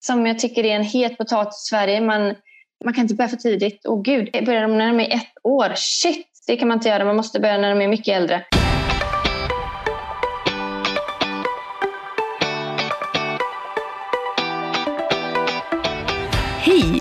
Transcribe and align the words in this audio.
som 0.00 0.26
jag 0.26 0.38
tycker 0.38 0.64
är 0.64 0.76
en 0.76 0.84
het 0.84 1.18
potatis 1.18 1.64
i 1.64 1.68
Sverige. 1.68 2.00
Man, 2.00 2.34
man 2.84 2.94
kan 2.94 3.02
inte 3.02 3.14
börja 3.14 3.28
för 3.28 3.36
tidigt. 3.36 3.80
Åh 3.84 4.02
gud, 4.02 4.44
börjar 4.46 4.62
de 4.62 4.78
när 4.78 4.86
de 4.86 5.00
är 5.00 5.14
ett 5.14 5.32
år? 5.42 5.72
Shit, 5.74 6.26
det 6.46 6.56
kan 6.56 6.68
man 6.68 6.78
inte 6.78 6.88
göra. 6.88 7.04
Man 7.04 7.16
måste 7.16 7.40
börja 7.40 7.58
när 7.58 7.70
de 7.70 7.84
är 7.84 7.88
mycket 7.88 8.16
äldre. 8.16 8.44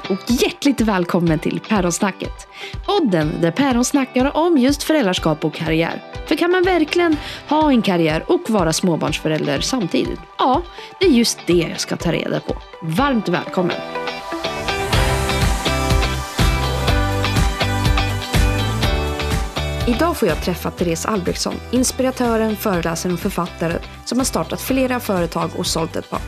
Och 0.09 0.19
hjärtligt 0.27 0.81
välkommen 0.81 1.39
till 1.39 1.59
Päronsnacket. 1.59 2.47
Podden 2.85 3.31
där 3.41 3.51
päron 3.51 3.85
snackar 3.85 4.37
om 4.37 4.57
just 4.57 4.83
föräldraskap 4.83 5.45
och 5.45 5.53
karriär. 5.53 6.03
För 6.25 6.35
kan 6.35 6.51
man 6.51 6.63
verkligen 6.63 7.17
ha 7.47 7.71
en 7.71 7.81
karriär 7.81 8.23
och 8.27 8.49
vara 8.49 8.73
småbarnsförälder 8.73 9.61
samtidigt? 9.61 10.19
Ja, 10.37 10.61
det 10.99 11.05
är 11.05 11.09
just 11.09 11.39
det 11.45 11.53
jag 11.53 11.79
ska 11.79 11.97
ta 11.97 12.11
reda 12.11 12.39
på. 12.39 12.55
Varmt 12.81 13.29
välkommen! 13.29 13.75
Idag 19.87 20.17
får 20.17 20.27
jag 20.27 20.43
träffa 20.43 20.71
Therese 20.71 21.05
Albrektsson, 21.05 21.55
inspiratören, 21.71 22.55
föreläsaren 22.55 23.13
och 23.13 23.19
författare 23.19 23.79
som 24.05 24.17
har 24.17 24.25
startat 24.25 24.61
flera 24.61 24.99
företag 24.99 25.49
och 25.57 25.65
sålt 25.65 25.95
ett 25.95 26.09
par. 26.09 26.21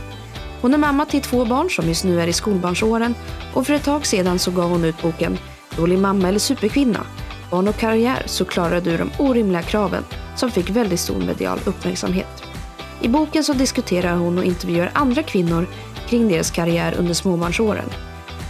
Hon 0.61 0.73
är 0.73 0.77
mamma 0.77 1.05
till 1.05 1.21
två 1.21 1.45
barn 1.45 1.69
som 1.69 1.87
just 1.87 2.03
nu 2.03 2.21
är 2.21 2.27
i 2.27 2.33
skolbarnsåren 2.33 3.15
och 3.53 3.67
för 3.67 3.73
ett 3.73 3.83
tag 3.83 4.05
sedan 4.05 4.39
så 4.39 4.51
gav 4.51 4.69
hon 4.69 4.85
ut 4.85 5.01
boken 5.01 5.37
Dålig 5.77 5.99
mamma 5.99 6.27
eller 6.27 6.39
superkvinna? 6.39 7.05
Barn 7.51 7.67
och 7.67 7.75
karriär 7.75 8.23
så 8.25 8.45
klarar 8.45 8.81
du 8.81 8.97
de 8.97 9.11
orimliga 9.19 9.61
kraven 9.61 10.05
som 10.35 10.51
fick 10.51 10.69
väldigt 10.69 10.99
stor 10.99 11.21
medial 11.21 11.59
uppmärksamhet. 11.65 12.43
I 13.01 13.07
boken 13.07 13.43
så 13.43 13.53
diskuterar 13.53 14.15
hon 14.15 14.37
och 14.37 14.43
intervjuar 14.43 14.91
andra 14.93 15.23
kvinnor 15.23 15.67
kring 16.07 16.27
deras 16.27 16.51
karriär 16.51 16.95
under 16.97 17.13
småbarnsåren. 17.13 17.89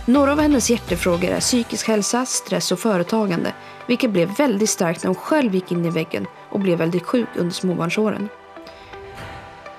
Några 0.05 0.31
av 0.31 0.39
hennes 0.39 0.69
hjärtefrågor 0.69 1.29
är 1.29 1.39
psykisk 1.39 1.87
hälsa, 1.87 2.25
stress 2.25 2.71
och 2.71 2.79
företagande, 2.79 3.53
vilket 3.87 4.11
blev 4.11 4.35
väldigt 4.37 4.69
starkt 4.69 5.03
när 5.03 5.07
hon 5.07 5.15
själv 5.15 5.55
gick 5.55 5.71
in 5.71 5.85
i 5.85 5.89
väggen 5.89 6.25
och 6.49 6.59
blev 6.59 6.77
väldigt 6.77 7.05
sjuk 7.05 7.29
under 7.35 7.53
småbarnsåren. 7.53 8.29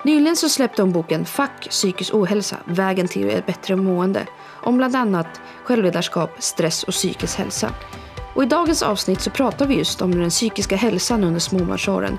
Nyligen 0.03 0.35
så 0.35 0.49
släppte 0.49 0.81
hon 0.81 0.91
boken 0.91 1.25
Fuck 1.25 1.69
psykisk 1.69 2.13
ohälsa, 2.13 2.57
vägen 2.65 3.07
till 3.07 3.29
ett 3.29 3.45
bättre 3.45 3.75
mående 3.75 4.27
om 4.63 4.77
bland 4.77 4.95
annat 4.95 5.41
självledarskap, 5.63 6.31
stress 6.39 6.83
och 6.83 6.93
psykisk 6.93 7.37
hälsa. 7.37 7.69
Och 8.35 8.43
i 8.43 8.45
dagens 8.45 8.83
avsnitt 8.83 9.21
så 9.21 9.29
pratar 9.29 9.67
vi 9.67 9.75
just 9.75 10.01
om 10.01 10.11
den 10.19 10.29
psykiska 10.29 10.75
hälsan 10.75 11.23
under 11.23 11.39
småbarnsåren. 11.39 12.17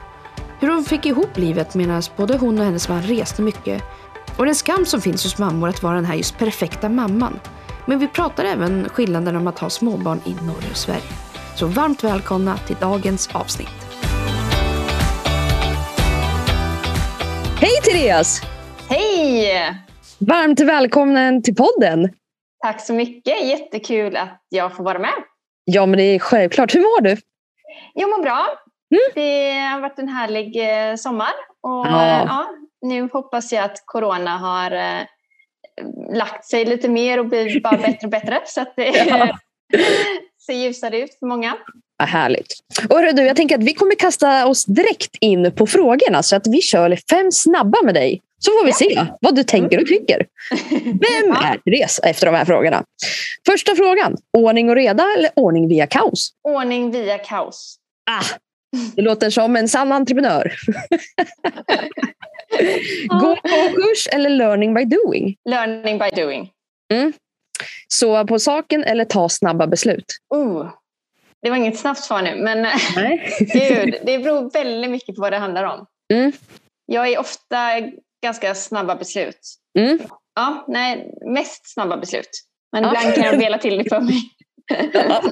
Hur 0.61 0.69
hon 0.69 0.85
fick 0.85 1.07
ihop 1.07 1.39
livet 1.39 1.75
medan 1.75 2.03
både 2.17 2.37
hon 2.37 2.59
och 2.59 2.65
hennes 2.65 2.89
man 2.89 3.03
reste 3.03 3.43
mycket 3.43 3.83
och 4.37 4.47
den 4.47 4.55
skam 4.55 4.87
som 4.87 5.01
finns 5.01 5.25
hos 5.25 5.39
mammor 5.39 5.69
att 5.69 5.83
vara 5.83 5.95
den 5.95 6.05
här 6.05 6.15
just 6.15 6.39
perfekta 6.39 6.89
mamman. 6.89 7.41
Men 7.87 7.99
vi 7.99 8.09
pratar 8.09 8.45
även 8.45 8.89
skillnaden 8.89 9.37
om 9.37 9.47
att 9.47 9.59
ha 9.59 9.71
småbarn 9.71 10.21
i 10.25 10.35
Norge 10.35 10.71
och 10.71 10.77
Sverige. 10.77 11.13
Så 11.57 11.67
varmt 11.67 12.05
välkomna 12.05 12.59
till 12.59 12.77
dagens 12.81 13.29
avsnitt. 13.33 13.84
Therese! 17.95 18.41
Hej! 18.89 19.75
Varmt 20.19 20.61
välkommen 20.61 21.43
till 21.43 21.55
podden. 21.55 22.09
Tack 22.63 22.81
så 22.81 22.93
mycket. 22.95 23.45
Jättekul 23.45 24.17
att 24.17 24.43
jag 24.49 24.77
får 24.77 24.85
vara 24.85 24.99
med. 24.99 25.13
Ja, 25.65 25.87
men 25.87 25.97
det 25.99 26.03
är 26.03 26.19
självklart. 26.19 26.75
Hur 26.75 26.81
mår 26.81 27.01
du? 27.01 27.17
Jag 27.95 28.11
mår 28.11 28.23
bra. 28.23 28.47
Mm. 28.91 29.01
Det 29.15 29.59
har 29.61 29.81
varit 29.81 29.99
en 29.99 30.09
härlig 30.09 30.57
eh, 30.91 30.97
sommar. 30.97 31.33
Och, 31.63 31.87
Ja. 31.87 32.03
eh, 32.03 32.25
ja, 32.27 32.47
nu 32.83 33.09
hoppas 33.13 33.53
jag 33.53 33.65
att 33.65 33.83
corona 33.87 34.39
har 34.39 34.71
eh, 34.71 35.03
lagt 36.15 36.45
sig 36.45 36.65
lite 36.65 36.89
mer 36.89 37.19
och 37.19 37.27
blir 37.27 37.61
bara 37.61 37.77
bättre 37.77 38.07
och 38.07 38.11
bättre. 38.11 38.41
Så 38.45 38.61
att 38.61 38.77
det 38.77 38.89
Ja. 39.09 39.39
ser 40.47 40.55
ljusare 40.55 40.99
ut 41.01 41.19
för 41.19 41.27
många. 41.27 41.57
Vad 41.97 42.09
härligt. 42.09 42.55
Och 42.91 42.97
hörru, 42.97 43.13
du, 43.13 43.23
jag 43.23 43.37
tänker 43.37 43.59
att 43.59 43.65
vi 43.65 43.75
kommer 43.75 43.95
kasta 43.95 44.47
oss 44.47 44.65
direkt 44.65 45.17
in 45.21 45.53
på 45.53 45.67
frågorna 45.67 46.23
så 46.23 46.37
att 46.37 46.47
vi 46.47 46.61
kör 46.61 46.99
fem 47.11 47.33
snabba 47.33 47.83
med 47.83 47.95
dig. 47.95 48.23
Så 48.39 48.51
får 48.51 48.67
vi 48.67 48.73
se 48.73 49.07
vad 49.21 49.35
du 49.35 49.45
tänker 49.45 49.81
och 49.81 49.87
tycker. 49.87 50.27
Vem 50.85 51.31
är 51.33 51.59
Therese 51.65 52.01
efter 52.03 52.27
de 52.27 52.35
här 52.35 52.45
frågorna? 52.45 52.85
Första 53.47 53.75
frågan. 53.75 54.17
Ordning 54.39 54.71
och 54.71 54.77
reda 54.77 55.07
eller 55.17 55.31
ordning 55.37 55.69
via 55.69 55.87
kaos? 55.87 56.31
Ordning 56.49 56.91
via 56.91 57.19
kaos. 57.19 57.77
Ah, 58.11 58.25
det 58.97 59.03
låter 59.03 59.31
som 59.31 59.57
en 59.57 59.69
sann 59.69 59.93
entreprenör. 59.93 60.53
Gå 63.21 63.37
på 63.37 63.75
kurs 63.75 64.09
eller 64.13 64.31
learning 64.31 64.75
by 64.75 64.85
doing? 64.85 65.37
Learning 65.49 65.99
by 65.99 66.23
doing. 66.23 66.51
Sova 67.89 68.25
på 68.25 68.39
saken 68.39 68.85
eller 68.85 69.05
ta 69.05 69.29
snabba 69.29 69.67
beslut? 69.67 70.05
Oh, 70.35 70.71
det 71.45 71.51
var 71.51 71.57
inget 71.57 71.79
snabbt 71.79 72.01
svar 72.01 72.23
nu, 72.23 72.37
men 72.37 72.67
gud, 73.39 73.95
det 74.05 74.19
beror 74.19 74.51
väldigt 74.51 74.91
mycket 74.91 75.15
på 75.17 75.23
vad 75.23 75.33
det 75.33 75.39
handlar 75.39 75.65
om. 75.65 75.87
Mm. 76.13 76.33
Jag 76.87 77.09
är 77.09 77.19
ofta 77.19 77.71
ganska 78.25 78.55
snabba 78.55 78.95
beslut. 78.97 79.39
Mm. 79.79 79.99
Ja, 80.35 80.65
nej, 80.69 81.11
mest 81.35 81.73
snabba 81.73 81.97
beslut. 81.97 82.31
Men 82.73 82.83
Ja. 82.85 82.89
ibland 82.89 83.15
kan 83.15 83.25
jag 83.25 83.37
vela 83.39 83.59
till 83.59 83.79
det 83.79 83.89
för 83.89 84.01
mig. 84.01 84.15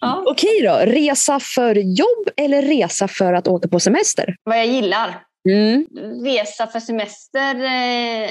ja, 0.00 0.22
Okej 0.26 0.62
då, 0.62 0.78
resa 0.84 1.40
för 1.40 1.74
jobb 1.74 2.28
eller 2.36 2.62
resa 2.62 3.08
för 3.08 3.32
att 3.32 3.48
åka 3.48 3.68
på 3.68 3.80
semester? 3.80 4.36
vad 4.44 4.58
jag 4.58 4.66
gillar. 4.66 5.22
Mm. 5.48 5.86
Resa 6.24 6.66
för 6.66 6.80
semester 6.80 7.54
eh, 7.64 8.30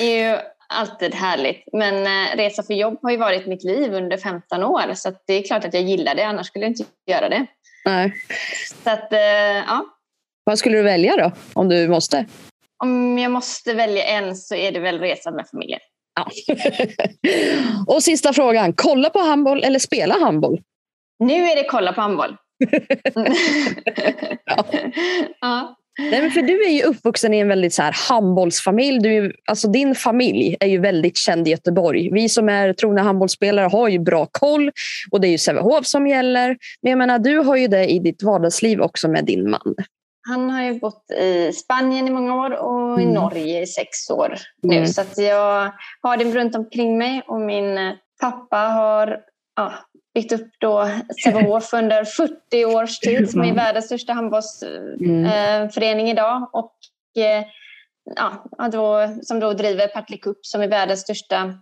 är 0.00 0.30
ju 0.30 0.38
alltid 0.72 1.14
härligt. 1.14 1.64
Men 1.72 1.94
eh, 2.06 2.36
resa 2.36 2.62
för 2.62 2.74
jobb 2.74 2.98
har 3.02 3.10
ju 3.10 3.16
varit 3.16 3.46
mitt 3.46 3.64
liv 3.64 3.92
under 3.94 4.16
15 4.16 4.62
år. 4.64 4.94
Så 4.94 5.12
det 5.26 5.34
är 5.34 5.42
klart 5.42 5.64
att 5.64 5.74
jag 5.74 5.82
gillar 5.82 6.14
det, 6.14 6.22
annars 6.26 6.46
skulle 6.46 6.64
jag 6.64 6.70
inte 6.70 6.84
göra 7.10 7.28
det. 7.28 7.46
Nej. 7.84 8.14
Så 8.84 8.90
att, 8.90 9.12
eh, 9.12 9.18
ja, 9.66 9.84
Vad 10.44 10.58
skulle 10.58 10.76
du 10.76 10.82
välja 10.82 11.16
då, 11.16 11.32
om 11.52 11.68
du 11.68 11.88
måste? 11.88 12.26
om 12.84 13.18
jag 13.18 13.30
måste 13.32 13.74
välja 13.74 14.04
en 14.04 14.36
så 14.36 14.54
är 14.54 14.72
det 14.72 14.80
väl 14.80 14.98
resa 14.98 15.30
med 15.30 15.46
familjen. 15.50 15.80
Ja. 16.16 16.30
Och 17.94 18.02
sista 18.02 18.32
frågan, 18.32 18.72
kolla 18.76 19.10
på 19.10 19.18
handboll 19.18 19.64
eller 19.64 19.78
spela 19.78 20.18
handboll? 20.18 20.60
Nu 21.18 21.34
är 21.48 21.56
det 21.56 21.64
kolla 21.68 21.92
på 21.92 22.00
handboll. 22.00 22.36
Ja. 24.44 24.64
ja. 25.40 25.76
Nej, 25.98 26.30
för 26.30 26.42
du 26.42 26.64
är 26.64 26.70
ju 26.70 26.82
uppvuxen 26.82 27.34
i 27.34 27.38
en 27.38 27.48
väldigt 27.48 27.74
så 27.74 27.82
här 27.82 27.94
handbollsfamilj. 28.08 28.98
Du, 28.98 29.32
alltså 29.44 29.68
din 29.68 29.94
familj 29.94 30.56
är 30.60 30.66
ju 30.66 30.78
väldigt 30.78 31.16
känd 31.16 31.48
i 31.48 31.50
Göteborg. 31.50 32.10
Vi 32.12 32.28
som 32.28 32.48
är 32.48 32.72
trogna 32.72 33.02
handbollsspelare 33.02 33.66
har 33.66 33.88
ju 33.88 33.98
bra 33.98 34.26
koll 34.30 34.70
och 35.10 35.20
det 35.20 35.28
är 35.28 35.30
ju 35.30 35.38
Sävehof 35.38 35.86
som 35.86 36.06
gäller. 36.06 36.56
Men 36.82 36.90
jag 36.90 36.98
menar, 36.98 37.18
du 37.18 37.38
har 37.38 37.56
ju 37.56 37.68
det 37.68 37.86
i 37.86 37.98
ditt 37.98 38.22
vardagsliv 38.22 38.80
också 38.80 39.08
med 39.08 39.24
din 39.24 39.50
man. 39.50 39.74
Han 40.28 40.50
har 40.50 40.62
ju 40.62 40.78
bott 40.78 41.10
i 41.10 41.52
Spanien 41.52 42.08
i 42.08 42.10
många 42.10 42.34
år 42.34 42.50
och 42.50 43.00
i 43.00 43.02
Mm. 43.02 43.14
Norge 43.14 43.62
i 43.62 43.66
sex 43.66 44.10
år 44.10 44.34
nu. 44.62 44.76
Mm. 44.76 44.86
Så 44.86 45.00
att 45.00 45.18
jag 45.18 45.72
har 46.00 46.16
det 46.16 46.24
runt 46.24 46.54
omkring 46.54 46.98
mig 46.98 47.22
och 47.26 47.40
min 47.40 47.96
pappa 48.20 48.56
har 48.56 49.18
ja, 49.56 49.72
byggt 50.14 50.32
upp 50.32 50.48
då 50.60 50.90
Sävehof 51.24 51.72
under 51.72 52.04
40 52.04 52.64
års 52.64 52.98
tid 53.00 53.30
som 53.30 53.40
är 53.40 53.54
världens 53.54 53.86
största 53.86 54.12
handbollsförening 54.12 56.00
Mm. 56.06 56.06
idag. 56.06 56.50
Och 56.52 56.74
eh, 57.22 57.44
ja, 58.16 58.44
då, 58.72 59.08
som 59.22 59.40
då 59.40 59.52
driver 59.52 59.86
Partille 59.88 60.18
Cup 60.18 60.38
som 60.46 60.62
är 60.62 60.68
världens 60.68 61.00
största 61.00 61.54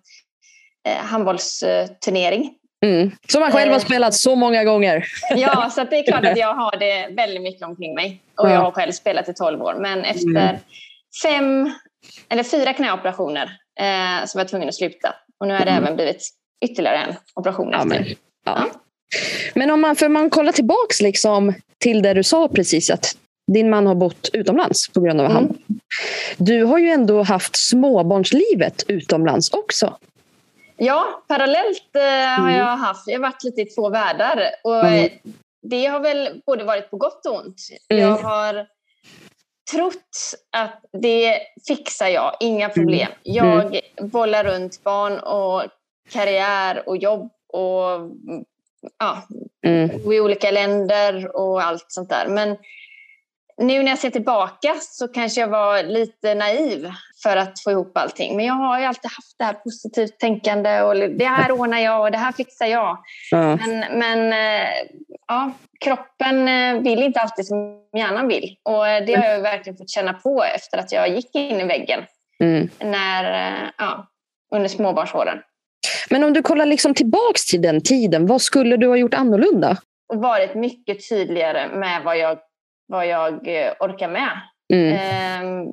eh, 0.89 0.97
handbollsturnering. 1.05 2.55
Mm. 2.85 3.11
Som 3.29 3.43
han 3.43 3.53
själv 3.53 3.71
har 3.73 3.79
Eh. 3.79 3.85
spelat 3.85 4.15
så 4.15 4.37
många 4.37 4.65
gånger. 4.65 5.05
Ja, 5.37 5.71
så 5.75 5.85
det 5.85 5.97
är 5.99 6.03
klart 6.07 6.25
att 6.25 6.39
jag 6.39 6.55
har 6.55 6.77
det 6.77 7.09
väldigt 7.17 7.43
mycket 7.43 7.63
omkring 7.67 7.95
mig. 7.95 8.23
Och 8.39 8.49
Ja. 8.49 8.53
jag 8.53 8.61
har 8.61 8.71
själv 8.71 8.93
spelat 8.93 9.29
i 9.29 9.35
12 9.35 9.63
år. 9.63 9.75
Men 9.81 10.05
efter 10.05 10.29
Mm. 10.29 10.57
fem 11.23 11.71
eller 12.29 12.43
fyra 12.43 12.73
knäoperationer 12.73 13.45
eh, 13.81 14.27
så 14.27 14.39
var 14.39 14.41
jag 14.41 14.49
tvungen 14.49 14.69
att 14.69 14.75
sluta. 14.75 15.15
Och 15.41 15.49
nu 15.49 15.55
har 15.55 15.65
det 15.65 15.71
Mm. 15.71 15.85
även 15.85 15.97
blivit 15.97 16.31
ytterligare 16.65 16.97
en 16.97 17.15
operation 17.35 17.71
Ja, 17.73 17.79
efter. 17.79 18.15
Ja. 18.45 18.71
men 19.55 19.71
om 19.71 19.81
man, 19.81 19.97
för 19.97 20.09
man 20.09 20.31
kollar 20.31 20.53
tillbaks 20.53 21.01
liksom 21.01 21.55
till 21.79 22.03
det 22.03 22.15
du 22.15 22.23
sa 22.23 22.49
precis 22.49 22.91
att 22.91 23.17
din 23.53 23.71
man 23.71 23.87
har 23.87 23.95
bott 23.95 24.31
utomlands 24.33 24.89
på 24.89 25.01
grund 25.01 25.21
av 25.21 25.27
Mm. 25.27 25.37
han. 25.37 25.59
Du 26.37 26.65
har 26.65 26.79
ju 26.79 26.89
ändå 26.91 27.23
haft 27.23 27.57
småbarnslivet 27.57 28.83
utomlands 28.89 29.51
också. 29.51 29.97
Ja, 30.77 31.23
parallellt 31.29 31.97
eh, 31.97 32.03
har 32.03 32.49
Mm. 32.49 32.55
jag 32.59 32.77
haft, 32.77 33.07
jag 33.07 33.15
har 33.15 33.23
varit 33.23 33.45
lite 33.45 33.61
i 33.61 33.65
två 33.65 33.89
världar. 33.89 34.43
Och 34.65 34.85
Mm. 34.87 35.09
det 35.63 35.87
har 35.87 36.01
väl 36.01 36.43
både 36.47 36.65
varit 36.65 36.91
på 36.91 36.97
gott 36.97 37.27
och 37.27 37.37
ont. 37.37 37.57
Mm. 37.89 38.03
Jag 38.03 38.17
har 38.17 38.67
trott 39.73 40.35
att 40.57 40.81
det 41.03 41.39
fixar 41.69 42.09
jag, 42.09 42.37
inga 42.41 42.69
problem. 42.69 43.09
Jag 43.23 43.81
bollar 44.01 44.45
runt 44.45 44.85
barn 44.85 45.19
och 45.19 45.63
karriär 46.11 46.89
och 46.89 46.97
jobb 46.97 47.31
och 47.53 47.95
mm, 47.95 48.45
ja, 48.99 49.23
Mm. 49.67 50.13
i 50.13 50.21
olika 50.21 50.51
länder 50.51 51.37
och 51.37 51.63
allt 51.63 51.85
sånt 51.89 52.09
där. 52.09 52.27
Men 52.29 52.57
nu 53.59 53.83
när 53.83 53.91
jag 53.91 53.99
ser 53.99 54.11
tillbaka 54.11 54.75
så 54.81 55.09
kanske 55.09 55.41
jag 55.41 55.49
var 55.49 55.83
lite 55.83 56.35
naiv 56.35 56.91
för 57.23 57.37
att 57.37 57.61
få 57.61 57.71
ihop 57.71 57.97
allting. 57.97 58.37
Men 58.37 58.47
jag 58.47 58.55
har 58.55 58.79
ju 58.81 58.85
alltid 58.85 59.11
haft 59.11 59.39
det 59.39 59.45
här 59.45 59.53
positivt 59.53 60.19
tänkande 60.19 60.83
och 60.83 60.95
det 60.97 61.25
här 61.25 61.53
ordnar 61.53 61.79
jag 61.79 62.01
och 62.01 62.11
det 62.11 62.19
här 62.19 62.33
fixar 62.33 62.67
jag. 62.67 62.99
Ja. 63.31 63.57
Men, 63.57 63.99
men 63.99 64.33
eh, 64.33 64.71
ja, 65.29 65.53
kroppen 65.81 66.49
eh, 66.49 66.83
vill 66.83 67.03
inte 67.03 67.21
alltid 67.21 67.47
som 67.47 67.85
hjärnan 67.97 68.29
vill. 68.29 68.57
Och 68.63 68.85
det 68.85 69.15
har 69.15 69.25
jag 69.25 69.41
verkligen 69.41 69.77
fått 69.77 69.91
känna 69.91 70.13
på 70.13 70.45
efter 70.45 70.79
att 70.79 70.93
jag 70.93 71.09
gick 71.09 71.35
in 71.35 71.61
i 71.61 71.65
väggen 71.65 72.01
mm. 72.43 72.69
när, 72.79 73.49
eh, 73.49 73.69
ja, 73.79 74.07
under 74.55 74.69
småbarnsåren. 74.69 75.39
Men 76.11 76.25
om 76.25 76.33
du 76.33 76.43
kollar 76.43 76.67
liksom 76.67 76.95
tillbaks 76.95 77.47
till 77.47 77.63
den 77.63 77.81
tiden, 77.81 78.27
vad 78.27 78.43
skulle 78.43 78.77
du 78.77 78.89
ha 78.89 78.97
gjort 78.97 79.15
annorlunda? 79.15 79.77
Varit 80.15 80.55
mycket 80.55 81.09
tydligare 81.09 81.69
med 81.75 82.03
vad 82.05 82.19
jag, 82.19 82.39
vad 82.89 83.07
jag 83.07 83.33
orkar 83.81 84.09
med. 84.09 84.31
Mm. 84.73 84.93
Eh, 84.93 85.69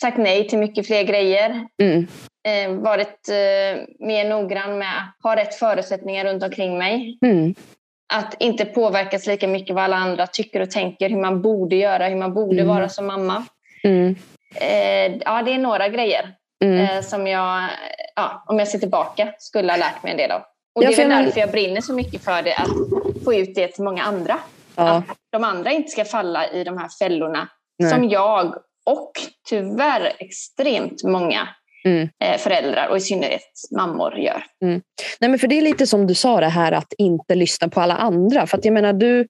sagt 0.00 0.18
nej 0.18 0.48
till 0.48 0.58
mycket 0.58 0.86
fler 0.86 1.02
grejer. 1.02 1.66
Mm. 1.82 2.06
Eh, 2.48 2.82
varit 2.82 3.28
eh, 3.28 4.06
mer 4.06 4.28
noggrann 4.28 4.78
med 4.78 4.88
att 4.88 5.22
ha 5.22 5.36
rätt 5.36 5.54
förutsättningar 5.54 6.24
runt 6.24 6.42
omkring 6.42 6.78
mig. 6.78 7.18
Mm. 7.26 7.54
Att 8.14 8.36
inte 8.38 8.64
påverkas 8.64 9.26
lika 9.26 9.48
mycket 9.48 9.74
vad 9.74 9.84
alla 9.84 9.96
andra 9.96 10.26
tycker 10.26 10.60
och 10.60 10.70
tänker, 10.70 11.10
hur 11.10 11.20
man 11.20 11.42
borde 11.42 11.76
göra, 11.76 12.08
hur 12.08 12.16
man 12.16 12.34
borde 12.34 12.62
mm. 12.62 12.74
vara 12.74 12.88
som 12.88 13.06
mamma. 13.06 13.44
Mm. 13.84 14.14
Eh, 14.54 15.18
ja, 15.24 15.42
det 15.42 15.52
är 15.52 15.58
några 15.58 15.88
grejer 15.88 16.34
mm. 16.64 16.80
eh, 16.80 17.02
som 17.02 17.26
jag, 17.26 17.68
ja, 18.16 18.44
om 18.46 18.58
jag 18.58 18.68
ser 18.68 18.78
tillbaka, 18.78 19.34
skulle 19.38 19.72
ha 19.72 19.76
lärt 19.76 20.02
mig 20.02 20.12
en 20.12 20.18
del 20.18 20.30
av. 20.30 20.42
Och 20.74 20.82
det 20.82 20.92
är 20.92 20.96
väl 20.96 21.24
därför 21.24 21.40
jag 21.40 21.50
brinner 21.50 21.80
så 21.80 21.92
mycket 21.92 22.24
för 22.24 22.42
det, 22.42 22.54
att 22.54 23.24
få 23.24 23.34
ut 23.34 23.54
det 23.54 23.68
till 23.68 23.84
många 23.84 24.02
andra. 24.02 24.38
Ja. 24.76 24.96
Att 25.08 25.16
de 25.32 25.44
andra 25.44 25.72
inte 25.72 25.88
ska 25.88 26.04
falla 26.04 26.50
i 26.50 26.64
de 26.64 26.78
här 26.78 26.88
fällorna 26.98 27.48
Nej. 27.78 27.90
som 27.90 28.08
jag 28.08 28.54
och 28.86 29.12
tyvärr 29.48 30.12
extremt 30.18 31.04
många 31.04 31.48
mm. 31.84 32.08
Eh, 32.24 32.38
föräldrar 32.38 32.88
och 32.88 32.96
i 32.96 33.00
synnerhet 33.00 33.42
mammor 33.76 34.18
gör. 34.18 34.44
Mm. 34.62 34.82
Nej, 35.20 35.30
men 35.30 35.38
för 35.38 35.48
Det 35.48 35.58
är 35.58 35.62
lite 35.62 35.86
som 35.86 36.06
du 36.06 36.14
sa, 36.14 36.40
det 36.40 36.46
här 36.46 36.72
att 36.72 36.92
inte 36.98 37.34
lyssna 37.34 37.68
på 37.68 37.80
alla 37.80 37.96
andra. 37.96 38.46
För 38.46 38.58
att 38.58 38.64
jag 38.64 38.74
menar, 38.74 38.92
du, 38.92 39.28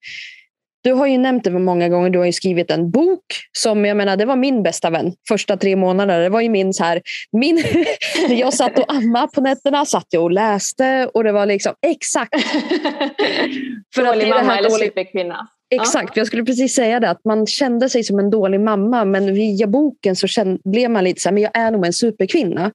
du 0.84 0.92
har 0.92 1.06
ju 1.06 1.18
nämnt 1.18 1.44
det 1.44 1.50
många 1.50 1.88
gånger, 1.88 2.10
du 2.10 2.18
har 2.18 2.26
ju 2.26 2.32
skrivit 2.32 2.70
en 2.70 2.90
bok 2.90 3.24
som 3.52 3.84
jag 3.84 3.96
menar, 3.96 4.16
det 4.16 4.24
var 4.24 4.36
min 4.36 4.62
bästa 4.62 4.90
vän 4.90 5.12
första 5.28 5.56
tre 5.56 5.76
månader. 5.76 6.20
Det 6.20 6.28
var 6.28 6.40
ju 6.40 6.48
min 6.48 6.74
så 6.74 6.84
här, 6.84 7.02
min, 7.32 7.54
när 8.28 8.34
jag 8.40 8.54
satt 8.54 8.78
och 8.78 8.92
ammade 8.94 9.28
på 9.34 9.40
nätterna 9.40 9.84
satt 9.84 10.06
jag 10.10 10.22
och 10.22 10.30
läste 10.30 11.10
och 11.14 11.24
det 11.24 11.32
var 11.32 11.46
liksom 11.46 11.74
exakt. 11.86 12.34
för 13.94 14.04
dålig 14.04 14.28
mamma 14.28 14.58
eller 14.58 14.70
superkvinna. 14.70 15.48
Exakt, 15.70 16.16
jag 16.16 16.26
skulle 16.26 16.44
precis 16.44 16.74
säga 16.74 17.00
det. 17.00 17.10
Att 17.10 17.24
man 17.24 17.46
kände 17.46 17.88
sig 17.88 18.04
som 18.04 18.18
en 18.18 18.30
dålig 18.30 18.60
mamma 18.60 19.04
men 19.04 19.34
via 19.34 19.66
boken 19.66 20.16
så 20.16 20.26
kände, 20.26 20.60
blev 20.64 20.90
man 20.90 21.04
lite 21.04 21.20
så 21.20 21.28
här, 21.28 21.34
men 21.34 21.42
jag 21.42 21.56
är 21.58 21.70
nog 21.70 21.86
en 21.86 21.92
superkvinna. 21.92 22.72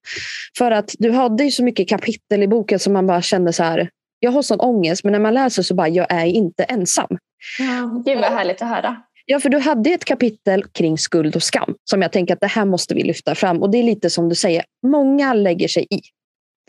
För 0.58 0.72
att 0.72 0.96
du 1.00 1.12
hade 1.12 1.44
ju 1.44 1.52
så 1.52 1.64
mycket 1.64 1.90
kapitel 1.90 2.44
i 2.44 2.48
boken 2.48 2.80
som 2.80 2.94
man 2.94 3.08
bara 3.08 3.22
kände 3.22 3.54
så 3.54 3.64
här, 3.64 3.90
jag 4.24 4.32
har 4.32 4.42
sån 4.42 4.60
ångest 4.60 5.04
men 5.04 5.12
när 5.12 5.20
man 5.20 5.34
läser 5.34 5.64
så 5.64 5.76
bara, 5.76 5.88
jag 5.88 6.08
är 6.10 6.26
inte 6.26 6.64
ensam. 6.64 7.18
Ja, 7.60 8.02
gud 8.06 8.20
vad 8.20 8.32
härligt 8.32 8.62
att 8.62 8.70
höra. 8.70 8.96
Ja, 9.26 9.40
för 9.40 9.50
du 9.50 9.60
hade 9.60 9.90
ett 9.90 10.06
kapitel 10.06 10.64
kring 10.64 10.98
skuld 10.98 11.36
och 11.36 11.44
skam 11.44 11.76
som 11.84 12.02
jag 12.02 12.12
tänker 12.12 12.34
att 12.34 12.40
det 12.42 12.48
här 12.48 12.66
måste 12.66 12.94
vi 12.94 13.04
lyfta 13.04 13.36
fram. 13.36 13.62
Och 13.62 13.72
det 13.72 13.78
är 13.78 13.84
lite 13.84 14.10
som 14.10 14.30
du 14.30 14.36
säger, 14.36 14.64
många 14.88 15.34
lägger 15.34 15.68
sig 15.68 15.88
i. 15.90 16.02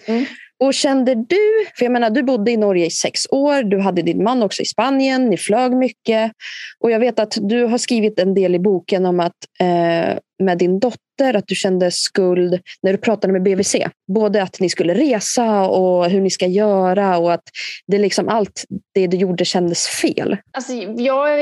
Mm. 0.06 0.24
Och 0.60 0.74
kände 0.74 1.14
du, 1.14 1.66
för 1.78 1.84
jag 1.84 1.92
menar 1.92 2.10
du 2.10 2.22
bodde 2.22 2.50
i 2.50 2.56
Norge 2.56 2.86
i 2.86 2.90
sex 2.90 3.20
år, 3.30 3.62
du 3.62 3.80
hade 3.80 4.02
din 4.02 4.22
man 4.24 4.42
också 4.42 4.62
i 4.62 4.66
Spanien, 4.66 5.30
ni 5.30 5.36
flög 5.36 5.72
mycket. 5.72 6.32
Och 6.80 6.90
jag 6.90 7.00
vet 7.00 7.18
att 7.18 7.38
du 7.40 7.64
har 7.64 7.78
skrivit 7.78 8.18
en 8.18 8.34
del 8.34 8.54
i 8.54 8.58
boken 8.58 9.06
om 9.06 9.20
att 9.20 9.36
eh, 9.60 10.18
med 10.42 10.58
din 10.58 10.78
dotter, 10.78 11.03
att 11.20 11.46
du 11.46 11.54
kände 11.54 11.90
skuld 11.90 12.60
när 12.82 12.92
du 12.92 12.98
pratade 12.98 13.32
med 13.32 13.42
BVC. 13.42 13.76
Både 14.14 14.42
att 14.42 14.60
ni 14.60 14.68
skulle 14.68 14.94
resa 14.94 15.66
och 15.66 16.10
hur 16.10 16.20
ni 16.20 16.30
ska 16.30 16.46
göra 16.46 17.18
och 17.18 17.32
att 17.32 17.44
det 17.86 17.98
liksom 17.98 18.28
allt 18.28 18.64
det 18.94 19.06
du 19.06 19.16
gjorde 19.16 19.44
kändes 19.44 19.86
fel. 19.86 20.36
Alltså, 20.52 20.72
jag 20.96 21.40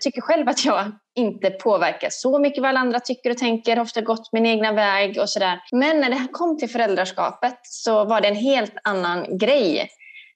tycker 0.00 0.20
själv 0.20 0.48
att 0.48 0.64
jag 0.64 0.92
inte 1.16 1.50
påverkas 1.50 2.20
så 2.20 2.38
mycket 2.38 2.62
vad 2.62 2.68
alla 2.68 2.80
andra 2.80 3.00
tycker 3.00 3.30
och 3.30 3.38
tänker, 3.38 3.80
ofta 3.80 4.00
gått 4.00 4.32
min 4.32 4.46
egna 4.46 4.72
väg 4.72 5.18
och 5.20 5.30
sådär. 5.30 5.60
Men 5.72 6.00
när 6.00 6.10
det 6.10 6.28
kom 6.32 6.58
till 6.58 6.70
föräldraskapet 6.70 7.58
så 7.62 8.04
var 8.04 8.20
det 8.20 8.28
en 8.28 8.36
helt 8.36 8.74
annan 8.84 9.38
grej. 9.38 9.88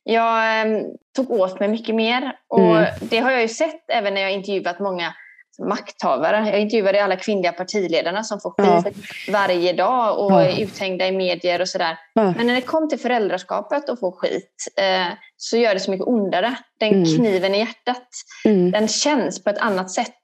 Jag 0.02 0.60
eh, 0.60 0.82
tog 1.17 1.31
åt 1.31 1.60
mig 1.60 1.69
mycket 1.69 1.94
mer 1.94 2.37
och 2.49 2.76
mm. 2.76 2.84
det 3.00 3.19
har 3.19 3.31
jag 3.31 3.43
ju 3.43 3.49
sett 3.49 3.84
även 3.88 4.14
när 4.14 4.20
jag 4.20 4.32
intervjuat 4.32 4.81
många 4.81 5.14
makthavare. 5.58 6.50
Jag 6.50 6.60
intervjuade 6.60 7.04
alla 7.04 7.16
kvinnliga 7.16 7.52
partiledarna 7.52 8.24
som 8.24 8.40
får 8.40 8.50
skit 8.50 8.96
ja. 9.26 9.32
varje 9.32 9.72
dag 9.72 10.18
och 10.18 10.32
ja. 10.32 10.42
är 10.42 10.62
uthängda 10.62 11.06
i 11.06 11.12
medier 11.12 11.60
och 11.60 11.68
sådär. 11.68 11.98
Ja. 12.12 12.34
Men 12.36 12.46
när 12.46 12.54
det 12.54 12.60
kom 12.60 12.88
till 12.88 12.98
föräldraskapet 12.98 13.88
och 13.88 13.98
få 13.98 14.12
skit 14.12 14.72
eh, 14.76 15.12
så 15.36 15.56
gör 15.56 15.74
det 15.74 15.80
så 15.80 15.90
mycket 15.90 16.06
ondare. 16.06 16.58
Den 16.80 16.92
mm. 16.92 17.04
kniven 17.04 17.54
i 17.54 17.58
hjärtat, 17.58 18.08
mm. 18.44 18.70
den 18.70 18.88
känns 18.88 19.44
på 19.44 19.50
ett 19.50 19.58
annat 19.58 19.90
sätt. 19.90 20.18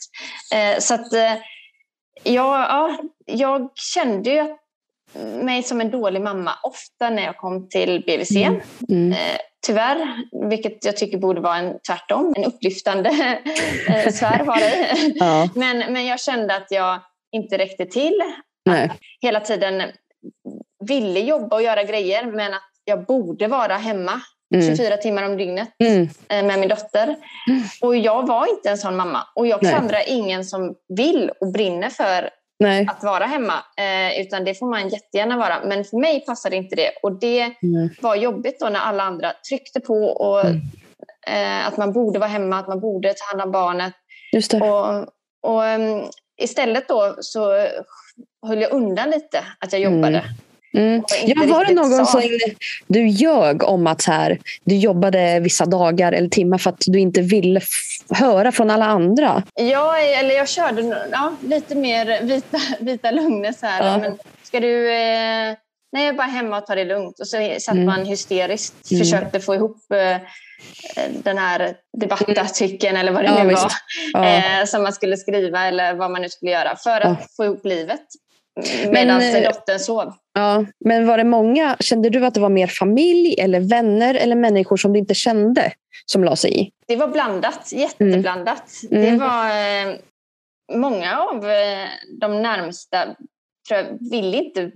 Eh, 0.55 0.79
så 0.79 0.95
att 0.95 1.13
eh, 1.13 1.35
ja, 2.23 2.67
ja, 2.69 2.99
jag 3.27 3.71
kände 3.75 4.31
ju 4.31 4.57
mig 5.43 5.63
som 5.63 5.81
en 5.81 5.91
dålig 5.91 6.23
mamma 6.23 6.53
ofta 6.63 7.11
när 7.11 7.23
jag 7.23 7.37
kom 7.37 7.69
till 7.69 8.05
BVC. 8.07 8.37
Mm. 8.37 8.61
Mm. 8.89 9.13
Eh, 9.13 9.39
tyvärr, 9.67 10.25
vilket 10.51 10.85
jag 10.85 10.97
tycker 10.97 11.19
borde 11.19 11.41
vara 11.41 11.57
en 11.57 11.79
tvärtom, 11.87 12.35
en 12.37 12.45
upplyftande 12.45 13.39
eh, 13.89 14.13
sfär 14.13 14.45
vara 14.45 14.61
i. 14.61 15.15
Ja. 15.17 15.49
Men, 15.55 15.93
men 15.93 16.07
jag 16.07 16.21
kände 16.21 16.57
att 16.57 16.67
jag 16.71 17.01
inte 17.33 17.59
räckte 17.59 17.87
till. 17.87 18.23
Hela 19.21 19.41
tiden 19.41 19.83
ville 20.89 21.21
jobba 21.21 21.57
och 21.57 21.63
göra 21.63 21.85
grejer 21.85 22.27
men 22.27 22.55
att 22.55 22.71
jag 22.85 23.07
borde 23.07 23.47
vara 23.47 23.77
hemma 23.77 24.21
mm. 24.55 24.77
24 24.77 24.97
timmar 24.97 25.23
om 25.23 25.37
dygnet 25.37 25.69
mm. 25.85 26.09
Eh, 26.29 26.45
med 26.45 26.59
min 26.59 26.69
dotter. 26.69 27.05
Mm. 27.49 27.63
Och 27.81 27.97
jag 27.97 28.27
var 28.27 28.51
inte 28.51 28.71
en 28.71 28.79
sån 28.79 28.97
mamma. 28.97 29.27
Och 29.35 29.47
jag 29.47 29.61
klandrar 29.61 30.03
ingen 30.07 30.45
som 30.45 30.75
vill 30.89 31.31
och 31.41 31.53
brinner 31.53 31.89
för 31.89 32.31
Nej. 32.61 32.87
att 32.91 33.03
vara 33.03 33.25
hemma. 33.27 33.55
Eh, 33.77 34.21
utan 34.21 34.45
det 34.45 34.55
får 34.55 34.71
man 34.71 34.89
jättegärna 34.89 35.37
vara. 35.37 35.65
Men 35.65 35.85
för 35.85 35.97
mig 35.97 36.25
passade 36.27 36.57
inte 36.57 36.77
det. 36.77 36.91
Och 37.03 37.13
det 37.21 37.41
mm. 37.63 37.91
var 38.01 38.17
jobbigt 38.17 38.61
då 38.61 38.69
när 38.69 38.81
alla 38.81 39.03
andra 39.03 39.33
tryckte 39.49 39.81
på 39.81 39.95
och, 39.95 40.45
mm. 40.45 40.61
eh, 41.27 41.67
att 41.67 41.77
man 41.77 41.93
borde 41.93 42.19
vara 42.19 42.31
hemma, 42.31 42.59
att 42.59 42.69
man 42.69 42.81
borde 42.81 43.15
ta 43.15 43.25
hand 43.31 43.43
om 43.43 43.53
barnet. 43.53 43.93
Just 44.33 44.51
det. 44.51 44.61
Och, 44.61 45.09
och 45.43 45.63
um, 45.63 46.09
istället 46.43 46.89
då 46.89 47.17
så 47.21 47.67
höll 48.47 48.61
jag 48.61 48.73
undan 48.73 49.11
lite 49.11 49.45
att 49.59 49.73
jag 49.73 49.83
jobbade. 49.83 50.19
Mm. 50.19 50.35
Mm. 50.75 51.03
Ja, 51.27 51.45
var 51.47 51.65
det 51.65 51.75
någon 51.75 52.07
som 52.07 52.23
du 52.87 53.09
ljög 53.09 53.63
om 53.63 53.87
att 53.87 54.03
så 54.03 54.13
här, 54.13 54.39
du 54.65 54.77
jobbade 54.77 55.41
vissa 55.41 55.67
dagar 55.67 56.13
eller 56.13 56.29
timmar 56.29 56.59
för 56.59 56.71
att 56.71 56.83
du 56.87 57.01
inte 57.01 57.21
ville 57.21 57.61
höra 58.11 58.53
från 58.53 58.71
alla 58.71 58.85
andra? 58.85 59.43
Ja, 59.55 59.99
eller 59.99 60.35
jag 60.35 60.49
körde 60.49 61.09
ja, 61.13 61.33
lite 61.43 61.75
mer 61.75 62.23
vita, 62.23 62.59
vita 62.81 63.11
lögner. 63.11 63.53
Så 63.53 63.67
här. 63.67 63.87
Ja. 63.87 63.99
Men 63.99 64.19
ska 64.43 64.61
du... 64.61 64.93
Eh, 64.93 65.55
nej, 65.93 66.05
jag 66.05 66.07
är 66.07 66.13
bara 66.13 66.27
hemma 66.27 66.59
och 66.59 66.67
tar 66.67 66.77
det 66.77 66.85
lugnt. 66.85 67.21
Och 67.21 67.29
så 67.29 67.57
satt 67.61 67.75
mm. 67.75 67.87
man 67.87 68.07
hysteriskt, 68.07 68.91
mm. 68.91 69.05
försökte 69.05 69.41
få 69.41 69.55
ihop 69.55 69.93
eh, 69.93 70.17
den 71.23 71.39
här 71.39 71.75
debattartikeln 71.97 72.97
eller 72.97 73.13
vad 73.13 73.25
det 73.25 73.29
ja, 73.29 73.45
nu 73.45 73.55
var 73.55 73.73
ja. 74.13 74.61
eh, 74.61 74.67
som 74.67 74.83
man 74.83 74.93
skulle 74.93 75.17
skriva 75.17 75.67
eller 75.67 75.95
vad 75.95 76.11
man 76.11 76.23
nu 76.23 76.29
skulle 76.29 76.51
göra 76.51 76.77
för 76.77 77.01
att 77.01 77.37
få 77.37 77.45
ihop 77.45 77.65
livet 77.65 78.05
medan 78.93 79.23
eh, 79.23 79.43
dottern 79.43 79.79
sov. 79.79 80.13
Ja, 80.35 80.65
men 80.85 81.07
var 81.07 81.19
det 81.19 81.25
många, 81.25 81.77
kände 81.81 82.11
du 82.11 82.27
att 82.27 82.35
det 82.35 82.41
var 82.41 82.49
mer 82.49 82.67
familj 82.67 83.35
eller 83.39 83.61
vänner 83.61 84.15
eller 84.15 84.37
människor 84.37 84.77
som 84.77 84.93
du 84.93 84.99
inte 84.99 85.15
kände 85.15 85.73
som 86.07 86.25
la 86.25 86.37
sig 86.37 86.61
i? 86.61 86.71
Det 86.87 86.97
var 86.97 87.09
blandat, 87.09 87.73
jätteblandat. 87.73 88.65
Mm. 88.91 89.03
Mm. 89.03 89.19
Det 89.19 89.25
var 89.25 89.47
eh, 89.47 89.97
många 90.79 91.19
av 91.19 91.51
eh, 91.51 91.89
de 92.21 92.43
närmsta 92.43 93.07
tror 93.69 93.81
jag, 93.81 94.11
ville 94.11 94.37
inte, 94.37 94.71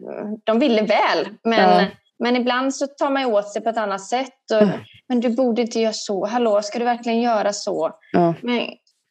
de 0.45 0.59
ville 0.59 0.83
väl 0.83 1.29
men, 1.45 1.81
ja. 1.81 1.87
men 2.19 2.37
ibland 2.37 2.75
så 2.75 2.87
tar 2.87 3.11
man 3.11 3.25
åt 3.25 3.53
sig 3.53 3.63
på 3.63 3.69
ett 3.69 3.77
annat 3.79 4.05
sätt. 4.05 4.51
Och, 4.53 4.63
mm. 4.63 4.79
Men 5.09 5.21
du 5.21 5.29
borde 5.29 5.63
inte 5.63 5.81
göra 5.81 5.93
så, 5.93 6.27
hallå 6.27 6.63
ska 6.63 6.79
du 6.79 6.85
verkligen 6.85 7.21
göra 7.21 7.53
så? 7.53 7.91
Ja. 8.13 8.35
Men, 8.43 8.69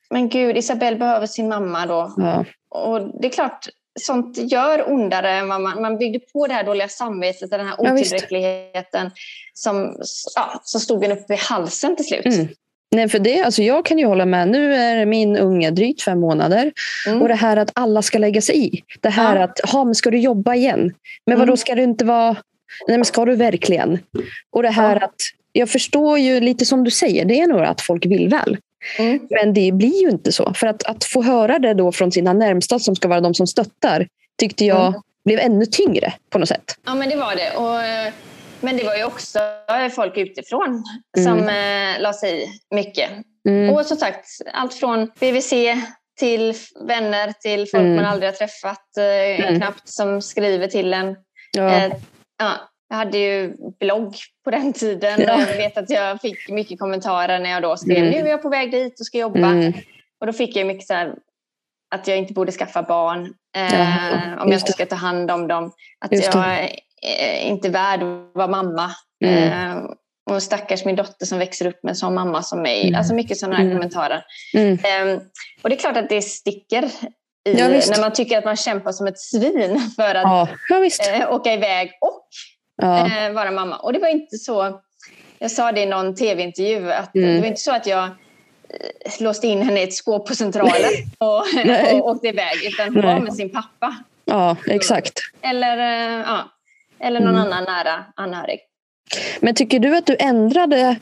men 0.09 0.29
gud, 0.29 0.57
Isabelle 0.57 0.97
behöver 0.97 1.27
sin 1.27 1.49
mamma 1.49 1.85
då. 1.85 2.13
Ja. 2.17 2.45
Och 2.69 3.21
det 3.21 3.27
är 3.27 3.31
klart, 3.31 3.67
sånt 3.99 4.37
gör 4.37 4.91
ondare 4.91 5.31
än 5.31 5.49
vad 5.49 5.61
man, 5.61 5.81
man 5.81 5.97
byggde 5.97 6.19
på 6.19 6.47
det 6.47 6.53
här 6.53 6.63
dåliga 6.63 6.87
samvetet 6.87 7.51
den 7.51 7.67
här 7.67 7.81
otillräckligheten 7.81 9.05
ja, 9.05 9.11
som, 9.53 9.95
ja, 10.35 10.61
som 10.63 10.81
stod 10.81 11.03
en 11.03 11.11
upp 11.11 11.31
i 11.31 11.35
halsen 11.35 11.95
till 11.95 12.05
slut. 12.05 12.25
Mm. 12.25 12.47
Nej, 12.95 13.09
för 13.09 13.19
det, 13.19 13.41
alltså 13.41 13.63
jag 13.63 13.85
kan 13.85 13.99
ju 13.99 14.05
hålla 14.05 14.25
med. 14.25 14.47
Nu 14.47 14.75
är 14.75 15.05
min 15.05 15.37
unge 15.37 15.71
drygt 15.71 16.01
fem 16.01 16.19
månader. 16.19 16.71
Mm. 17.07 17.21
Och 17.21 17.27
det 17.27 17.35
här 17.35 17.57
att 17.57 17.71
alla 17.73 18.01
ska 18.01 18.17
lägga 18.17 18.41
sig 18.41 18.65
i. 18.65 18.83
Det 19.01 19.09
här 19.09 19.35
ja. 19.35 19.43
att, 19.43 19.59
ha, 19.59 19.83
men 19.83 19.95
ska 19.95 20.11
du 20.11 20.17
jobba 20.17 20.55
igen? 20.55 20.93
Men 21.25 21.35
mm. 21.35 21.39
vadå, 21.39 21.57
ska 21.57 21.75
du 21.75 21.83
inte 21.83 22.05
vara... 22.05 22.35
Nej, 22.87 22.97
men 22.97 23.05
ska 23.05 23.25
du 23.25 23.35
verkligen? 23.35 23.99
Och 24.51 24.63
det 24.63 24.69
här 24.69 24.95
ja. 24.95 25.05
att, 25.05 25.15
jag 25.51 25.69
förstår 25.69 26.19
ju 26.19 26.39
lite 26.39 26.65
som 26.65 26.83
du 26.83 26.91
säger, 26.91 27.25
det 27.25 27.39
är 27.39 27.47
nog 27.47 27.61
att 27.61 27.81
folk 27.81 28.05
vill 28.05 28.29
väl. 28.29 28.57
Mm. 28.99 29.27
Men 29.29 29.53
det 29.53 29.71
blir 29.71 30.01
ju 30.01 30.09
inte 30.09 30.31
så. 30.31 30.53
För 30.53 30.67
att, 30.67 30.83
att 30.83 31.03
få 31.03 31.21
höra 31.23 31.59
det 31.59 31.73
då 31.73 31.91
från 31.91 32.11
sina 32.11 32.33
närmsta 32.33 32.79
som 32.79 32.95
ska 32.95 33.07
vara 33.07 33.21
de 33.21 33.33
som 33.33 33.47
stöttar 33.47 34.07
tyckte 34.39 34.65
jag 34.65 34.87
mm. 34.87 35.01
blev 35.25 35.39
ännu 35.39 35.65
tyngre 35.65 36.13
på 36.29 36.39
något 36.39 36.49
sätt. 36.49 36.77
Ja, 36.85 36.95
men 36.95 37.09
det 37.09 37.15
var 37.15 37.35
det. 37.35 37.51
Och, 37.55 37.79
men 38.59 38.77
det 38.77 38.83
var 38.83 38.95
ju 38.95 39.03
också 39.03 39.39
folk 39.95 40.17
utifrån 40.17 40.83
som 41.17 41.39
mm. 41.39 41.95
eh, 41.95 42.01
la 42.01 42.13
sig 42.13 42.43
i 42.43 42.47
mycket. 42.75 43.09
Mm. 43.49 43.75
Och 43.75 43.85
som 43.85 43.97
sagt, 43.97 44.25
allt 44.53 44.73
från 44.73 45.11
BVC 45.19 45.53
till 46.19 46.53
vänner 46.87 47.33
till 47.41 47.67
folk 47.67 47.83
mm. 47.83 47.95
man 47.95 48.05
aldrig 48.05 48.31
har 48.31 48.35
träffat 48.35 48.97
eh, 48.97 49.57
knappt 49.57 49.89
som 49.89 50.21
skriver 50.21 50.67
till 50.67 50.93
en. 50.93 51.15
Ja. 51.51 51.69
Eh, 51.69 51.93
ja, 52.39 52.51
jag 52.93 52.97
hade 52.97 53.17
ju 53.17 53.53
blogg 53.79 54.15
på 54.43 54.51
den 54.51 54.73
tiden. 54.73 55.21
Ja. 55.21 55.39
Jag 55.39 55.57
vet 55.57 55.77
att 55.77 55.89
jag 55.89 56.21
fick 56.21 56.49
mycket 56.49 56.79
kommentarer 56.79 57.39
när 57.39 57.49
jag 57.49 57.61
då 57.61 57.77
skrev 57.77 57.97
mm. 57.97 58.09
nu 58.09 58.17
är 58.17 58.31
jag 58.31 58.41
på 58.41 58.49
väg 58.49 58.71
dit 58.71 58.99
och 58.99 59.05
ska 59.05 59.17
jobba. 59.17 59.47
Mm. 59.47 59.73
Och 60.19 60.27
då 60.27 60.33
fick 60.33 60.55
jag 60.55 60.67
mycket 60.67 60.87
så 60.87 60.93
här, 60.93 61.15
att 61.95 62.07
jag 62.07 62.17
inte 62.17 62.33
borde 62.33 62.51
skaffa 62.51 62.83
barn 62.83 63.33
eh, 63.57 63.73
ja, 63.73 64.43
om 64.43 64.51
jag 64.51 64.61
ska 64.61 64.85
ta 64.85 64.95
hand 64.95 65.31
om 65.31 65.47
dem. 65.47 65.71
Att 66.05 66.11
jag 66.11 66.69
är 67.01 67.41
inte 67.41 67.69
värd 67.69 68.03
att 68.03 68.35
vara 68.35 68.47
mamma. 68.47 68.91
Mm. 69.25 69.77
Eh, 69.77 69.83
och 70.31 70.43
stackars 70.43 70.85
min 70.85 70.95
dotter 70.95 71.25
som 71.25 71.39
växer 71.39 71.67
upp 71.67 71.83
med 71.83 71.89
en 71.89 71.95
sån 71.95 72.13
mamma 72.13 72.43
som 72.43 72.61
mig. 72.61 72.87
Mm. 72.87 72.95
Alltså 72.97 73.13
mycket 73.15 73.37
sådana 73.37 73.55
här 73.55 73.63
mm. 73.63 73.75
kommentarer. 73.75 74.23
Mm. 74.53 74.71
Um, 74.71 75.19
och 75.63 75.69
det 75.69 75.75
är 75.75 75.79
klart 75.79 75.97
att 75.97 76.09
det 76.09 76.21
sticker 76.21 76.83
i, 77.45 77.59
ja, 77.59 77.67
när 77.67 78.01
man 78.01 78.13
tycker 78.13 78.37
att 78.37 78.45
man 78.45 78.55
kämpar 78.55 78.91
som 78.91 79.07
ett 79.07 79.19
svin 79.19 79.79
för 79.95 80.15
att 80.15 80.47
ja, 80.69 80.77
uh, 81.19 81.33
åka 81.33 81.53
iväg 81.53 81.91
och 82.01 82.27
ja. 82.81 83.27
uh, 83.27 83.35
vara 83.35 83.51
mamma. 83.51 83.77
Och 83.77 83.93
det 83.93 83.99
var 83.99 84.07
inte 84.07 84.37
så, 84.37 84.81
jag 85.39 85.51
sa 85.51 85.71
det 85.71 85.81
i 85.81 85.85
någon 85.85 86.15
tv-intervju, 86.15 86.91
att 86.91 87.15
mm. 87.15 87.35
det 87.35 87.39
var 87.39 87.47
inte 87.47 87.61
så 87.61 87.71
att 87.71 87.87
jag 87.87 88.03
uh, 88.05 88.11
låste 89.19 89.47
in 89.47 89.61
henne 89.61 89.79
i 89.79 89.83
ett 89.83 89.93
skåp 89.93 90.27
på 90.27 90.35
Centralen 90.35 90.91
och, 91.17 91.99
och 91.99 92.07
åkte 92.07 92.27
iväg, 92.27 92.65
utan 92.65 92.95
hon 92.95 93.05
var 93.05 93.19
med 93.19 93.33
sin 93.33 93.49
pappa. 93.49 93.95
Ja, 94.25 94.55
exakt. 94.67 95.19
Eller, 95.41 95.77
ja, 96.19 96.51
eller 96.99 97.19
någon 97.19 97.35
mm. 97.35 97.41
annan 97.41 97.63
nära 97.63 98.05
anhörig. 98.15 98.59
Men 99.39 99.55
tycker 99.55 99.79
du 99.79 99.97
att 99.97 100.05
du 100.05 100.15
ändrade 100.19 100.97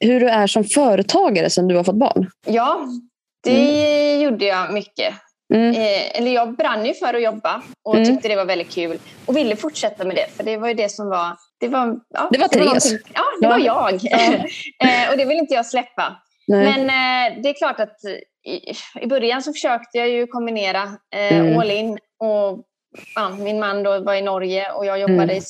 hur 0.00 0.20
du 0.20 0.28
är 0.28 0.46
som 0.46 0.64
företagare 0.64 1.50
sedan 1.50 1.68
du 1.68 1.76
har 1.76 1.84
fått 1.84 1.94
barn? 1.94 2.30
Ja, 2.46 2.86
det 3.44 4.14
mm. 4.14 4.22
gjorde 4.22 4.44
jag 4.44 4.72
mycket. 4.72 5.14
Mm. 5.54 5.70
Eh, 5.70 6.18
eller 6.18 6.30
jag 6.30 6.56
brann 6.56 6.86
ju 6.86 6.94
för 6.94 7.14
att 7.14 7.22
jobba 7.22 7.62
och 7.84 7.94
mm. 7.94 8.06
tyckte 8.06 8.28
det 8.28 8.36
var 8.36 8.44
väldigt 8.44 8.74
kul 8.74 8.98
och 9.26 9.36
ville 9.36 9.56
fortsätta 9.56 10.04
med 10.04 10.16
det 10.16 10.26
för 10.36 10.44
det 10.44 10.56
var 10.56 10.68
ju 10.68 10.74
det 10.74 10.88
som 10.88 11.08
var... 11.08 11.36
Det 11.60 11.68
var, 11.68 12.00
ja, 12.08 12.28
det 12.32 12.38
var 12.38 12.48
Therese. 12.48 12.92
ja, 12.92 13.22
det 13.40 13.46
ja. 13.46 13.48
var 13.48 13.58
jag. 13.58 13.98
Ja. 14.02 14.18
eh, 14.88 15.10
och 15.10 15.16
det 15.16 15.24
vill 15.24 15.38
inte 15.38 15.54
jag 15.54 15.66
släppa. 15.66 16.16
Nej. 16.46 16.64
Men 16.64 16.80
eh, 16.80 17.42
det 17.42 17.48
är 17.48 17.54
klart 17.54 17.80
att 17.80 17.96
i, 18.46 18.72
i, 19.00 19.06
början 19.06 19.42
så 19.42 19.52
försökte 19.52 19.98
jag 19.98 20.08
ju 20.08 20.26
kombinera 20.26 20.82
eh, 21.14 21.38
mm. 21.38 21.58
all 21.58 21.70
in 21.70 21.98
och 22.18 22.64
ja, 23.14 23.28
min 23.28 23.60
man 23.60 23.82
då 23.82 24.00
var 24.00 24.14
i 24.14 24.22
Norge 24.22 24.72
och 24.72 24.86
jag 24.86 25.00
jobbade 25.00 25.32
mm. 25.32 25.42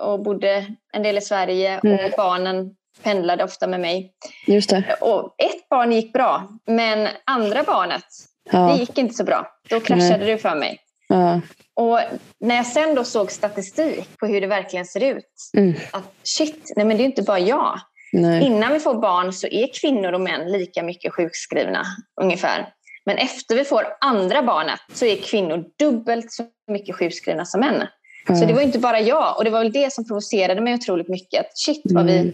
och 0.00 0.22
bodde 0.22 0.66
en 0.92 1.02
del 1.02 1.18
i 1.18 1.20
Sverige 1.20 1.80
mm. 1.84 2.04
och 2.04 2.10
barnen 2.16 2.70
pendlade 3.02 3.44
ofta 3.44 3.66
med 3.66 3.80
mig. 3.80 4.12
Just 4.46 4.70
det. 4.70 4.96
Och 5.00 5.34
ett 5.38 5.68
barn 5.68 5.92
gick 5.92 6.12
bra, 6.12 6.48
men 6.66 7.08
andra 7.26 7.62
barnet, 7.62 8.04
ja. 8.50 8.58
det 8.58 8.78
gick 8.78 8.98
inte 8.98 9.14
så 9.14 9.24
bra. 9.24 9.46
Då 9.70 9.80
kraschade 9.80 10.16
Nej. 10.16 10.26
det 10.26 10.38
för 10.38 10.56
mig. 10.56 10.78
Ja. 11.08 11.40
Och 11.74 11.98
när 12.40 12.56
jag 12.56 12.66
sen 12.66 12.94
då 12.94 13.04
såg 13.04 13.30
statistik 13.32 14.18
på 14.18 14.26
hur 14.26 14.40
det 14.40 14.46
verkligen 14.46 14.86
ser 14.86 15.02
ut, 15.16 15.50
mm. 15.56 15.74
att 15.90 16.12
shit, 16.22 16.72
nej 16.76 16.86
men 16.86 16.96
det 16.96 17.02
är 17.02 17.06
inte 17.06 17.22
bara 17.22 17.38
jag. 17.38 17.80
Nej. 18.12 18.44
Innan 18.44 18.72
vi 18.72 18.80
får 18.80 18.94
barn 18.94 19.32
så 19.32 19.46
är 19.46 19.68
kvinnor 19.80 20.12
och 20.12 20.20
män 20.20 20.52
lika 20.52 20.82
mycket 20.82 21.14
sjukskrivna 21.14 21.82
ungefär. 22.22 22.68
Men 23.06 23.18
efter 23.18 23.56
vi 23.56 23.64
får 23.64 23.86
andra 24.00 24.42
barnet 24.42 24.80
så 24.92 25.04
är 25.04 25.16
kvinnor 25.16 25.64
dubbelt 25.78 26.32
så 26.32 26.44
mycket 26.72 26.96
sjukskrivna 26.96 27.44
som 27.44 27.60
män. 27.60 27.86
Mm. 28.28 28.40
Så 28.40 28.46
det 28.46 28.52
var 28.52 28.60
inte 28.60 28.78
bara 28.78 29.00
jag 29.00 29.36
och 29.38 29.44
det 29.44 29.50
var 29.50 29.58
väl 29.58 29.72
det 29.72 29.92
som 29.92 30.06
provocerade 30.06 30.60
mig 30.60 30.74
otroligt 30.74 31.08
mycket. 31.08 31.46
shit 31.54 31.82
vad 31.84 32.06
vi 32.06 32.18
mm 32.18 32.32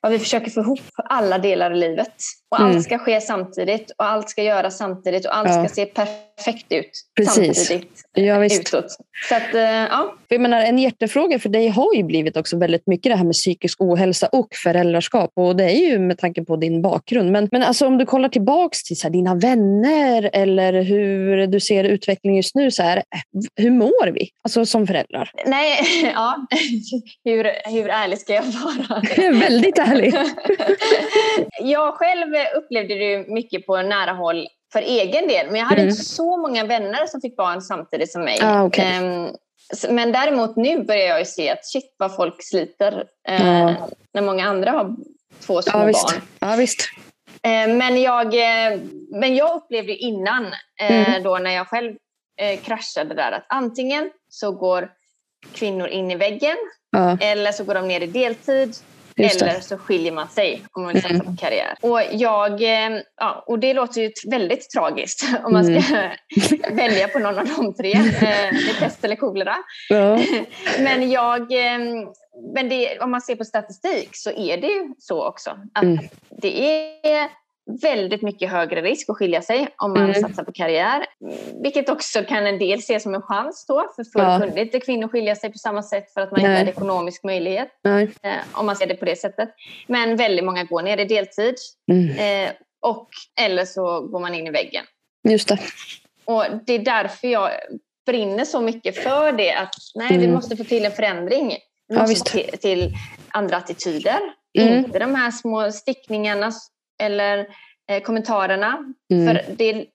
vad 0.00 0.12
vi 0.12 0.18
försöker 0.18 0.50
få 0.50 0.60
ihop 0.60 0.80
alla 0.96 1.38
delar 1.38 1.70
i 1.70 1.76
livet. 1.76 2.14
Och 2.50 2.60
mm. 2.60 2.70
allt 2.70 2.84
ska 2.84 2.98
ske 2.98 3.20
samtidigt 3.20 3.90
och 3.98 4.04
allt 4.04 4.30
ska 4.30 4.42
göras 4.42 4.78
samtidigt 4.78 5.26
och 5.26 5.36
allt 5.36 5.48
ja. 5.48 5.64
ska 5.64 5.74
se 5.74 5.86
perfekt 5.86 6.72
ut 6.72 6.90
Precis. 7.16 7.66
samtidigt 7.66 8.02
ja, 8.12 8.38
visst. 8.38 8.60
utåt. 8.60 8.96
Så 9.28 9.34
att, 9.34 9.54
eh, 9.54 9.60
ja. 9.62 10.14
Jag 10.28 10.40
menar, 10.40 10.60
en 10.60 10.78
hjärtefråga 10.78 11.38
för 11.38 11.48
dig 11.48 11.68
har 11.68 11.94
ju 11.94 12.02
blivit 12.02 12.36
också 12.36 12.58
väldigt 12.58 12.86
mycket 12.86 13.12
det 13.12 13.16
här 13.16 13.24
med 13.24 13.32
psykisk 13.32 13.80
ohälsa 13.80 14.26
och 14.26 14.48
föräldraskap. 14.62 15.30
Och 15.34 15.56
det 15.56 15.64
är 15.64 15.90
ju 15.90 15.98
med 15.98 16.18
tanke 16.18 16.44
på 16.44 16.56
din 16.56 16.82
bakgrund. 16.82 17.32
Men, 17.32 17.48
men 17.52 17.62
alltså, 17.62 17.86
om 17.86 17.98
du 17.98 18.06
kollar 18.06 18.28
tillbaks 18.28 18.82
till 18.84 18.96
så 18.98 19.06
här, 19.06 19.12
dina 19.12 19.34
vänner 19.34 20.30
eller 20.32 20.82
hur 20.82 21.46
du 21.46 21.60
ser 21.60 21.84
utvecklingen 21.84 22.36
just 22.36 22.54
nu. 22.54 22.70
Så 22.70 22.82
här, 22.82 23.02
hur 23.56 23.70
mår 23.70 24.10
vi 24.10 24.30
alltså, 24.44 24.66
som 24.66 24.86
föräldrar? 24.86 25.30
Nej, 25.46 25.78
ja. 26.14 26.46
hur, 27.24 27.70
hur 27.70 27.88
ärlig 27.88 28.18
ska 28.18 28.34
jag 28.34 28.42
vara? 28.42 29.02
väldigt 29.40 29.78
ärlig. 29.90 30.14
jag 31.60 31.94
själv 31.94 32.34
upplevde 32.56 32.94
det 32.94 33.28
mycket 33.28 33.66
på 33.66 33.82
nära 33.82 34.12
håll 34.12 34.48
för 34.72 34.82
egen 34.82 35.28
del. 35.28 35.46
Men 35.46 35.56
jag 35.56 35.66
hade 35.66 35.80
mm. 35.80 35.90
inte 35.90 36.04
så 36.04 36.36
många 36.36 36.64
vänner 36.64 37.06
som 37.06 37.20
fick 37.20 37.36
barn 37.36 37.62
samtidigt 37.62 38.12
som 38.12 38.22
mig. 38.22 38.38
Ah, 38.42 38.64
okay. 38.64 38.98
um, 38.98 39.36
men 39.88 40.12
däremot 40.12 40.56
nu 40.56 40.84
börjar 40.84 41.18
jag 41.18 41.26
se 41.26 41.50
att 41.50 41.66
shit 41.66 41.94
vad 41.98 42.16
folk 42.16 42.42
sliter 42.42 43.04
uh, 43.30 43.66
ah. 43.66 43.88
när 44.12 44.22
många 44.22 44.48
andra 44.48 44.70
har 44.70 44.96
två 45.46 45.62
små 45.62 45.78
barn. 45.78 45.86
Visst. 45.86 46.14
Ja, 46.38 46.54
visst. 46.58 46.80
Uh, 47.46 47.74
men, 47.74 48.02
jag, 48.02 48.26
uh, 48.26 48.80
men 49.10 49.36
jag 49.36 49.56
upplevde 49.56 49.96
innan, 49.96 50.46
mm. 50.80 51.22
då 51.22 51.38
när 51.38 51.50
jag 51.50 51.68
själv 51.68 51.96
kraschade 52.62 53.14
där, 53.14 53.32
att 53.32 53.46
antingen 53.48 54.10
så 54.28 54.52
går 54.52 54.90
kvinnor 55.52 55.88
in 55.88 56.10
i 56.10 56.16
väggen 56.16 56.56
eller 57.20 57.52
så 57.52 57.64
går 57.64 57.74
de 57.74 57.88
ner 57.88 58.00
i 58.00 58.06
deltid 58.06 58.76
eller 59.18 59.60
så 59.60 59.78
skiljer 59.78 60.12
man 60.12 60.28
sig 60.28 60.62
om 60.72 60.82
man 60.82 60.92
vill 60.92 61.02
satsa 61.02 61.24
på 61.24 61.36
karriär. 61.40 61.74
Och, 61.80 62.00
jag, 62.12 62.62
eh, 62.62 63.00
ja, 63.16 63.44
och 63.46 63.58
det 63.58 63.74
låter 63.74 64.00
ju 64.00 64.12
väldigt 64.30 64.70
tragiskt 64.70 65.28
om 65.44 65.52
man 65.52 65.64
ska 65.64 65.96
mm. 65.96 66.10
välja 66.76 67.08
på 67.08 67.18
någon 67.18 67.38
av 67.38 67.46
de 67.46 67.74
tre. 67.74 67.92
Eh, 67.92 68.10
det 68.20 68.70
är 68.70 68.80
pest 68.80 69.04
eller 69.04 69.16
kolera. 69.16 69.56
Ja. 69.88 70.18
Men, 70.78 71.10
jag, 71.10 71.40
eh, 71.40 71.78
men 72.54 72.68
det, 72.68 72.98
om 73.00 73.10
man 73.10 73.20
ser 73.20 73.36
på 73.36 73.44
statistik 73.44 74.08
så 74.12 74.30
är 74.30 74.56
det 74.56 74.66
ju 74.66 74.94
så 74.98 75.28
också. 75.28 75.50
Att 75.74 75.82
mm. 75.82 76.08
Det 76.30 76.60
är 77.02 77.28
väldigt 77.82 78.22
mycket 78.22 78.50
högre 78.50 78.82
risk 78.82 79.10
att 79.10 79.16
skilja 79.16 79.42
sig 79.42 79.68
om 79.76 79.90
man 79.90 80.04
mm. 80.04 80.14
satsar 80.14 80.44
på 80.44 80.52
karriär. 80.52 81.06
Vilket 81.62 81.88
också 81.88 82.24
kan 82.24 82.46
en 82.46 82.58
del 82.58 82.82
se 82.82 83.00
som 83.00 83.14
en 83.14 83.22
chans 83.22 83.66
då, 83.68 83.92
för 83.96 84.04
fullt 84.04 84.14
ja. 84.14 84.40
kunde 84.40 84.60
inte 84.60 84.80
kvinnor 84.80 85.08
skilja 85.08 85.36
sig 85.36 85.52
på 85.52 85.58
samma 85.58 85.82
sätt 85.82 86.12
för 86.12 86.20
att 86.20 86.30
man 86.30 86.40
Nej. 86.40 86.50
inte 86.50 86.58
hade 86.58 86.70
ekonomisk 86.70 87.24
möjlighet. 87.24 87.68
Eh, 87.84 88.00
om 88.52 88.66
man 88.66 88.76
ser 88.76 88.86
det 88.86 88.94
på 88.94 89.04
det 89.04 89.16
sättet. 89.16 89.48
Men 89.86 90.16
väldigt 90.16 90.44
många 90.44 90.64
går 90.64 90.82
ner 90.82 90.98
i 90.98 91.04
deltid. 91.04 91.54
Mm. 91.92 92.46
Eh, 92.46 92.52
och, 92.80 93.08
eller 93.40 93.64
så 93.64 94.00
går 94.00 94.20
man 94.20 94.34
in 94.34 94.46
i 94.46 94.50
väggen. 94.50 94.84
Just 95.28 95.48
det. 95.48 95.58
Och 96.24 96.44
det 96.66 96.72
är 96.72 96.78
därför 96.78 97.28
jag 97.28 97.50
brinner 98.06 98.44
så 98.44 98.60
mycket 98.60 98.96
för 98.96 99.32
det. 99.32 99.52
Att 99.52 99.74
nej, 99.94 100.08
mm. 100.08 100.20
vi 100.20 100.28
måste 100.28 100.56
få 100.56 100.64
till 100.64 100.84
en 100.84 100.92
förändring. 100.92 101.56
Vi 101.88 101.96
måste 101.96 102.38
ja, 102.38 102.44
till, 102.44 102.58
till, 102.58 102.94
andra 103.28 103.56
attityder. 103.56 104.18
Mm. 104.58 104.78
Inte 104.78 104.98
de 104.98 105.14
här 105.14 105.30
små 105.30 105.72
stickningarna 105.72 106.52
eller 106.98 107.46
eh, 107.90 108.02
kommentarerna. 108.02 108.94
Mm. 109.12 109.26
För 109.26 109.54
det, 109.56 109.86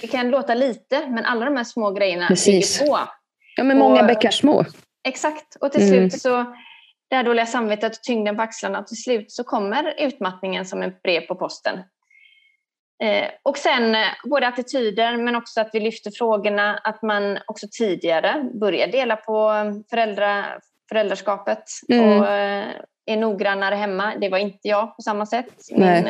det, 0.00 0.06
kan 0.06 0.30
låta 0.30 0.54
lite, 0.54 1.06
men 1.08 1.24
alla 1.24 1.44
de 1.44 1.56
här 1.56 1.64
små 1.64 1.90
grejerna 1.90 2.26
Precis. 2.28 2.80
ligger 2.80 2.92
på. 2.92 2.98
Ja, 3.56 3.64
men 3.64 3.78
många 3.78 4.02
bäckar 4.02 4.30
små. 4.30 4.64
Exakt. 5.08 5.56
Och 5.60 5.72
till 5.72 5.82
mm. 5.82 6.10
slut 6.10 6.22
så, 6.22 6.54
det 7.10 7.16
här 7.16 7.24
dåliga 7.24 7.46
samvetet 7.46 7.96
och 7.96 8.02
tyngden 8.02 8.36
på 8.36 8.42
axlarna, 8.42 8.78
och 8.78 8.86
till 8.86 9.02
slut 9.02 9.32
så 9.32 9.44
kommer 9.44 9.94
utmattningen 9.98 10.66
som 10.66 10.82
en 10.82 10.92
brev 11.02 11.20
på 11.20 11.34
posten. 11.34 11.78
Eh, 13.02 13.28
och 13.42 13.58
sen 13.58 13.94
eh, 13.94 14.06
både 14.24 14.48
attityder 14.48 15.16
men 15.16 15.36
också 15.36 15.60
att 15.60 15.70
vi 15.72 15.80
lyfter 15.80 16.10
frågorna, 16.10 16.80
att 16.84 17.02
man 17.02 17.38
också 17.46 17.66
tidigare 17.70 18.50
börjar 18.60 18.86
dela 18.86 19.16
på 19.16 19.52
föräldra, 19.90 20.44
föräldraskapet 20.88 21.64
mm. 21.88 22.20
och 22.20 22.28
eh, 22.28 22.66
är 23.06 23.16
noggrannare 23.16 23.74
hemma. 23.74 24.12
Det 24.20 24.28
var 24.28 24.38
inte 24.38 24.68
jag 24.68 24.96
på 24.96 25.02
samma 25.02 25.26
sätt. 25.26 25.54
Min 25.70 26.08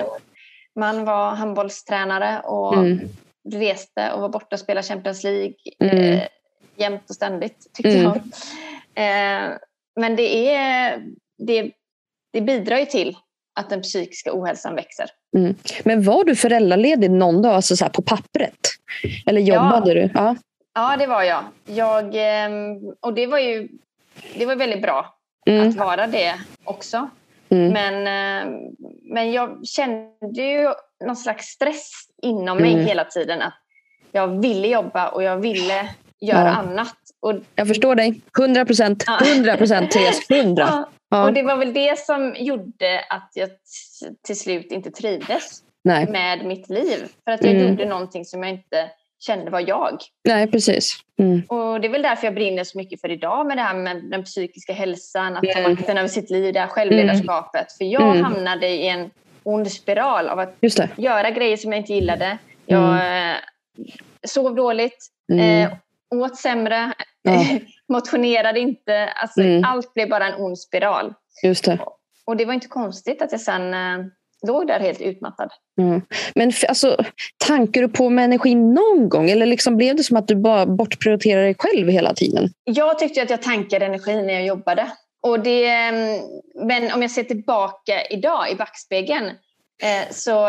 man 0.77 1.05
var 1.05 1.31
handbollstränare 1.31 2.41
och 2.41 2.75
mm. 2.75 3.09
reste 3.53 4.13
och 4.13 4.21
var 4.21 4.29
borta 4.29 4.57
och 4.57 4.61
spelade 4.61 4.87
Champions 4.87 5.25
League 5.25 5.55
mm. 5.81 5.99
eh, 5.99 6.23
jämt 6.77 7.03
och 7.09 7.15
ständigt 7.15 7.75
tyckte 7.75 7.99
mm. 7.99 8.03
jag. 8.03 8.17
Eh, 8.95 9.57
men 10.01 10.17
det, 10.17 10.55
är, 10.55 11.03
det, 11.39 11.71
det 12.33 12.41
bidrar 12.41 12.79
ju 12.79 12.87
till 12.87 13.17
att 13.61 13.71
den 13.71 13.83
psykiska 13.83 14.31
ohälsan 14.33 14.75
växer. 14.75 15.11
Mm. 15.37 15.55
Men 15.85 16.05
var 16.05 16.25
du 16.25 16.37
föräldraledig 16.37 17.11
någon 17.11 17.43
dag, 17.43 17.55
alltså 17.55 17.77
så 17.77 17.89
på 17.89 18.03
pappret? 18.03 18.59
Eller 19.27 19.41
jobbade 19.41 19.93
ja. 19.93 19.95
du? 19.95 20.11
Ja. 20.15 20.37
ja, 20.75 20.97
det 20.97 21.07
var 21.07 21.23
jag. 21.23 21.45
jag 21.65 22.11
ehm, 22.15 22.77
och 23.01 23.15
det 23.15 23.27
var 23.27 23.39
ju 23.39 23.69
det 24.35 24.47
var 24.47 24.57
väldigt 24.57 24.83
bra 24.83 25.15
mm. 25.47 25.69
att 25.69 25.75
vara 25.77 26.07
det 26.07 26.35
också. 26.65 27.09
Mm. 27.49 27.73
Men, 27.73 27.95
eh, 27.95 28.59
men 29.03 29.33
jag 29.33 29.67
kände 29.67 30.43
ju 30.43 30.69
någon 31.05 31.17
slags 31.17 31.47
stress 31.47 31.91
inom 32.23 32.59
mig 32.59 32.73
Mm. 32.73 32.87
hela 32.87 33.05
tiden. 33.05 33.43
Att 33.43 33.55
jag 34.13 34.41
ville 34.41 34.69
jobba 34.69 35.09
och 35.09 35.23
jag 35.23 35.37
ville 35.37 35.89
göra 36.21 36.45
Ja. 36.49 36.55
annat. 36.55 36.97
Och, 37.21 37.35
Jag 37.55 37.69
förstår 37.69 37.95
dig. 37.95 38.21
100 38.39 38.65
procent. 38.65 39.05
Ja. 39.07 39.19
100 39.35 39.57
procent, 39.57 39.91
Therese. 39.91 40.31
100. 40.31 40.65
ja, 40.71 40.89
Ja. 41.11 41.25
och 41.25 41.33
det 41.33 41.43
var 41.43 41.57
väl 41.57 41.73
det 41.73 41.99
som 41.99 42.35
gjorde 42.39 43.05
att 43.11 43.31
jag 43.35 43.51
till 44.27 44.39
slut 44.39 44.73
inte 44.73 44.91
trivdes 44.91 45.63
Nej. 45.85 46.07
med 46.11 46.45
mitt 46.45 46.69
liv. 46.71 46.99
För 47.25 47.33
att 47.33 47.45
jag 47.45 47.55
Mm. 47.55 47.69
gjorde 47.69 47.85
någonting 47.85 48.25
som 48.25 48.43
jag 48.43 48.53
inte 48.53 48.91
kände 49.27 49.51
var 49.51 49.61
jag. 49.69 49.99
Nej, 50.29 50.47
precis. 50.51 50.97
Mm. 51.19 51.43
Och 51.49 51.81
det 51.81 51.87
är 51.89 51.91
väl 51.93 52.03
därför 52.03 52.27
jag 52.27 52.35
brinner 52.35 52.65
så 52.65 52.79
mycket 52.79 53.01
för 53.01 53.11
idag 53.11 53.47
med 53.47 53.57
det 53.57 53.63
här 53.63 53.75
med 53.75 54.05
den 54.11 54.25
psykiska 54.25 54.73
hälsan, 54.73 55.37
att 55.37 55.43
ta 55.53 55.59
Mm. 55.59 55.73
makten 55.73 55.99
över 55.99 56.09
sitt 56.09 56.31
liv, 56.31 56.53
det 56.55 56.61
här 56.61 56.67
självledarskapet. 56.67 57.73
För 57.79 57.85
jag 57.85 58.03
Mm. 58.17 58.25
hamnade 58.25 58.69
i 58.69 58.89
en 58.89 59.11
ond 59.43 59.73
spiral 59.73 60.29
av 60.29 60.39
att 60.39 60.57
göra 60.97 61.31
grejer 61.31 61.57
som 61.57 61.73
jag 61.73 61.81
inte 61.81 61.93
gillade. 61.93 62.39
Jag 62.67 62.95
eh, 63.31 63.37
sov 64.27 64.55
dåligt, 64.55 65.07
Mm. 65.33 65.65
eh, 65.67 65.73
åt 66.21 66.37
sämre, 66.37 66.93
Ja. 67.23 67.45
motionerade 67.89 68.61
inte. 68.61 69.09
Alltså, 69.17 69.41
Mm. 69.41 69.65
Allt 69.65 69.95
blev 69.95 70.09
bara 70.09 70.27
en 70.27 70.41
ond 70.43 70.59
spiral. 70.59 71.15
Just 71.43 71.65
det. 71.65 71.79
Och 72.27 72.37
det 72.37 72.45
var 72.45 72.55
inte 72.55 72.69
konstigt 72.69 73.23
att 73.23 73.33
jag 73.33 73.41
sen 73.41 73.75
eh, 73.75 74.07
låg 74.47 74.67
där 74.67 74.81
helt 74.81 75.01
utmattad. 75.01 75.51
Mm. 75.81 76.03
Men 76.35 76.53
alltså, 76.69 76.97
tankar 77.47 77.81
du 77.81 77.89
på 77.89 78.11
med 78.11 78.25
energi 78.25 78.55
någon 78.55 79.09
gång? 79.09 79.31
Eller 79.31 79.47
liksom 79.47 79.77
blev 79.77 79.97
det 79.97 80.03
som 80.03 80.17
att 80.17 80.29
du 80.29 80.37
bara 80.37 80.67
bortprioriterade 80.67 81.47
dig 81.47 81.55
själv 81.59 81.89
hela 81.89 82.15
tiden? 82.15 82.49
Jag 82.65 82.99
tyckte 82.99 83.23
att 83.23 83.31
jag 83.31 83.43
tankade 83.43 83.87
energi 83.87 84.23
när 84.23 84.35
jag 84.35 84.47
jobbade. 84.47 84.91
Och 85.23 85.41
det, 85.41 85.67
mm, 85.67 86.21
men 86.65 86.93
om 86.93 87.03
jag 87.03 87.11
ser 87.11 87.23
tillbaka 87.23 88.07
idag 88.11 88.51
i 88.51 88.55
backspegeln 88.55 89.27
eh, 89.83 90.11
så 90.11 90.49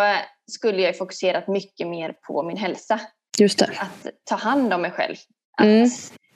skulle 0.51 0.81
jag 0.81 0.97
fokuserat 0.97 1.47
mycket 1.47 1.87
mer 1.87 2.13
på 2.27 2.43
min 2.43 2.57
hälsa. 2.57 2.99
Just 3.39 3.59
det. 3.59 3.69
Att 3.77 4.11
ta 4.29 4.35
hand 4.35 4.73
om 4.73 4.81
mig 4.81 4.91
själv. 4.91 5.15
Att 5.57 5.65
Mm. 5.65 5.89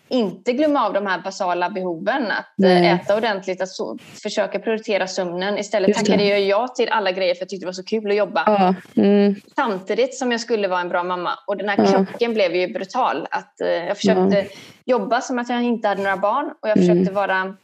Inte 0.09 0.53
glömma 0.53 0.85
av 0.85 0.93
de 0.93 1.05
här 1.07 1.21
basala 1.21 1.69
behoven. 1.69 2.25
Att 2.31 2.37
eh, 2.39 2.43
Nej. 2.57 2.87
äta 2.89 3.17
ordentligt, 3.17 3.61
att 3.61 3.69
so- 3.69 3.97
försöka 4.23 4.59
prioritera 4.59 5.07
sömnen. 5.07 5.57
Istället 5.57 5.95
tackade 5.95 6.23
jag 6.23 6.41
ja 6.41 6.67
till 6.67 6.89
alla 6.89 7.11
grejer 7.11 7.35
för 7.35 7.41
jag 7.41 7.49
tyckte 7.49 7.63
det 7.63 7.67
var 7.67 7.73
så 7.73 7.83
kul 7.83 8.09
att 8.11 8.15
jobba. 8.17 8.43
Ja. 8.45 9.01
Mm. 9.03 9.35
Samtidigt 9.55 10.15
som 10.17 10.31
jag 10.31 10.41
skulle 10.41 10.67
vara 10.67 10.81
en 10.81 10.89
bra 10.89 11.03
mamma. 11.03 11.31
Och 11.47 11.57
den 11.57 11.69
här 11.69 11.77
Ja. 11.77 11.85
krocken 12.05 12.33
blev 12.33 12.55
ju 12.55 12.67
brutal. 12.73 13.27
Att, 13.31 13.61
eh, 13.61 13.67
jag 13.69 13.97
försökte 13.97 14.45
jobba 14.85 15.21
som 15.21 15.39
att 15.39 15.49
jag 15.49 15.63
inte 15.63 15.87
hade 15.87 16.03
några 16.03 16.17
barn. 16.17 16.45
Och 16.61 16.69
jag 16.69 16.77
Mm. 16.77 16.89
försökte 16.89 17.13
vara 17.13 17.55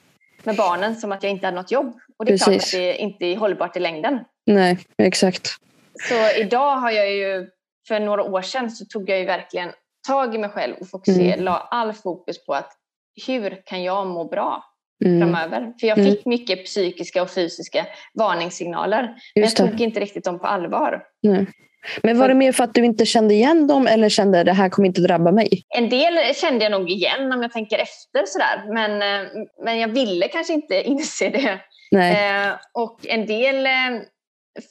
med 0.43 0.55
barnen 0.55 0.95
som 0.95 1.11
att 1.11 1.23
jag 1.23 1.31
inte 1.31 1.45
hade 1.47 1.57
något 1.57 1.71
jobb. 1.71 1.93
Och 2.19 2.25
det 2.25 2.33
är 2.33 2.37
klart 2.37 2.47
Precis. 2.53 2.73
att 2.73 2.79
det 2.79 2.95
inte 2.97 3.25
är 3.25 3.37
hållbart 3.37 3.77
i 3.77 3.79
längden. 3.79 4.19
Nej, 4.45 4.77
exakt. 4.97 5.47
Så 6.09 6.39
idag 6.41 6.75
har 6.77 6.91
jag 6.91 7.11
ju, 7.11 7.47
för 7.87 7.99
några 7.99 8.23
år 8.23 8.41
sedan 8.41 8.71
så 8.71 8.85
tog 8.85 9.09
jag 9.09 9.19
ju 9.19 9.25
verkligen 9.25 9.69
tag 10.07 10.35
i 10.35 10.37
mig 10.37 10.49
själv 10.49 10.75
och 10.81 10.89
fokuserade, 10.89 11.33
Mm. 11.33 11.45
la 11.45 11.67
all 11.71 11.93
fokus 11.93 12.45
på 12.45 12.53
att 12.53 12.71
hur 13.27 13.61
kan 13.65 13.83
jag 13.83 14.07
må 14.07 14.23
bra 14.25 14.63
Mm. 15.05 15.19
framöver? 15.21 15.73
För 15.79 15.87
jag 15.87 15.97
Mm. 15.97 16.11
fick 16.11 16.25
mycket 16.25 16.65
psykiska 16.65 17.21
och 17.21 17.29
fysiska 17.29 17.85
varningssignaler. 18.13 19.01
Men 19.03 19.13
jag 19.33 19.43
Just 19.43 19.57
det. 19.57 19.67
tog 19.69 19.81
inte 19.81 19.99
riktigt 19.99 20.23
dem 20.23 20.39
på 20.39 20.47
allvar. 20.47 21.03
Nej. 21.23 21.45
Men 22.03 22.19
var 22.19 22.27
det 22.27 22.33
mer 22.33 22.51
för 22.51 22.63
att 22.63 22.73
du 22.73 22.85
inte 22.85 23.05
kände 23.05 23.33
igen 23.33 23.67
dem 23.67 23.87
eller 23.87 24.09
kände 24.09 24.43
det 24.43 24.53
här 24.53 24.69
kommer 24.69 24.87
inte 24.87 25.01
drabba 25.01 25.31
mig? 25.31 25.47
En 25.77 25.89
del 25.89 26.35
kände 26.35 26.63
jag 26.65 26.71
nog 26.71 26.89
igen 26.91 27.31
om 27.33 27.41
jag 27.41 27.51
tänker 27.51 27.77
efter 27.79 28.25
sådär. 28.25 28.73
Men, 28.73 28.91
eh, 28.91 29.27
men 29.63 29.79
jag 29.79 29.87
ville 29.87 30.27
kanske 30.27 30.53
inte 30.53 30.81
inse 30.89 31.29
det. 31.29 31.59
Eh, 32.01 32.53
och 32.73 32.99
en 33.07 33.25
del 33.25 33.65
eh, 33.65 33.71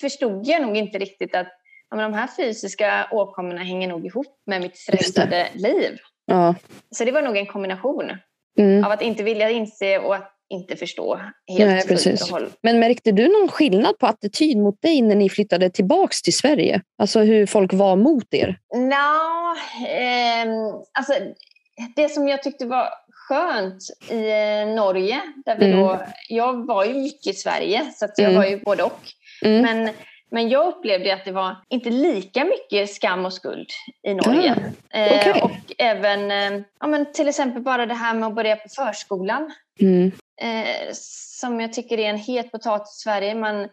förstod 0.00 0.46
jag 0.46 0.62
nog 0.62 0.76
inte 0.76 0.98
riktigt 0.98 1.34
att 1.34 1.48
ja, 1.94 1.96
men 1.96 2.12
de 2.12 2.18
här 2.18 2.26
fysiska 2.36 3.08
åkommorna 3.12 3.60
hänger 3.60 3.88
nog 3.88 4.06
ihop 4.06 4.26
med 4.46 4.60
mitt 4.62 4.76
stressade 4.76 5.48
liv. 5.54 5.98
Ja. 6.26 6.54
Så 6.90 7.04
det 7.04 7.12
var 7.12 7.22
nog 7.22 7.36
en 7.36 7.46
kombination 7.46 8.10
Mm. 8.58 8.84
av 8.84 8.92
att 8.92 9.02
inte 9.02 9.22
vilja 9.22 9.50
inse 9.50 9.98
och 9.98 10.14
att 10.14 10.30
inte 10.50 10.76
förstå 10.76 11.16
helt 11.58 11.70
Nej, 11.70 11.86
precis. 11.86 12.30
hållet. 12.30 12.52
Men 12.62 12.78
märkte 12.78 13.12
du 13.12 13.28
någon 13.28 13.48
skillnad 13.48 13.98
på 13.98 14.06
attityd 14.06 14.58
mot 14.58 14.82
dig 14.82 15.02
när 15.02 15.14
ni 15.14 15.28
flyttade 15.30 15.70
tillbaks 15.70 16.22
till 16.22 16.36
Sverige? 16.36 16.82
Alltså 16.98 17.20
hur 17.20 17.46
folk 17.46 17.72
var 17.72 17.96
mot 17.96 18.34
er? 18.34 18.58
Nå, 18.74 19.56
ehm, 19.88 20.48
alltså, 20.98 21.12
det 21.96 22.08
som 22.08 22.28
jag 22.28 22.42
tyckte 22.42 22.66
var 22.66 22.88
skönt 23.10 23.82
i 24.10 24.14
eh, 24.30 24.74
Norge, 24.74 25.20
där 25.44 25.56
vi 25.58 25.64
Mm. 25.66 25.78
då, 25.80 26.00
jag 26.28 26.66
var 26.66 26.84
ju 26.84 26.94
mycket 26.94 27.26
i 27.26 27.36
Sverige 27.36 27.82
så 27.94 28.06
jag 28.16 28.24
Mm. 28.24 28.34
var 28.36 28.44
ju 28.46 28.60
både 28.60 28.82
och. 28.82 29.00
Mm. 29.44 29.62
Men, 29.62 29.94
men 30.30 30.48
jag 30.48 30.66
upplevde 30.66 31.14
att 31.14 31.24
det 31.24 31.32
var 31.32 31.56
inte 31.68 31.90
lika 31.90 32.44
mycket 32.44 32.90
skam 32.94 33.24
och 33.26 33.32
skuld 33.32 33.68
i 34.02 34.14
Norge. 34.14 34.50
Eh, 34.90 35.18
okej. 35.20 35.42
Och 35.42 35.72
även 35.78 36.30
eh, 36.30 36.62
ja, 36.80 36.86
men 36.86 37.12
till 37.12 37.28
exempel 37.28 37.62
bara 37.62 37.86
det 37.86 37.94
här 37.94 38.14
med 38.14 38.26
att 38.26 38.34
börja 38.34 38.56
på 38.56 38.68
förskolan. 38.68 39.52
Mm. 39.80 40.12
eh, 40.40 40.88
som 41.40 41.60
jag 41.60 41.72
tycker 41.72 41.98
är 42.00 42.10
en 42.10 42.18
het 42.18 42.52
potatis 42.52 42.96
i 42.98 43.00
Sverige. 43.02 43.34
Man, 43.34 43.68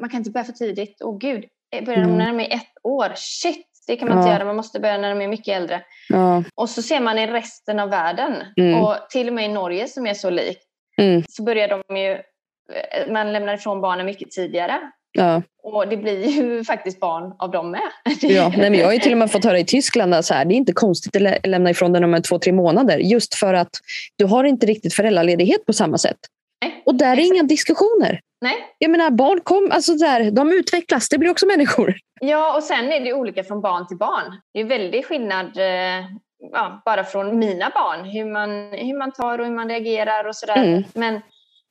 man 0.00 0.10
kan 0.10 0.18
inte 0.18 0.30
börja 0.30 0.44
för 0.44 0.52
tidigt. 0.52 0.96
Åh 1.04 1.18
gud, 1.18 1.44
eh, 1.76 1.84
börjar 1.84 2.00
de 2.00 2.04
Mm. 2.04 2.18
när 2.18 2.26
de 2.26 2.40
är 2.40 2.54
ett 2.56 2.72
år? 2.82 3.12
Shit, 3.16 3.66
det 3.86 3.96
kan 3.96 4.08
man 4.08 4.18
inte 4.18 4.28
Ja. 4.28 4.34
göra. 4.34 4.44
Man 4.44 4.56
måste 4.56 4.80
börja 4.80 4.98
när 4.98 5.14
de 5.14 5.20
är 5.24 5.28
mycket 5.28 5.56
äldre. 5.56 5.82
Ja. 6.08 6.42
Och 6.54 6.70
så 6.70 6.82
ser 6.82 7.00
man 7.00 7.18
i 7.18 7.26
resten 7.26 7.78
av 7.80 7.90
världen, 7.90 8.44
Mm. 8.56 8.80
och 8.82 8.96
till 9.10 9.28
och 9.28 9.34
med 9.34 9.44
i 9.44 9.48
Norge 9.48 9.88
som 9.88 10.06
är 10.06 10.14
så 10.14 10.30
likt, 10.30 10.62
Mm. 10.98 11.22
så 11.28 11.42
börjar 11.42 11.68
de 11.68 11.96
ju, 11.96 12.12
eh, 12.12 13.12
man 13.12 13.32
lämnar 13.32 13.54
ifrån 13.54 13.80
barnen 13.80 14.06
mycket 14.06 14.30
tidigare. 14.30 14.90
Ja. 15.16 15.42
Och 15.62 15.88
det 15.88 15.96
blir 15.96 16.26
ju 16.28 16.64
faktiskt 16.66 17.00
barn 17.00 17.34
av 17.38 17.50
dem 17.50 17.70
med. 17.70 17.80
Ja, 18.20 18.48
nej, 18.56 18.70
men 18.70 18.74
jag 18.80 18.86
har 18.86 18.92
ju 18.92 18.98
till 18.98 19.12
och 19.12 19.18
med 19.18 19.32
fått 19.32 19.44
höra 19.44 19.58
i 19.58 19.64
Tyskland 19.64 20.14
att 20.14 20.24
så 20.24 20.34
här, 20.34 20.44
det 20.44 20.54
är 20.54 20.56
inte 20.56 20.72
konstigt 20.72 21.16
att 21.16 21.22
lä- 21.22 21.38
lämna 21.44 21.70
ifrån 21.70 21.92
dig 21.92 22.00
när 22.00 22.08
de 22.08 22.14
är 22.14 22.20
två, 22.20 22.38
tre 22.38 22.52
månader. 22.52 22.98
Just 22.98 23.34
för 23.34 23.54
att 23.54 23.70
du 24.16 24.24
har 24.24 24.44
inte 24.44 24.66
riktigt 24.66 24.94
föräldraledighet 24.94 25.66
på 25.66 25.72
samma 25.72 25.98
sätt. 25.98 26.16
Nej, 26.62 26.82
Och 26.86 26.94
där 26.94 27.06
är 27.06 27.12
exakt. 27.12 27.26
inga 27.34 27.42
diskussioner. 27.42 28.20
Nej. 28.40 28.54
Jag 28.78 28.90
menar, 28.90 29.10
barn 29.10 29.40
kom, 29.40 29.70
alltså 29.72 29.94
där, 29.94 30.30
de 30.30 30.52
utvecklas, 30.52 31.08
det 31.08 31.18
blir 31.18 31.30
också 31.30 31.46
människor. 31.46 31.94
Ja, 32.20 32.56
och 32.56 32.62
sen 32.62 32.92
är 32.92 33.00
det 33.00 33.12
olika 33.12 33.44
från 33.44 33.60
barn 33.60 33.86
till 33.86 33.96
barn. 33.96 34.40
Det 34.54 34.60
är 34.60 34.64
väldigt 34.64 35.06
skillnad 35.06 35.56
eh, 35.56 36.04
ja, 36.52 36.82
bara 36.84 37.04
från 37.04 37.38
mina 37.38 37.70
barn, 37.74 38.04
hur 38.04 38.24
man, 38.32 38.50
hur 38.72 38.98
man 38.98 39.12
tar 39.12 39.38
och 39.38 39.46
hur 39.46 39.52
man 39.54 39.68
reagerar 39.68 40.28
och 40.28 40.36
sådär. 40.36 40.56
Mm. 40.64 40.84
Men, 40.94 41.20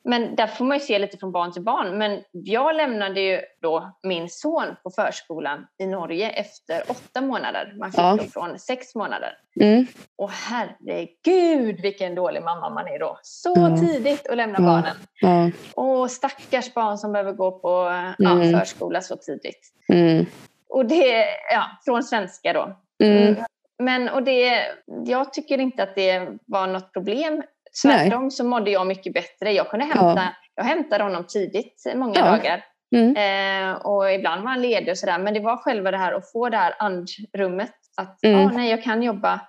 men 0.06 0.36
där 0.36 0.48
får 0.48 0.66
man 0.66 0.78
ju 0.78 0.82
se 0.84 1.00
lite 1.00 1.18
från 1.18 1.32
barn 1.32 1.52
till 1.52 1.62
barn. 1.62 1.98
Men 1.98 2.24
jag 2.32 2.76
lämnade 2.76 3.22
ju 3.22 3.42
då 3.62 3.92
min 4.04 4.30
son 4.30 4.76
på 4.84 4.90
förskolan 4.92 5.68
i 5.78 5.86
Norge 5.88 6.30
efter 6.30 6.84
åtta 6.88 7.22
månader. 7.22 7.74
Man 7.80 7.92
fick 7.92 8.00
Ja. 8.00 8.18
från 8.34 8.60
sex 8.60 8.96
månader. 8.96 9.38
Mm. 9.62 9.86
Och 10.16 10.30
herregud 10.32 11.82
vilken 11.82 12.16
dålig 12.16 12.44
mamma 12.44 12.70
man 12.70 12.88
är 12.88 13.00
då. 13.00 13.20
Så 13.24 13.54
Ja. 13.56 13.78
tidigt 13.78 14.28
att 14.28 14.38
lämna 14.38 14.58
Ja. 14.60 14.66
barnen. 14.66 14.96
Ja. 15.22 15.52
Och 15.84 16.12
stackars 16.12 16.74
barn 16.74 16.98
som 16.98 17.12
behöver 17.12 17.34
gå 17.34 17.52
på 17.60 17.68
ja, 18.18 18.32
Mm. 18.32 18.60
förskola 18.60 19.02
så 19.02 19.16
tidigt. 19.16 19.74
Mm. 19.90 20.26
Och 20.70 20.86
det, 20.86 21.26
ja, 21.52 21.64
från 21.86 22.04
svenska 22.04 22.54
då. 22.54 22.76
Mm. 23.04 23.36
Men, 23.80 24.10
och 24.10 24.24
det, 24.24 24.62
jag 25.06 25.34
tycker 25.34 25.58
inte 25.58 25.84
att 25.84 25.96
det 25.96 26.28
var 26.46 26.68
något 26.68 26.94
problem. 26.94 27.44
Tvärtom 27.84 28.32
så 28.32 28.44
mådde 28.44 28.72
jag 28.72 28.88
mycket 28.88 29.14
bättre. 29.14 29.52
Jag 29.52 29.70
kunde 29.70 29.86
hämta, 29.86 30.28
jag 30.56 30.64
hämtade 30.64 31.04
honom 31.04 31.24
tidigt 31.28 31.84
många 31.96 32.20
Ja. 32.20 32.26
dagar. 32.26 32.64
Mm. 32.96 33.16
Eh, 33.16 33.76
och 33.76 34.12
ibland 34.12 34.44
var 34.44 34.50
han 34.50 34.62
ledig 34.62 34.90
och 34.92 34.98
sådär. 34.98 35.20
Men 35.20 35.34
det 35.34 35.40
var 35.40 35.58
själva 35.58 35.92
det 35.92 35.98
här 35.98 36.12
att 36.14 36.32
få 36.32 36.50
det 36.50 36.58
här 36.58 36.74
andrummet. 36.80 37.72
Att 37.98 38.24
Mm. 38.24 38.40
ah, 38.48 38.52
nej, 38.54 38.70
jag 38.70 38.84
kan 38.84 39.04
jobba 39.04 39.42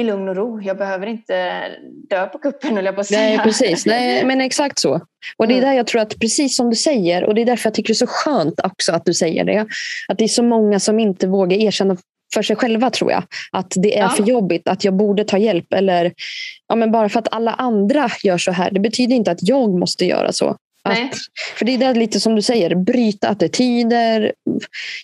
i 0.00 0.04
lugn 0.04 0.28
och 0.28 0.36
ro. 0.36 0.60
Jag 0.62 0.78
behöver 0.78 1.06
inte 1.06 1.64
dö 2.10 2.26
på 2.26 2.38
kuppen 2.38 2.76
jag 2.84 2.94
på 2.94 3.00
att 3.00 3.06
säga. 3.06 3.20
Nej, 3.20 3.38
precis. 3.38 3.86
Nej, 3.86 4.24
men 4.26 4.40
exakt 4.40 4.78
så. 4.78 5.00
Och 5.36 5.48
det 5.48 5.54
är 5.54 5.58
Mm. 5.58 5.68
där 5.70 5.76
jag 5.76 5.86
tror 5.86 6.00
att 6.02 6.20
precis 6.20 6.56
som 6.56 6.70
du 6.70 6.76
säger, 6.76 7.24
och 7.24 7.34
det 7.34 7.40
är 7.42 7.46
därför 7.46 7.66
jag 7.68 7.74
tycker 7.74 7.88
det 7.88 7.92
är 7.92 8.06
så 8.06 8.06
skönt 8.06 8.60
också 8.64 8.92
att 8.92 9.04
du 9.04 9.14
säger 9.14 9.44
det, 9.44 9.66
att 10.08 10.18
det 10.18 10.24
är 10.24 10.28
så 10.28 10.42
många 10.42 10.80
som 10.80 10.98
inte 11.00 11.26
vågar 11.26 11.56
erkänna 11.58 11.96
för 12.34 12.42
sig 12.42 12.56
själva 12.56 12.90
tror 12.90 13.12
jag. 13.12 13.22
Att 13.52 13.72
det 13.76 13.98
är 13.98 14.02
Ja. 14.02 14.08
för 14.08 14.22
jobbigt, 14.24 14.68
att 14.68 14.84
jag 14.84 14.94
borde 14.94 15.24
ta 15.24 15.38
hjälp. 15.38 15.72
Eller 15.72 16.12
ja, 16.68 16.74
men 16.74 16.92
bara 16.92 17.08
för 17.08 17.18
att 17.18 17.34
alla 17.34 17.52
andra 17.54 18.08
gör 18.22 18.38
så 18.38 18.52
här, 18.52 18.70
det 18.70 18.80
betyder 18.80 19.14
inte 19.16 19.30
att 19.30 19.38
jag 19.48 19.70
måste 19.78 20.04
göra 20.04 20.32
så. 20.32 20.56
Att, 20.84 20.98
för 21.58 21.64
det 21.64 21.74
är 21.74 21.78
där 21.78 21.94
lite 21.94 22.20
som 22.20 22.34
du 22.36 22.42
säger, 22.42 22.74
bryta 22.74 23.28
attityder, 23.28 24.32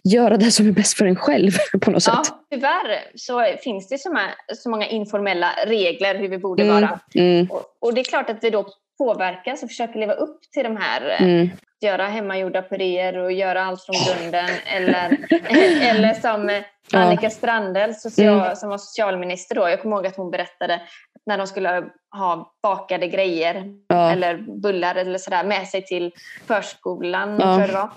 göra 0.05 0.37
det 0.37 0.51
som 0.51 0.69
är 0.69 0.73
bäst 0.73 0.99
för 0.99 1.07
en 1.07 1.17
själv 1.17 1.51
på 1.81 1.91
något 1.91 2.07
Ja, 2.07 2.23
sätt. 2.25 2.35
tyvärr 2.51 2.99
så 3.15 3.45
finns 3.65 3.89
det 3.89 3.99
så, 3.99 4.09
många, 4.09 4.29
så 4.57 4.71
många 4.71 4.87
informella 4.89 5.51
regler 5.67 6.15
hur 6.19 6.29
vi 6.29 6.39
borde 6.39 6.63
Mm. 6.63 6.75
vara. 6.75 7.01
Mm, 7.15 7.47
Och, 7.51 7.63
och 7.81 7.95
det 7.95 8.01
är 8.01 8.05
klart 8.05 8.31
att 8.31 8.39
vi 8.45 8.51
då 8.51 8.67
påverkas 8.99 9.63
och 9.63 9.69
försöker 9.69 9.99
leva 10.01 10.13
upp 10.13 10.41
till 10.55 10.63
de 10.65 10.77
här 10.77 11.11
eh, 11.11 11.23
mm, 11.23 11.51
göra 11.81 12.07
hemmagjorda 12.07 12.63
puréer 12.63 13.17
och 13.19 13.33
göra 13.33 13.65
allt 13.65 13.83
från 13.85 13.97
grunden. 14.21 14.49
eller, 14.77 15.17
eller 15.91 16.15
som 16.15 16.49
eh. 16.51 16.63
Annika 16.93 17.31
Strandhäll 17.31 17.95
social, 17.95 18.41
Mm. 18.41 18.57
som 18.57 18.69
var 18.69 18.79
socialminister 18.79 19.55
då. 19.55 19.69
Jag 19.69 19.83
kommer 19.83 19.97
ihåg 19.97 20.07
att 20.07 20.17
hon 20.17 20.31
berättade 20.31 20.75
att 20.75 21.23
när 21.27 21.39
de 21.39 21.47
skulle 21.47 21.85
ha 22.17 22.55
bakade 22.63 23.07
grejer 23.09 23.65
Ja. 23.89 24.11
eller 24.13 24.39
bullar 24.63 24.95
eller 24.95 25.19
sådär 25.19 25.45
med 25.45 25.69
sig 25.69 25.85
till 25.85 26.13
förskolan 26.47 27.39
Ja. 27.41 27.61
jag 27.61 27.69
det 27.71 27.89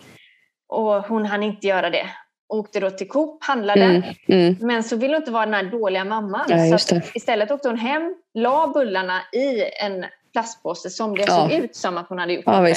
och 0.67 0.93
hon 1.07 1.25
hann 1.25 1.43
inte 1.43 1.67
göra 1.67 1.89
det. 1.89 2.05
Åkte 2.53 2.79
då 2.79 2.89
till 2.89 3.07
Coop, 3.09 3.43
handlade. 3.43 3.81
Mm. 3.83 4.03
Mm. 4.27 4.55
Men 4.59 4.83
så 4.83 4.95
ville 4.95 5.13
hon 5.13 5.21
inte 5.21 5.31
vara 5.31 5.45
den 5.45 5.53
här 5.53 5.63
dåliga 5.63 6.05
mamman. 6.05 6.45
Ja, 6.49 6.77
så 6.77 7.01
istället 7.13 7.51
åkte 7.51 7.67
hon 7.69 7.77
hem, 7.77 8.15
la 8.33 8.67
bullarna 8.73 9.21
i 9.33 9.63
en 9.83 10.05
plastpåse 10.33 10.89
som 10.89 11.17
det 11.17 11.27
såg 11.27 11.51
ut 11.51 11.75
som 11.75 11.97
att 11.97 12.09
hon 12.09 12.19
hade 12.19 12.33
gjort 12.33 12.43
Ja. 12.45 12.73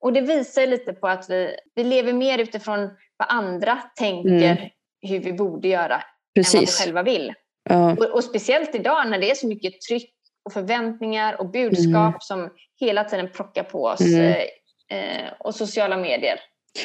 Och 0.00 0.12
det 0.12 0.20
visar 0.20 0.66
lite 0.66 0.92
på 0.92 1.08
att 1.08 1.30
vi, 1.30 1.56
vi 1.74 1.84
lever 1.84 2.12
mer 2.12 2.38
utifrån 2.38 2.90
vad 3.16 3.28
andra 3.28 3.78
tänker 3.96 4.30
Mm. 4.52 4.56
Hur 5.06 5.20
vi 5.20 5.32
borde 5.32 5.68
göra 5.68 5.94
än 5.94 6.00
vad 6.00 6.02
vi 6.34 6.42
Precis. 6.42 6.80
själva 6.80 7.02
vill. 7.02 7.32
Ja. 7.68 7.92
Och, 7.92 8.04
och 8.04 8.24
speciellt 8.24 8.74
idag 8.74 9.10
när 9.10 9.18
det 9.18 9.30
är 9.30 9.34
så 9.34 9.46
mycket 9.46 9.80
tryck 9.88 10.12
och 10.44 10.52
förväntningar 10.52 11.40
och 11.40 11.50
budskap 11.50 12.22
som 12.22 12.50
hela 12.80 13.04
tiden 13.04 13.28
plockar 13.34 13.62
på 13.62 13.84
oss. 13.84 14.00
Mm. 14.00 14.32
Eh, 14.90 15.32
och 15.38 15.54
sociala 15.54 15.96
medier. 15.96 16.40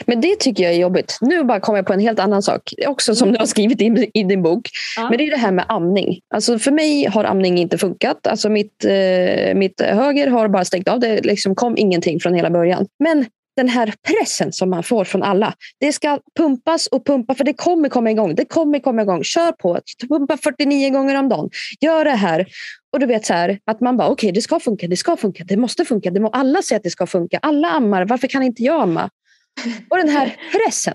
Men 0.05 0.21
det 0.21 0.39
tycker 0.39 0.63
jag 0.63 0.73
är 0.73 0.77
jobbigt. 0.77 1.17
Nu 1.21 1.43
bara 1.43 1.59
kommer 1.59 1.79
jag 1.79 1.85
på 1.85 1.93
en 1.93 1.99
helt 1.99 2.19
annan 2.19 2.41
sak. 2.41 2.73
Också 2.87 3.15
som 3.15 3.31
du 3.31 3.39
har 3.39 3.45
skrivit 3.45 3.81
i, 3.81 4.11
i 4.13 4.23
din 4.23 4.43
bok. 4.43 4.69
Ja. 4.97 5.09
Men 5.09 5.17
det 5.17 5.27
är 5.27 5.31
det 5.31 5.37
här 5.37 5.51
med 5.51 5.65
amning. 5.67 6.19
Alltså 6.33 6.59
för 6.59 6.71
mig 6.71 7.05
har 7.05 7.23
amning 7.23 7.57
inte 7.57 7.77
funkat. 7.77 8.27
Alltså 8.27 8.49
mitt, 8.49 8.85
eh, 8.85 9.55
mitt 9.55 9.81
höger 9.81 10.27
har 10.27 10.47
bara 10.47 10.65
stängt 10.65 10.87
av. 10.87 10.99
Det 10.99 11.25
liksom 11.25 11.55
kom 11.55 11.77
ingenting 11.77 12.19
från 12.19 12.33
hela 12.33 12.49
början. 12.49 12.87
Men 12.99 13.25
den 13.55 13.69
här 13.69 13.93
pressen 14.07 14.53
som 14.53 14.69
man 14.69 14.83
får 14.83 15.05
från 15.05 15.23
alla. 15.23 15.53
Det 15.79 15.93
ska 15.93 16.19
pumpas 16.37 16.87
och 16.87 17.05
pumpa 17.05 17.35
för 17.35 17.43
det 17.43 17.53
kommer 17.53 17.89
komma 17.89 18.11
igång. 18.11 18.35
Det 18.35 18.45
kommer 18.45 18.79
komma 18.79 19.01
igång. 19.01 19.23
Kör 19.23 19.51
på. 19.51 19.79
Pumpa 20.09 20.37
49 20.37 20.89
gånger 20.89 21.15
om 21.15 21.29
dagen. 21.29 21.49
Gör 21.81 22.05
det 22.05 22.11
här. 22.11 22.47
Och 22.93 22.99
du 22.99 23.05
vet 23.05 23.25
så 23.25 23.33
här, 23.33 23.59
att 23.65 23.81
man 23.81 23.97
bara 23.97 24.09
okej 24.09 24.31
det 24.31 24.41
ska 24.41 24.59
funka, 24.59 24.87
det 24.87 24.97
ska 24.97 25.17
funka, 25.17 25.43
det 25.43 25.57
måste 25.57 25.85
funka. 25.85 26.11
Det 26.11 26.19
må 26.19 26.29
alla 26.29 26.61
säga 26.61 26.77
att 26.77 26.83
det 26.83 26.89
ska 26.89 27.07
funka. 27.07 27.39
Alla 27.41 27.67
ammar, 27.67 28.05
varför 28.05 28.27
kan 28.27 28.43
inte 28.43 28.63
jag 28.63 28.81
amma? 28.81 29.09
Och 29.89 29.97
den 29.97 30.09
här 30.09 30.35
pressen. 30.51 30.93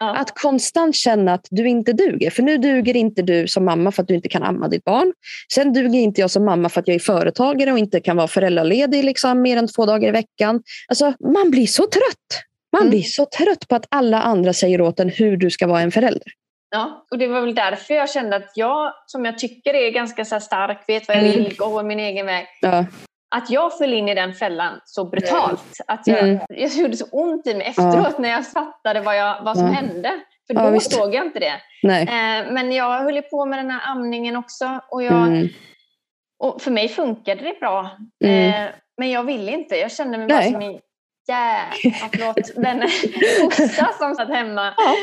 Ja. 0.00 0.16
Att 0.16 0.34
konstant 0.40 0.96
känna 0.96 1.34
att 1.34 1.46
du 1.50 1.68
inte 1.68 1.92
duger. 1.92 2.30
För 2.30 2.42
nu 2.42 2.58
duger 2.58 2.96
inte 2.96 3.22
du 3.22 3.48
som 3.48 3.64
mamma 3.64 3.92
för 3.92 4.02
att 4.02 4.08
du 4.08 4.14
inte 4.14 4.28
kan 4.28 4.42
amma 4.42 4.68
ditt 4.68 4.84
barn. 4.84 5.12
Sen 5.54 5.72
duger 5.72 5.98
inte 5.98 6.20
jag 6.20 6.30
som 6.30 6.44
mamma 6.44 6.68
för 6.68 6.80
att 6.80 6.88
jag 6.88 6.94
är 6.94 6.98
företagare 6.98 7.72
och 7.72 7.78
inte 7.78 8.00
kan 8.00 8.16
vara 8.16 8.28
föräldraledig 8.28 9.04
liksom, 9.04 9.42
mer 9.42 9.56
än 9.56 9.68
två 9.68 9.86
dagar 9.86 10.08
i 10.08 10.12
veckan. 10.12 10.62
Alltså, 10.88 11.12
man 11.20 11.50
blir 11.50 11.66
så 11.66 11.82
trött. 11.82 12.42
Man 12.72 12.82
Mm. 12.82 12.90
blir 12.90 13.02
så 13.02 13.24
trött 13.26 13.68
på 13.68 13.74
att 13.76 13.86
alla 13.88 14.22
andra 14.22 14.52
säger 14.52 14.80
åt 14.80 15.00
en 15.00 15.08
hur 15.08 15.36
du 15.36 15.50
ska 15.50 15.66
vara 15.66 15.80
en 15.80 15.92
förälder. 15.92 16.32
Ja, 16.70 17.06
och 17.10 17.18
det 17.18 17.26
var 17.26 17.40
väl 17.40 17.54
därför 17.54 17.94
jag 17.94 18.10
kände 18.10 18.36
att 18.36 18.50
jag, 18.54 18.92
som 19.06 19.24
jag 19.24 19.38
tycker 19.38 19.74
är 19.74 19.90
ganska 19.90 20.24
så 20.24 20.40
stark, 20.40 20.84
vet 20.86 21.08
vad 21.08 21.16
jag 21.16 21.24
Mm. 21.24 21.36
vill, 21.44 21.56
går 21.56 21.82
min 21.82 22.00
egen 22.00 22.26
väg. 22.26 22.46
Ja. 22.60 22.86
Att 23.30 23.50
jag 23.50 23.78
föll 23.78 23.92
in 23.94 24.08
i 24.08 24.14
den 24.14 24.32
fällan 24.34 24.80
så 24.84 25.04
brutalt. 25.04 25.80
Att 25.86 26.06
jag, 26.06 26.18
Mm. 26.18 26.38
jag 26.48 26.70
gjorde 26.70 26.96
så 26.96 27.06
ont 27.12 27.46
i 27.46 27.54
mig 27.54 27.66
efteråt 27.66 28.18
när 28.18 28.28
jag 28.28 28.46
fattade 28.50 29.00
vad, 29.00 29.16
jag, 29.16 29.42
vad 29.44 29.56
som 29.58 29.66
Ja. 29.66 29.72
hände. 29.72 30.10
För 30.46 30.54
Ja, 30.54 30.62
då 30.62 30.70
visst. 30.70 30.92
såg 30.92 31.14
jag 31.14 31.26
inte 31.26 31.38
det. 31.38 31.60
Eh, 31.92 32.52
men 32.52 32.72
jag 32.72 33.00
höll 33.02 33.22
på 33.22 33.46
med 33.46 33.58
den 33.58 33.70
här 33.70 33.80
amningen 33.92 34.36
också. 34.36 34.80
Och, 34.90 35.02
jag, 35.02 35.12
Mm. 35.26 35.48
och 36.38 36.62
för 36.62 36.70
mig 36.70 36.88
funkade 36.88 37.42
det 37.44 37.60
bra. 37.60 37.90
Mm. 38.24 38.64
Eh, 38.64 38.70
men 38.98 39.10
jag 39.10 39.22
ville 39.24 39.52
inte. 39.52 39.76
Jag 39.76 39.92
kände 39.92 40.18
mig 40.18 40.26
bara 40.28 40.42
som 40.42 40.62
en 40.62 40.78
jävla, 41.28 42.08
förlåt, 42.12 42.36
den 42.56 42.80
kossa 43.50 43.92
som 43.98 44.14
satt 44.14 44.28
hemma. 44.28 44.74
Ja, 44.76 44.94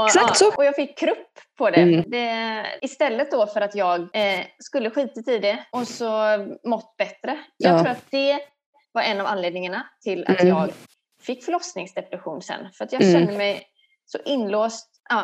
och, 0.00 0.06
exakt 0.06 0.36
så. 0.36 0.54
och 0.54 0.64
jag 0.64 0.76
fick 0.76 0.98
krupp 0.98 1.28
på 1.58 1.70
det. 1.70 1.80
Mm. 1.80 2.04
det. 2.10 2.66
Istället 2.82 3.30
då 3.30 3.46
för 3.46 3.60
att 3.60 3.74
jag 3.74 4.00
eh, 4.00 4.40
skulle 4.58 4.90
skitit 4.90 5.28
i 5.28 5.38
det 5.38 5.58
och 5.72 5.88
så 5.88 6.10
mått 6.68 6.94
bättre. 6.98 7.38
Jag 7.56 7.74
Ja. 7.74 7.78
tror 7.78 7.90
att 7.92 8.04
det 8.10 8.38
var 8.92 9.02
en 9.02 9.20
av 9.20 9.26
anledningarna 9.26 9.86
till 10.02 10.24
att 10.26 10.40
Mm. 10.40 10.48
jag 10.56 10.70
fick 11.22 11.44
förlossningsdepression 11.44 12.42
sen. 12.42 12.68
För 12.72 12.84
att 12.84 12.92
jag 12.92 13.02
Mm. 13.02 13.14
kände 13.14 13.32
mig 13.38 13.66
så 14.04 14.18
inlåst, 14.24 14.88
ja, 15.10 15.22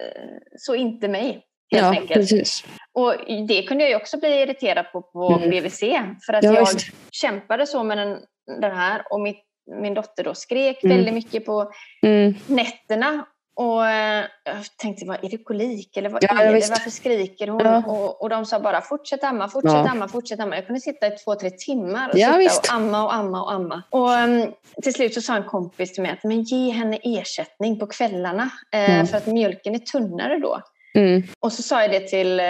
eh, 0.00 0.22
så 0.56 0.74
inte 0.74 1.08
mig. 1.08 1.44
Helt 1.70 1.84
Ja, 1.84 1.90
enkelt. 1.90 2.12
precis. 2.12 2.64
Och 2.92 3.14
det 3.48 3.62
kunde 3.62 3.84
jag 3.84 3.90
ju 3.90 3.96
också 3.96 4.18
bli 4.18 4.28
irriterad 4.42 4.92
på 4.92 5.02
på 5.02 5.32
Mm. 5.32 5.50
BVC. 5.50 5.80
För 6.26 6.32
att 6.32 6.44
Ja, 6.44 6.52
jag 6.54 6.60
visst. 6.60 6.86
kämpade 7.12 7.66
så 7.66 7.84
med 7.84 7.98
den, 7.98 8.18
den 8.60 8.76
här 8.76 9.02
och 9.10 9.20
mitt, 9.20 9.44
min 9.82 9.94
dotter 9.94 10.24
då 10.24 10.34
skrek 10.34 10.84
Mm. 10.84 10.96
väldigt 10.96 11.14
mycket 11.14 11.46
på 11.46 11.70
Mm. 12.02 12.34
nätterna. 12.46 13.26
Och 13.60 13.86
eh, 13.86 14.24
jag 14.44 14.56
tänkte, 14.76 15.04
vad 15.06 15.24
är 15.24 15.28
det 15.30 15.38
kolik? 15.44 15.96
Eller 15.96 16.10
vad 16.10 16.24
Ja, 16.24 16.40
är 16.42 16.46
det? 16.46 16.52
visst. 16.54 16.70
Varför 16.70 16.90
skriker 16.90 17.48
hon? 17.48 17.60
Ja. 17.64 17.82
Och, 17.86 18.22
och 18.22 18.28
de 18.28 18.46
sa 18.46 18.60
bara, 18.60 18.80
fortsätt 18.80 19.24
amma, 19.24 19.48
fortsätt 19.48 19.72
Ja. 19.72 19.88
amma, 19.90 20.08
fortsätt 20.08 20.40
amma. 20.40 20.54
Jag 20.56 20.66
kunde 20.66 20.80
sitta 20.80 21.06
i 21.06 21.10
två, 21.10 21.34
tre 21.34 21.50
timmar 21.50 22.08
och 22.12 22.18
Ja, 22.18 22.26
sitta 22.26 22.38
visst. 22.38 22.68
och 22.68 22.74
amma 22.74 23.04
och 23.04 23.14
amma 23.14 23.42
och 23.42 23.52
amma. 23.52 23.82
Och 23.90 24.10
um, 24.10 24.52
till 24.82 24.94
slut 24.94 25.14
så 25.14 25.20
sa 25.20 25.36
en 25.36 25.44
kompis 25.44 25.92
till 25.92 26.02
mig 26.02 26.12
att 26.12 26.24
men 26.24 26.42
ge 26.42 26.70
henne 26.70 26.98
ersättning 27.02 27.78
på 27.78 27.86
kvällarna. 27.86 28.50
Eh, 28.74 28.98
Ja. 28.98 29.06
För 29.06 29.16
att 29.16 29.26
mjölken 29.26 29.74
är 29.74 29.78
tunnare 29.78 30.38
då. 30.38 30.60
Mm. 30.94 31.22
Och 31.40 31.52
så 31.52 31.62
sa 31.62 31.82
jag 31.82 31.90
det 31.90 32.00
till 32.00 32.40
eh, 32.40 32.46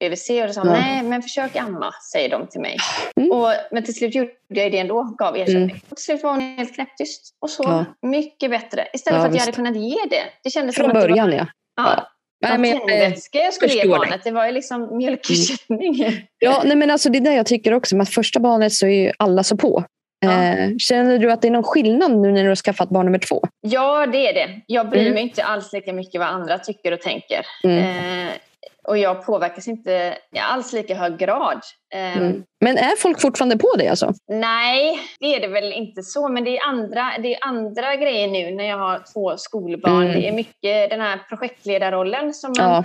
BVC 0.00 0.30
och 0.30 0.46
de 0.46 0.52
sa 0.52 0.60
Ja. 0.64 0.72
nej 0.72 1.02
men 1.02 1.22
försök 1.22 1.56
amma, 1.56 1.92
säger 2.12 2.28
de 2.28 2.46
till 2.46 2.60
mig. 2.60 2.76
Mm. 3.16 3.30
Och, 3.30 3.48
men 3.70 3.84
till 3.84 3.94
slut 3.94 4.14
gjorde 4.14 4.30
jag 4.48 4.72
det 4.72 4.78
ändå, 4.78 5.02
gav 5.18 5.36
ersättning. 5.36 5.82
Och 5.88 5.96
till 5.96 6.04
slut 6.04 6.22
var 6.22 6.30
hon 6.30 6.40
helt 6.40 6.74
knäpptyst 6.74 7.34
och 7.40 7.50
sov 7.50 7.66
Ja. 7.68 8.08
mycket 8.08 8.50
bättre. 8.50 8.86
Istället 8.92 9.16
Ja, 9.16 9.20
för 9.22 9.28
att 9.28 9.34
jag 9.34 9.46
visst. 9.46 9.46
hade 9.46 9.56
kunnat 9.56 9.76
ge 9.76 9.96
det. 10.10 10.22
Det 10.44 10.50
kändes 10.50 10.76
Från 10.76 10.90
som 10.90 10.96
att 10.96 11.02
det 11.02 11.08
början 11.08 11.30
var, 11.30 11.36
ja. 11.36 11.46
ja, 11.76 12.08
Nej, 12.48 12.58
men 12.58 12.70
jag, 12.70 12.80
eh, 12.82 12.86
tändvätska 12.86 13.38
jag 13.38 13.54
skulle 13.54 13.74
ge 13.74 13.88
barnet. 13.88 14.20
Det 14.24 14.30
var 14.30 14.46
ju 14.46 14.52
liksom 14.52 14.96
mjölkersättning. 14.96 16.04
Ja, 16.38 16.62
nej, 16.64 16.76
men 16.76 16.90
alltså 16.90 17.08
det 17.10 17.18
är 17.18 17.20
det 17.20 17.34
jag 17.34 17.46
tycker 17.46 17.74
också. 17.74 17.96
Med 17.96 18.08
första 18.08 18.40
barnet 18.40 18.72
så 18.72 18.86
är 18.86 18.90
ju 18.90 19.12
alla 19.18 19.42
så 19.42 19.56
på. 19.56 19.84
Eh, 20.30 20.70
känner 20.78 21.18
du 21.18 21.32
att 21.32 21.42
det 21.42 21.48
är 21.48 21.52
någon 21.52 21.62
skillnad 21.64 22.16
nu 22.16 22.32
när 22.32 22.42
du 22.42 22.48
har 22.48 22.56
skaffat 22.56 22.88
barn 22.88 23.06
nummer 23.06 23.18
två? 23.18 23.42
Ja, 23.60 24.06
det 24.06 24.28
är 24.28 24.34
det. 24.34 24.60
Jag 24.66 24.88
bryr 24.90 25.00
Mm. 25.00 25.14
mig 25.14 25.22
inte 25.22 25.44
alls 25.44 25.72
lika 25.72 25.92
mycket 25.92 26.18
vad 26.18 26.28
andra 26.28 26.58
tycker 26.58 26.92
och 26.92 27.00
tänker. 27.00 27.46
Mm. 27.64 28.26
Eh, 28.28 28.32
och 28.88 28.98
jag 28.98 29.26
påverkas 29.26 29.68
inte 29.68 29.90
i 30.34 30.38
alls 30.38 30.72
lika 30.72 30.94
hög 30.94 31.18
grad. 31.18 31.60
Eh, 31.94 32.16
Mm. 32.16 32.42
Men 32.60 32.78
är 32.78 32.96
folk 32.96 33.20
fortfarande 33.20 33.56
på 33.58 33.74
det? 33.78 33.88
Alltså? 33.88 34.12
Nej, 34.32 34.98
det 35.20 35.26
är 35.36 35.40
det 35.40 35.48
väl 35.48 35.72
inte 35.72 36.02
så. 36.02 36.28
Men 36.28 36.44
det 36.44 36.58
är 36.58 36.68
andra, 36.68 37.10
det 37.22 37.34
är 37.34 37.38
andra 37.46 37.96
grejer 37.96 38.28
nu 38.28 38.50
när 38.54 38.64
jag 38.64 38.78
har 38.78 39.02
två 39.14 39.36
skolbarn. 39.36 40.02
Mm. 40.02 40.12
Det 40.20 40.28
är 40.28 40.32
mycket 40.32 40.90
den 40.90 41.00
här 41.00 41.18
projektledarrollen 41.28 42.34
som 42.34 42.52
man 42.58 42.70
Ja. 42.70 42.84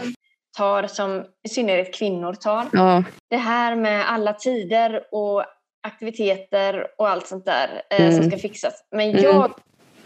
tar, 0.57 0.87
som 0.87 1.23
i 1.45 1.49
synnerhet 1.49 1.93
kvinnor 1.93 2.33
tar. 2.33 2.65
Ja. 2.73 3.03
Det 3.29 3.37
här 3.37 3.75
med 3.75 4.11
alla 4.11 4.33
tider 4.33 5.01
och 5.11 5.43
aktiviteter 5.87 6.87
och 6.97 7.09
allt 7.09 7.27
sånt 7.27 7.45
där 7.45 7.81
eh, 7.89 8.01
Mm. 8.01 8.15
som 8.15 8.29
ska 8.31 8.37
fixas. 8.39 8.87
Men 8.91 9.09
Mm. 9.09 9.23
jag 9.23 9.53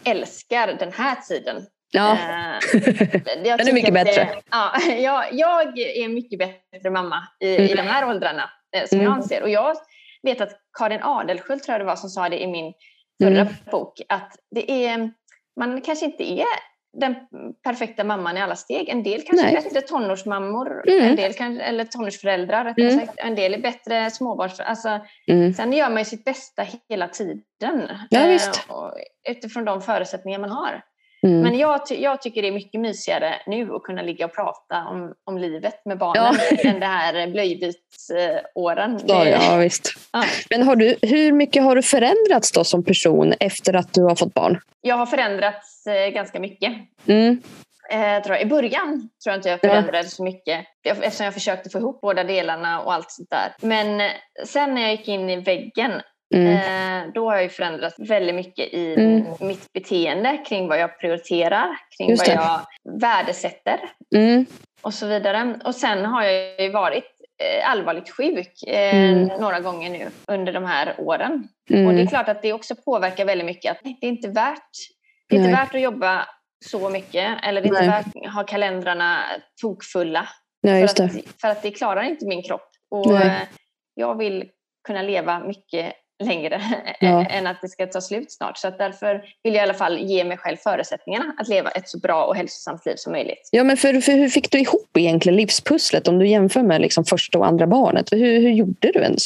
älskar 0.03 0.67
den 0.79 0.91
här 0.93 1.15
tiden. 1.15 1.65
ja. 1.91 2.11
Eh, 2.13 2.59
jag 3.43 3.57
Den 3.59 3.67
är 3.67 3.73
mycket 3.73 3.87
att 3.89 3.93
bättre. 3.93 4.23
Det, 4.23 4.41
ja, 4.51 4.79
jag, 4.97 5.25
jag 5.33 5.79
är 5.79 6.07
mycket 6.07 6.39
bättre 6.39 6.89
mamma 6.89 7.27
i, 7.39 7.47
i 7.47 7.71
Mm. 7.71 7.75
de 7.85 7.91
här 7.91 8.09
åldrarna 8.09 8.49
eh, 8.77 8.85
som 8.87 8.97
Mm. 8.99 9.05
jag 9.11 9.13
anser. 9.17 9.41
Och 9.43 9.49
jag 9.49 9.75
vet 10.23 10.41
att 10.41 10.51
Karin 10.79 10.99
Adelsköld 11.03 11.63
tror 11.63 11.73
jag 11.73 11.81
det 11.81 11.85
var 11.85 11.95
som 11.95 12.09
sa 12.09 12.29
det 12.29 12.41
i 12.43 12.47
min 12.47 12.73
förra 13.23 13.41
Mm. 13.41 13.53
bok. 13.71 14.01
Att 14.09 14.35
det 14.55 14.85
är, 14.85 15.11
man 15.59 15.81
kanske 15.81 16.05
inte 16.05 16.31
är 16.31 16.45
den 16.93 17.15
perfekta 17.63 18.03
mamman 18.03 18.37
i 18.37 18.41
alla 18.41 18.55
steg. 18.55 18.89
En 18.89 19.03
del 19.03 19.21
kanske 19.21 19.45
Nej. 19.45 19.55
är 19.55 19.61
bättre 19.61 19.81
tonårsmammor, 19.81 20.83
Mm. 20.89 21.09
en 21.09 21.15
del 21.15 21.33
kanske, 21.33 21.63
eller 21.63 21.85
tonårsföräldrar 21.85 22.65
rättare 22.65 22.91
Mm. 22.93 23.05
sagt. 23.05 23.19
En 23.19 23.35
del 23.35 23.53
är 23.53 23.57
bättre 23.59 24.09
småbarnsföräldrar. 24.09 24.69
Alltså, 24.69 24.99
Mm. 25.27 25.53
sen 25.53 25.73
gör 25.73 25.89
man 25.89 25.97
ju 25.97 26.05
sitt 26.05 26.25
bästa 26.25 26.65
hela 26.89 27.07
tiden. 27.07 27.89
Ja, 28.09 28.19
eh, 28.19 28.39
utifrån 29.29 29.65
de 29.65 29.81
förutsättningar 29.81 30.39
man 30.39 30.49
har. 30.49 30.81
Mm. 31.23 31.41
Men 31.41 31.57
jag, 31.57 31.85
ty- 31.87 32.01
jag 32.01 32.21
tycker 32.21 32.41
det 32.41 32.47
är 32.47 32.51
mycket 32.51 32.81
mysigare 32.81 33.35
nu 33.47 33.73
att 33.75 33.83
kunna 33.83 34.01
ligga 34.01 34.25
och 34.25 34.35
prata 34.35 34.85
om, 34.91 35.13
om 35.23 35.37
livet 35.37 35.85
med 35.85 35.97
barnen 35.97 36.35
än 36.63 36.79
det 36.79 36.85
här 36.85 37.27
blöjbytsåren. 37.27 38.99
Ja, 39.07 39.25
ja, 39.27 39.55
visst. 39.57 39.93
ja. 40.13 40.23
Men 40.49 40.63
har 40.63 40.75
du, 40.75 40.95
hur 41.01 41.31
mycket 41.31 41.63
har 41.63 41.75
du 41.75 41.81
förändrats 41.81 42.51
då 42.51 42.63
som 42.63 42.83
person 42.83 43.33
efter 43.39 43.73
att 43.75 43.93
du 43.93 44.03
har 44.03 44.15
fått 44.15 44.33
barn? 44.33 44.59
Jag 44.81 44.95
har 44.97 45.05
förändrats 45.05 45.87
eh, 45.87 46.09
ganska 46.09 46.39
mycket. 46.39 46.73
Mm. 47.05 47.41
Eh, 47.91 48.23
tror 48.23 48.35
jag. 48.35 48.41
I 48.41 48.45
början 48.45 49.09
tror 49.23 49.31
jag 49.31 49.35
inte 49.35 49.49
jag 49.49 49.59
förändrades 49.59 50.15
så 50.15 50.23
mycket 50.23 50.65
eftersom 50.83 51.23
jag 51.25 51.33
försökte 51.33 51.69
få 51.69 51.77
ihop 51.77 52.01
båda 52.01 52.23
delarna 52.23 52.81
och 52.81 52.93
allt 52.93 53.11
sånt 53.11 53.29
där. 53.29 53.55
Men 53.67 54.09
sen 54.45 54.73
när 54.73 54.81
jag 54.81 54.91
gick 54.91 55.07
in 55.07 55.29
i 55.29 55.35
väggen 55.35 55.91
Mm. 56.33 57.05
eh, 57.07 57.13
då 57.13 57.29
har 57.29 57.33
jag 57.35 57.43
ju 57.43 57.49
förändrats 57.49 57.95
väldigt 57.99 58.35
mycket 58.35 58.73
i 58.73 58.93
Mm. 58.93 59.25
mitt 59.39 59.73
beteende 59.73 60.37
kring 60.37 60.67
vad 60.67 60.79
jag 60.79 60.99
prioriterar, 60.99 61.67
kring 61.97 62.09
Just 62.09 62.27
vad 62.27 62.37
det. 62.37 62.41
jag 62.43 62.61
värdesätter. 63.01 63.79
Mm. 64.15 64.45
och 64.81 64.93
så 64.93 65.07
vidare. 65.07 65.59
Och 65.65 65.75
sen 65.75 66.05
har 66.05 66.23
jag 66.23 66.61
ju 66.61 66.69
varit 66.71 67.05
eh, 67.43 67.69
allvarligt 67.71 68.09
sjuk 68.09 68.63
eh, 68.67 68.95
Mm. 68.95 69.27
några 69.41 69.59
gånger 69.59 69.89
nu 69.89 70.07
under 70.27 70.53
de 70.53 70.65
här 70.65 70.95
åren. 70.97 71.33
Och 71.69 71.75
det 71.75 71.79
är 71.79 71.89
Mm. 71.89 72.07
klart 72.07 72.29
att 72.29 72.41
det 72.41 72.53
också 72.53 72.75
påverkar 72.75 73.25
väldigt 73.25 73.45
mycket. 73.45 73.71
Att 73.71 73.77
det 73.83 73.89
är 73.89 74.09
inte 74.09 74.27
värt, 74.27 74.69
det 75.29 75.35
är 75.35 75.39
inte 75.39 75.51
Nej. 75.51 75.59
värt 75.65 75.75
att 75.75 75.81
jobba 75.81 76.25
så 76.65 76.89
mycket 76.89 77.37
eller 77.43 77.61
det 77.61 77.67
är 77.67 77.69
inte 77.69 77.81
Nej. 77.81 77.89
värt 77.89 78.25
att 78.27 78.33
ha 78.33 78.43
kalendrarna 78.43 79.19
tokfulla. 79.61 80.27
Just 80.67 80.97
för, 80.97 81.03
att, 81.05 81.11
för 81.41 81.47
att 81.47 81.61
det 81.61 81.71
klarar 81.71 82.01
inte 82.03 82.25
min 82.25 82.43
kropp. 82.43 82.69
Och 82.91 83.11
Nej. 83.13 83.27
eh, 83.27 83.33
jag 83.95 84.17
vill 84.17 84.49
kunna 84.87 85.01
leva 85.01 85.39
mycket 85.39 85.93
längre 86.23 86.61
ja. 86.99 87.25
än 87.25 87.47
att 87.47 87.61
det 87.61 87.69
ska 87.69 87.87
ta 87.87 88.01
slut 88.01 88.31
snart. 88.31 88.57
Så 88.57 88.69
därför 88.69 89.23
vill 89.43 89.53
jag 89.53 89.61
i 89.61 89.63
alla 89.63 89.73
fall 89.73 89.97
ge 89.97 90.23
mig 90.23 90.37
själv 90.37 90.57
förutsättningarna 90.57 91.33
att 91.37 91.47
leva 91.47 91.69
ett 91.69 91.89
så 91.89 91.99
bra 91.99 92.25
och 92.25 92.35
hälsosamt 92.35 92.85
liv 92.85 92.95
som 92.97 93.11
möjligt. 93.11 93.49
Ja, 93.51 93.63
men 93.63 93.77
för, 93.77 94.01
för 94.01 94.11
hur 94.11 94.29
fick 94.29 94.51
du 94.51 94.59
ihop 94.59 94.97
egentligen 94.97 95.35
livspusslet 95.35 96.07
om 96.07 96.19
du 96.19 96.27
jämför 96.27 96.63
med 96.63 96.81
liksom 96.81 97.05
första 97.05 97.39
och 97.39 97.45
andra 97.45 97.67
barnet? 97.67 98.11
Hur, 98.11 98.39
hur 98.39 98.49
gjorde 98.49 98.91
du 98.93 98.99
ens? 98.99 99.23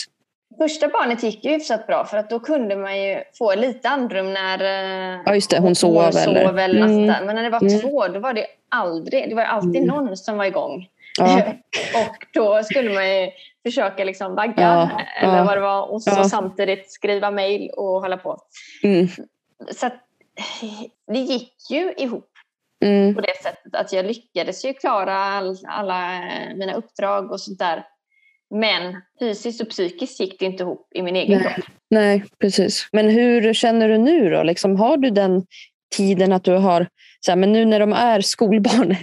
Första 0.58 0.88
barnet 0.88 1.24
gick 1.24 1.46
ju 1.46 1.52
hyfsat 1.52 1.88
bra 1.88 2.06
för 2.06 2.18
att 2.18 2.30
då 2.30 2.40
kunde 2.40 2.76
man 2.76 3.02
ju 3.02 3.24
få 3.38 3.56
lite 3.56 3.90
andrum 3.90 4.34
när 4.34 4.60
eh, 4.60 5.22
ja, 5.26 5.36
just 5.36 5.50
det, 5.50 5.60
hon, 5.60 5.76
sov. 5.76 6.04
Hon 6.04 6.14
sov 6.14 6.36
eller, 6.36 6.60
eller 6.60 6.86
mm. 6.86 7.26
Men 7.26 7.36
när 7.36 7.44
det 7.44 7.50
var 7.50 7.62
mm. 7.62 7.82
två 7.82 8.08
då 8.08 8.20
var 8.20 8.34
det 8.34 8.46
aldrig, 8.70 9.30
det 9.30 9.36
var 9.36 9.44
alltid 9.44 9.84
mm. 9.84 9.88
någon 9.88 10.18
som 10.18 10.38
var 10.38 10.46
igång. 10.46 10.88
Ja. 11.18 11.54
och 12.06 12.26
då 12.34 12.64
skulle 12.64 12.94
man 12.94 13.10
ju 13.10 13.30
försöka 13.66 14.04
liksom 14.04 14.36
vagga 14.36 14.54
ja, 14.58 15.02
eller 15.22 15.38
ja, 15.38 15.44
vad 15.44 15.58
det 15.58 15.62
var 15.62 15.92
och 15.92 16.04
så 16.04 16.24
samtidigt 16.24 16.92
skriva 16.92 17.32
mejl 17.32 17.70
och 17.70 18.02
hålla 18.02 18.18
på. 18.18 18.38
Mm. 18.84 19.08
Så 19.72 19.86
att, 19.86 20.04
det 21.08 21.20
gick 21.20 21.54
ju 21.70 21.94
ihop 21.98 22.32
mm. 22.86 23.16
på 23.16 23.22
det 23.22 23.44
sättet 23.44 23.76
att 23.76 23.94
jag 23.94 24.06
lyckades 24.06 24.66
ju 24.66 24.74
klara 24.74 25.16
all, 25.16 25.58
alla 25.68 26.22
mina 26.56 26.74
uppdrag 26.74 27.32
och 27.32 27.42
sånt 27.42 27.60
där. 27.60 27.84
Men 28.50 29.02
fysiskt 29.20 29.62
och 29.62 29.70
psykiskt 29.70 30.20
gick 30.20 30.40
det 30.40 30.46
inte 30.46 30.64
ihop 30.64 30.88
i 30.96 31.02
min 31.02 31.16
egen 31.16 31.42
Nej. 31.42 31.54
kropp. 31.54 31.66
Nej, 31.90 32.24
precis. 32.40 32.90
Men 32.92 33.10
hur 33.10 33.54
känner 33.54 33.90
du 33.90 33.98
nu 33.98 34.30
då? 34.30 34.44
Liksom, 34.44 34.76
har 34.76 34.98
du 34.98 35.10
den 35.10 35.46
tiden 35.96 36.34
att 36.34 36.44
du 36.44 36.54
har, 36.54 36.88
så 37.20 37.32
här, 37.32 37.36
men 37.36 37.52
nu 37.52 37.66
när 37.66 37.80
de 37.80 37.94
är 37.94 38.22
skolbarn, 38.22 38.96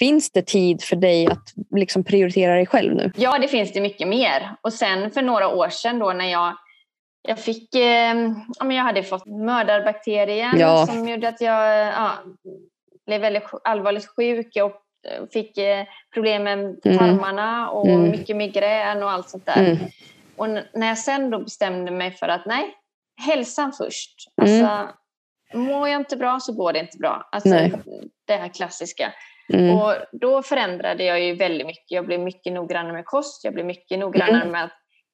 Finns 0.00 0.30
det 0.32 0.42
tid 0.42 0.82
för 0.82 0.96
dig 0.96 1.26
att 1.26 1.54
liksom 1.76 2.04
prioritera 2.04 2.54
dig 2.54 2.66
själv 2.66 2.94
nu? 2.94 3.12
Ja, 3.16 3.38
det 3.38 3.48
finns 3.48 3.72
det 3.72 3.80
mycket 3.80 4.08
mer. 4.08 4.56
Och 4.60 4.72
sen 4.72 5.10
för 5.10 5.22
några 5.22 5.48
år 5.48 5.68
sedan 5.68 5.98
då 5.98 6.12
när 6.12 6.30
jag 6.32 6.56
jag 7.22 7.38
fick, 7.38 7.74
eh, 7.74 8.14
jag 8.58 8.82
hade 8.82 9.02
fått 9.02 9.26
mördarbakterien 9.26 10.58
ja. 10.58 10.86
som 10.86 11.08
gjorde 11.08 11.28
att 11.28 11.40
jag 11.40 11.86
ja, 11.86 12.12
blev 13.06 13.20
väldigt 13.20 13.42
allvarligt 13.64 14.08
sjuk. 14.16 14.48
Jag 14.52 14.72
fick 15.32 15.58
eh, 15.58 15.84
problem 16.14 16.42
med 16.42 16.58
mm. 16.58 16.98
tarmarna 16.98 17.70
och 17.70 17.88
mm. 17.88 18.10
mycket 18.10 18.36
migrän 18.36 19.02
och 19.02 19.10
allt 19.10 19.28
sånt 19.28 19.46
där. 19.46 19.64
Mm. 19.64 19.78
Och 20.36 20.48
när 20.48 20.86
jag 20.86 20.98
sen 20.98 21.30
då 21.30 21.38
bestämde 21.38 21.90
mig 21.90 22.10
för 22.10 22.28
att 22.28 22.46
nej, 22.46 22.74
hälsan 23.26 23.72
först. 23.72 24.14
Mm. 24.42 24.64
Alltså, 24.64 24.94
mår 25.54 25.88
jag 25.88 26.00
inte 26.00 26.16
bra 26.16 26.40
så 26.40 26.52
går 26.52 26.72
det 26.72 26.78
inte 26.78 26.98
bra. 26.98 27.28
Alltså, 27.32 27.48
det 28.26 28.36
här 28.36 28.48
klassiska. 28.48 29.12
Mm. 29.52 29.76
Och 29.76 29.94
då 30.12 30.42
förändrade 30.42 31.04
jag 31.04 31.20
ju 31.20 31.34
väldigt 31.34 31.66
mycket. 31.66 31.90
Jag 31.90 32.06
blev 32.06 32.20
mycket 32.20 32.52
noggrannare 32.52 32.92
med 32.92 33.04
kost, 33.04 33.44
jag 33.44 33.54
blev 33.54 33.66
mycket 33.66 33.98
noggrannare 33.98 34.42
mm. 34.42 34.52
med 34.52 34.64
att 34.64 34.72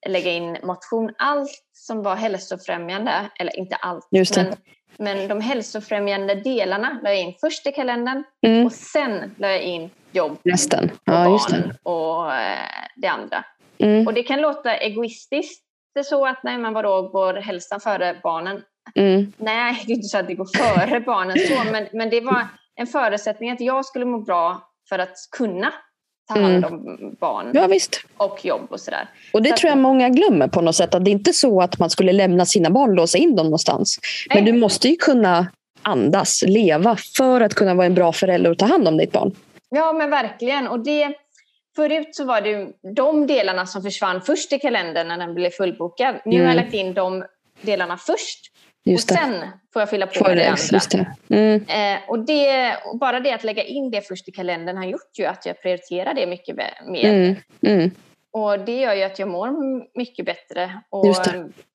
lägga 0.09 0.31
in 0.31 0.59
motion. 0.63 1.15
Allt 1.19 1.51
som 1.73 2.03
var 2.03 2.17
hälsofrämjande, 2.17 3.13
eller 3.39 3.59
inte 3.59 3.77
allt, 3.77 4.09
men, 4.11 4.55
men 4.99 5.29
de 5.29 5.41
hälsofrämjande 5.41 6.35
delarna 6.35 7.01
la 7.03 7.11
jag 7.11 7.21
in 7.21 7.35
först 7.41 7.67
i 7.67 7.73
kalendern 7.73 8.25
mm. 8.47 8.67
och 8.67 8.73
sen 8.73 9.35
la 9.39 9.49
jag 9.49 9.63
in 9.63 9.91
jobb 10.13 10.39
Resten. 10.45 10.85
och 10.85 10.99
ja, 11.05 11.25
barn 11.25 11.75
och 11.83 12.35
eh, 12.35 12.59
det 12.97 13.09
andra. 13.09 13.45
Mm. 13.79 14.07
Och 14.07 14.15
det 14.15 14.23
kan 14.23 14.41
låta 14.41 14.77
egoistiskt 14.77 15.67
det 15.97 16.01
är 16.01 16.05
så 16.05 16.27
att 16.27 16.43
nej 16.43 16.59
men 16.59 16.73
vadå, 16.73 17.03
går 17.03 17.35
hälsan 17.35 17.81
före 17.81 18.21
barnen? 18.23 18.63
Mm. 18.95 19.33
Nej, 19.37 19.83
det 19.87 19.93
är 19.93 19.97
inte 19.97 20.09
så 20.09 20.19
att 20.19 20.27
det 20.27 20.35
går 20.35 20.49
före 20.57 21.01
barnen 21.01 21.39
så, 21.39 21.73
men, 21.73 21.87
men 21.93 22.11
det 22.11 22.21
var 22.21 22.47
en 22.77 22.87
förutsättning 22.87 23.51
att 23.51 23.61
jag 23.61 23.85
skulle 23.85 24.05
må 24.05 24.19
bra 24.19 24.63
för 24.89 24.99
att 24.99 25.17
kunna 25.37 25.73
ta 26.29 26.41
hand 26.41 26.57
mm. 26.57 26.75
om 26.75 26.87
mm. 26.87 27.15
barn 27.21 27.51
ja, 27.55 27.69
och 28.17 28.45
jobb 28.45 28.67
och 28.71 28.81
sådär. 28.81 29.09
Och 29.33 29.43
det 29.43 29.51
så 29.51 29.57
tror 29.57 29.69
jag 29.69 29.79
många 29.79 30.09
glömmer 30.09 30.49
på 30.49 30.61
något 30.61 30.77
sätt. 30.77 30.95
Att 30.95 31.05
det 31.05 31.11
är 31.11 31.13
inte 31.13 31.33
så 31.33 31.61
att 31.61 31.79
man 31.79 31.91
skulle 31.91 32.13
lämna 32.13 32.47
sina 32.47 32.71
barn 32.71 32.91
och 32.91 32.97
låsa 32.97 33.19
in 33.19 33.37
dem 33.37 33.47
någonstans. 33.47 33.99
Nej. 34.29 34.43
Men 34.43 34.53
du 34.55 34.61
måste 34.61 34.89
ju 34.89 34.97
kunna 34.97 35.47
andas, 35.83 36.43
leva 36.47 36.97
för 37.17 37.41
att 37.41 37.55
kunna 37.55 37.75
vara 37.75 37.87
en 37.87 37.95
bra 37.95 38.13
förälder 38.13 38.51
och 38.51 38.59
ta 38.59 38.67
hand 38.67 38.89
om 38.89 38.97
ditt 38.97 39.13
barn. 39.13 39.35
Ja 39.71 39.93
men 39.93 40.11
verkligen. 40.11 40.69
Och 40.69 40.81
det, 40.81 41.15
förut 41.77 42.09
så 42.13 42.25
var 42.25 42.41
det 42.41 42.69
de 42.95 43.27
delarna 43.27 43.67
som 43.67 43.83
försvann 43.83 44.21
först 44.21 44.53
i 44.53 44.59
kalendern 44.59 45.09
när 45.09 45.19
den 45.19 45.35
blev 45.35 45.51
fullbokad. 45.51 46.15
Nu 46.25 46.37
mm. 46.37 46.47
har 46.47 46.55
jag 46.55 46.65
lagt 46.65 46.75
in 46.75 46.95
de 46.95 47.25
delarna 47.61 47.97
först. 47.97 48.53
Just 48.87 49.11
och 49.11 49.17
sen 49.17 49.49
får 49.73 49.83
jag 49.83 49.91
fylla 49.91 50.07
på 50.07 50.25
med 50.25 50.37
det 50.37 50.49
andra. 50.49 51.07
Det. 51.27 51.37
Mm. 51.37 51.65
Eh, 51.69 52.03
och 52.09 52.19
det, 52.19 52.77
bara 53.01 53.21
det 53.21 53.33
att 53.33 53.45
lägga 53.45 53.63
in 53.63 53.91
det 53.91 54.03
först 54.03 54.29
i 54.29 54.33
kalendern 54.33 54.77
har 54.77 54.85
gjort 54.85 55.19
ju 55.19 55.25
att 55.25 55.47
jag 55.47 55.63
prioriterar 55.63 56.15
det 56.15 56.27
mycket 56.27 56.57
mer. 56.87 57.09
Mm. 57.09 57.37
Mm. 57.63 57.91
Och 58.31 58.61
det 58.61 58.81
gör 58.81 58.95
ju 58.95 59.03
att 59.03 59.19
jag 59.19 59.29
mår 59.29 59.49
mycket 59.99 60.27
bättre. 60.27 60.81
Och, 60.91 61.15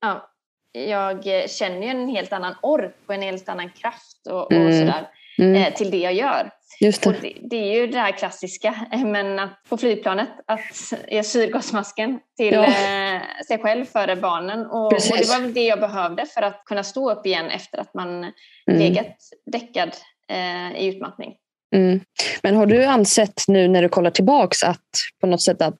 ja, 0.01 0.31
jag 0.71 1.49
känner 1.49 1.81
ju 1.81 1.87
en 1.87 2.07
helt 2.07 2.33
annan 2.33 2.55
ork 2.61 2.95
och 3.05 3.13
en 3.13 3.21
helt 3.21 3.49
annan 3.49 3.69
kraft 3.69 4.27
och, 4.29 4.45
och 4.45 4.51
mm. 4.51 4.79
sådär, 4.79 5.09
mm. 5.37 5.55
eh, 5.55 5.73
till 5.73 5.91
det 5.91 5.97
jag 5.97 6.13
gör. 6.13 6.51
Just 6.81 7.03
det. 7.03 7.15
Det, 7.21 7.33
det, 7.41 7.55
är 7.55 7.81
ju 7.81 7.87
det 7.87 7.99
här 7.99 8.11
klassiska, 8.11 8.75
men 9.05 9.39
att 9.39 9.63
på 9.69 9.77
flygplanet 9.77 10.29
att 10.47 10.93
ge 11.11 11.23
syrgasmasken 11.23 12.19
till 12.37 12.53
ja. 12.53 12.63
eh, 12.63 13.21
sig 13.47 13.57
själv 13.59 13.85
före 13.85 14.15
barnen. 14.15 14.65
Och, 14.65 14.85
och, 14.85 14.93
det 14.93 15.29
var 15.29 15.41
väl 15.41 15.53
det 15.53 15.63
jag 15.63 15.79
behövde 15.79 16.25
för 16.25 16.41
att 16.41 16.61
kunna 16.65 16.83
stå 16.83 17.11
upp 17.11 17.25
igen 17.25 17.49
efter 17.49 17.77
att 17.77 17.93
man 17.93 18.09
mm. 18.09 18.33
legat 18.67 19.15
däckad 19.51 19.89
eh, 20.29 20.81
i 20.81 20.87
utmattning. 20.87 21.33
Mm. 21.75 21.99
Men 22.43 22.55
har 22.55 22.65
du 22.65 22.85
ansett 22.85 23.43
nu 23.47 23.67
när 23.67 23.81
du 23.81 23.89
kollar 23.89 24.11
tillbaks 24.11 24.63
att 24.63 24.89
på 25.21 25.27
något 25.27 25.41
sätt 25.41 25.61
att 25.61 25.77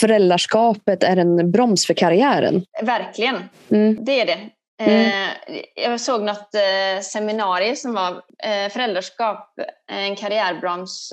föräldraskapet 0.00 1.02
är 1.02 1.16
en 1.16 1.50
broms 1.50 1.86
för 1.86 1.94
karriären? 1.94 2.64
Verkligen, 2.82 3.36
mm. 3.70 4.04
det 4.04 4.20
är 4.20 4.26
det. 4.26 4.38
Mm. 4.80 5.30
Eh, 5.46 5.62
jag 5.74 6.00
såg 6.00 6.22
något 6.22 6.54
eh, 6.54 7.02
seminarium 7.02 7.76
som 7.76 7.94
var 7.94 8.10
eh, 8.44 8.70
föräldraskap, 8.70 9.54
en 9.92 10.16
karriärbroms 10.16 11.12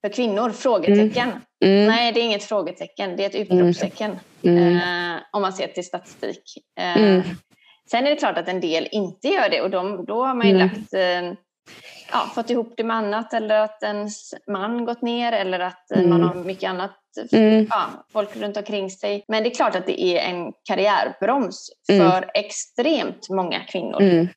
för 0.00 0.12
kvinnor? 0.12 0.50
Frågetecken. 0.50 1.28
Mm. 1.28 1.42
Mm. 1.64 1.86
Nej, 1.86 2.12
det 2.12 2.20
är 2.20 2.24
inget 2.24 2.44
frågetecken, 2.44 3.16
det 3.16 3.24
är 3.24 3.26
ett 3.26 3.50
mm. 3.50 3.58
utropstecken 3.58 4.18
mm. 4.42 5.20
om 5.32 5.42
man 5.42 5.52
ser 5.52 5.66
till 5.66 5.84
statistik. 5.84 6.42
Sen 7.90 8.06
är 8.06 8.10
det 8.10 8.16
klart 8.16 8.38
att 8.38 8.48
en 8.48 8.60
del 8.60 8.88
inte 8.92 9.28
gör 9.28 9.48
det 9.48 9.60
och 9.60 9.70
de, 9.70 10.04
då 10.04 10.24
har 10.24 10.34
man 10.34 10.48
ju 10.48 10.58
lagt 10.58 10.94
ja, 12.12 12.30
fått 12.34 12.50
ihop 12.50 12.74
det 12.76 12.84
med 12.84 12.96
annat 12.96 13.34
eller 13.34 13.60
att 13.60 13.82
ens 13.82 14.34
man 14.46 14.84
gått 14.84 15.02
ner 15.02 15.32
eller 15.32 15.60
att 15.60 15.90
mm. 15.90 16.10
man 16.10 16.22
har 16.22 16.34
mycket 16.34 16.70
annat 16.70 16.96
mm. 17.32 17.66
ja, 17.70 17.86
folk 18.12 18.36
runt 18.36 18.56
omkring 18.56 18.90
sig. 18.90 19.24
Men 19.28 19.42
det 19.42 19.48
är 19.48 19.54
klart 19.54 19.74
att 19.74 19.86
det 19.86 20.02
är 20.02 20.30
en 20.30 20.52
karriärbroms 20.68 21.70
mm. 21.92 22.10
för 22.10 22.30
extremt 22.34 23.28
många 23.30 23.60
kvinnor 23.60 24.02
mm. 24.02 24.28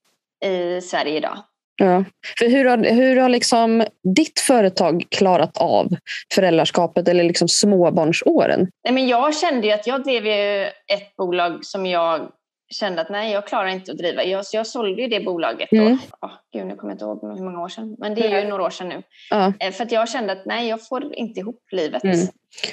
i 0.45 0.81
Sverige 0.81 1.17
idag. 1.17 1.37
Ja. 1.75 2.03
För 2.39 2.49
hur 2.49 2.65
har, 2.65 2.77
hur 2.77 3.17
har 3.17 3.29
liksom 3.29 3.85
ditt 4.15 4.39
företag 4.39 5.03
klarat 5.09 5.57
av 5.57 5.87
föräldraskapet 6.33 7.07
eller 7.07 7.23
liksom 7.23 7.47
småbarnsåren? 7.47 8.67
Nej, 8.83 8.93
men 8.93 9.07
jag 9.07 9.35
kände 9.35 9.67
ju 9.67 9.73
att 9.73 9.87
jag 9.87 10.03
drev 10.03 10.25
ett 10.93 11.15
bolag 11.17 11.65
som 11.65 11.85
jag 11.85 12.31
kände 12.71 13.01
att 13.01 13.09
nej, 13.09 13.31
jag 13.31 13.47
klarar 13.47 13.67
inte 13.67 13.91
att 13.91 13.97
driva. 13.97 14.23
Jag, 14.23 14.45
jag 14.53 14.67
sålde 14.67 15.01
ju 15.01 15.07
det 15.07 15.19
bolaget 15.19 15.69
då. 15.71 15.77
Mm. 15.77 15.97
Oh, 16.21 16.31
gud, 16.53 16.65
nu 16.65 16.75
kommer 16.75 16.91
jag 16.91 16.95
inte 16.95 17.05
ihåg 17.05 17.37
hur 17.37 17.43
många 17.43 17.61
år 17.61 17.69
sedan. 17.69 17.95
Men 17.99 18.15
det 18.15 18.27
är 18.27 18.41
ju 18.41 18.49
några 18.49 18.63
år 18.63 18.69
sedan 18.69 18.89
nu. 18.89 19.03
Eh, 19.59 19.71
för 19.71 19.83
att 19.83 19.91
jag 19.91 20.09
kände 20.09 20.33
att 20.33 20.45
nej, 20.45 20.69
jag 20.69 20.87
får 20.87 21.15
inte 21.15 21.39
ihop 21.39 21.61
livet. 21.71 22.03
Mm. 22.03 22.27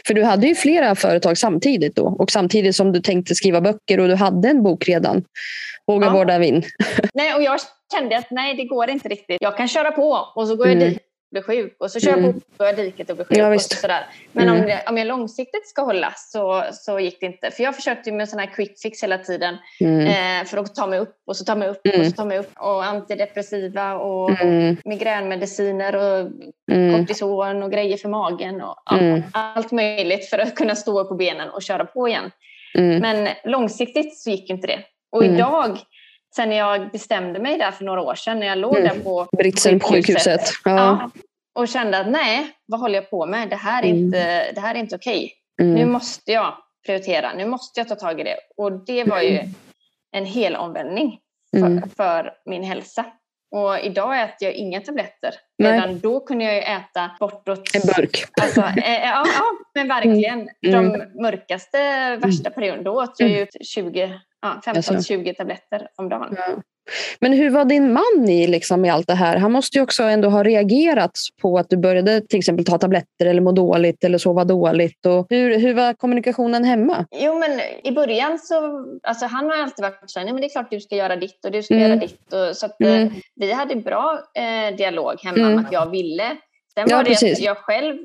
För 0.06 0.14
du 0.14 0.24
hade 0.24 0.46
ju 0.46 0.54
flera 0.54 0.94
företag 0.94 1.38
samtidigt 1.38 1.96
då. 1.96 2.16
Och 2.18 2.30
samtidigt 2.30 2.76
som 2.76 2.92
du 2.92 3.00
tänkte 3.00 3.34
skriva 3.34 3.61
böcker 3.61 4.00
och 4.00 4.08
du 4.08 4.14
hade 4.14 4.48
en 4.48 4.62
bok 4.62 4.88
redan. 4.88 5.24
Våga 5.87 6.06
ja. 6.06 6.12
vårda 6.12 6.38
vinn. 6.38 6.62
nej, 7.14 7.34
och 7.34 7.42
jag 7.42 7.61
kände 7.92 8.18
att 8.18 8.30
nej, 8.30 8.54
det 8.54 8.64
går 8.64 8.90
inte 8.90 9.08
riktigt. 9.08 9.37
Jag 9.40 9.56
kan 9.56 9.68
köra 9.68 9.90
på 9.90 10.32
och 10.34 10.48
så 10.48 10.56
går 10.56 10.66
mm. 10.66 10.80
jag 10.80 10.90
dit 10.90 11.08
blir 11.31 11.43
sjuk 11.43 11.77
och 11.79 11.91
så 11.91 12.01
kör 12.01 12.11
jag 12.11 12.19
mm. 12.19 12.41
på 12.57 12.73
diket 12.73 13.11
och 13.11 13.17
blir 13.17 13.27
sjuk. 13.27 13.38
Ja, 13.38 13.55
och 13.55 13.61
sådär. 13.61 14.07
Men 14.33 14.49
mm. 14.49 14.61
om, 14.61 14.67
det, 14.67 14.83
om 14.88 14.99
jag 14.99 15.07
långsiktigt 15.07 15.69
ska 15.69 15.83
hålla 15.83 16.12
så, 16.17 16.64
så 16.73 17.01
gick 17.01 17.21
det 17.21 17.27
inte. 17.27 17.51
För 17.51 17.62
jag 17.62 17.77
försökte 17.77 18.12
med 18.12 18.29
sån 18.29 18.38
här 18.38 18.47
quick 18.47 18.81
fix 18.83 19.03
hela 19.03 19.19
tiden 19.19 19.57
mm. 19.81 20.07
eh, 20.07 20.47
för 20.47 20.59
att 20.59 20.75
ta 20.75 20.87
mig 20.87 20.99
upp 20.99 21.17
och 21.27 21.37
så 21.37 21.45
ta 21.45 21.55
mig 21.55 21.69
upp 21.69 21.81
och 21.87 21.95
så 21.95 22.01
mm. 22.01 22.12
ta 22.12 22.25
mig 22.25 22.38
upp. 22.38 22.53
Och 22.57 22.85
antidepressiva 22.85 23.95
och, 23.95 24.41
mm. 24.41 24.77
migränmediciner 24.85 25.97
och 25.97 26.31
mm. 26.73 26.99
kortison 26.99 27.62
och 27.62 27.73
grejer 27.73 27.97
för 27.97 28.09
magen 28.09 28.61
och 28.61 28.77
ja, 28.91 29.23
allt 29.33 29.73
möjligt 29.73 30.31
för 30.31 30.38
att 30.38 30.55
kunna 30.55 30.75
stå 30.75 31.01
upp 31.01 31.09
på 31.09 31.14
benen 31.14 31.51
och 31.51 31.62
köra 31.62 31.85
på 31.85 32.09
igen. 32.09 32.31
Men 32.75 33.29
långsiktigt 33.45 34.19
så 34.19 34.31
gick 34.31 34.51
inte 34.51 34.67
det. 34.67 34.79
Och 35.12 35.25
idag 35.25 35.79
sen 36.37 36.53
jag 36.53 36.91
bestämde 36.91 37.38
mig 37.41 37.59
där 37.59 37.71
för 37.71 37.85
några 37.85 38.01
år 38.01 38.14
sedan 38.14 38.41
när 38.41 38.47
jag 38.47 38.59
låg 38.59 38.77
mm. 38.77 38.88
där 38.88 39.05
på 39.05 39.27
Britsen 39.37 39.81
sjukhuset. 39.81 40.41
Ja. 40.64 40.77
ja. 40.77 41.11
och 41.55 41.69
kände 41.69 41.99
att 41.99 42.11
nej, 42.11 42.51
vad 42.67 42.81
håller 42.81 42.95
jag 42.95 43.11
på 43.11 43.27
med? 43.27 43.49
Det 43.51 43.57
här 43.57 43.83
är 43.83 43.88
mm. 43.88 44.05
inte, 44.05 44.53
det 44.53 44.61
här 44.61 44.75
är 44.75 44.79
inte 44.79 44.97
okej. 44.97 45.33
Mm. 45.62 45.75
Nu 45.75 45.87
måste 45.87 46.33
jag 46.33 46.55
prioritera, 46.87 47.33
nu 47.35 47.47
måste 47.47 47.81
jag 47.81 47.88
ta 47.88 47.95
tag 47.95 48.21
i 48.21 48.25
det. 48.25 48.37
Och 48.57 48.73
det 48.73 49.05
var 49.05 49.21
ju 49.21 49.38
mm. 49.38 49.55
en 50.17 50.25
hel 50.25 50.57
omvändning 50.57 51.19
för, 51.57 51.67
mm. 51.67 51.91
för 51.97 52.33
min 52.47 52.62
hälsa. 52.62 53.05
Och 53.51 53.79
idag 53.79 54.23
äter 54.23 54.49
jag 54.49 54.53
inga 54.53 54.81
tabletter. 54.81 55.35
Redan 55.62 56.01
då 56.01 56.21
kunde 56.21 56.45
jag 56.45 56.55
ju 56.55 56.61
äta 56.61 57.11
bortåt... 57.21 57.75
En 57.75 57.81
burk. 57.81 58.25
Alltså, 58.43 58.61
äh, 58.61 58.93
ja, 58.93 59.25
ja, 59.27 59.45
men 59.75 59.88
verkligen. 59.88 60.49
Mm. 60.67 60.93
De 60.93 61.05
mörkaste, 61.23 62.17
värsta 62.17 62.51
perioderna, 62.51 62.83
då 62.83 63.03
åt 63.03 63.21
jag 63.21 63.29
ju 63.29 63.47
20 63.64 64.21
ja, 64.42 64.61
15-20 64.64 65.35
tabletter 65.35 65.88
om 65.96 66.09
dagen. 66.09 66.37
Ja. 66.37 66.62
Men 67.20 67.33
hur 67.33 67.51
var 67.51 67.64
din 67.64 67.92
man 67.92 68.29
i, 68.29 68.46
liksom, 68.46 68.85
i 68.85 68.90
allt 68.90 69.07
det 69.07 69.14
här? 69.14 69.37
Han 69.37 69.53
måste 69.53 69.79
ju 69.79 69.83
också 69.83 70.03
ändå 70.03 70.29
ha 70.29 70.42
reagerat 70.42 71.18
på 71.42 71.59
att 71.59 71.70
du 71.70 71.77
började 71.77 72.20
till 72.20 72.38
exempel 72.38 72.64
ta 72.64 72.79
tabletter 72.79 73.27
eller 73.27 73.40
må 73.40 73.53
dåligt 73.53 74.05
eller 74.05 74.18
sova 74.18 74.44
dåligt. 74.44 75.07
Och 75.07 75.27
hur, 75.31 75.59
hur 75.59 75.74
var 75.74 75.94
kommunikationen 75.94 76.64
hemma? 76.64 77.07
Jo, 77.11 77.38
men 77.38 77.61
i 77.85 77.92
början 77.92 78.38
så... 78.38 78.85
Alltså 79.03 79.27
han 79.27 79.44
har 79.44 79.62
alltid 79.62 79.83
varit 79.83 80.11
så 80.11 80.18
här, 80.18 80.24
nej 80.24 80.35
men 80.35 80.40
det 80.40 80.46
är 80.46 80.51
klart 80.51 80.70
du 80.70 80.81
ska 80.81 80.96
göra 80.96 81.16
ditt 81.16 81.44
och 81.44 81.51
du 81.51 81.62
ska 81.62 81.74
mm. 81.74 81.88
göra 81.88 82.01
ditt. 82.01 82.33
Och, 82.33 82.57
så 82.57 82.66
att, 82.66 82.81
mm. 82.81 83.11
vi 83.35 83.53
hade 83.53 83.77
bra 83.77 84.22
eh, 84.35 84.77
dialog 84.77 85.14
hemma 85.24 85.38
mm. 85.38 85.53
om 85.53 85.64
att 85.64 85.72
jag 85.72 85.90
ville. 85.90 86.37
Sen 86.74 86.88
var 86.88 87.03
det 87.03 87.11
precis. 87.11 87.38
att 87.38 87.44
jag 87.44 87.57
själv 87.57 87.96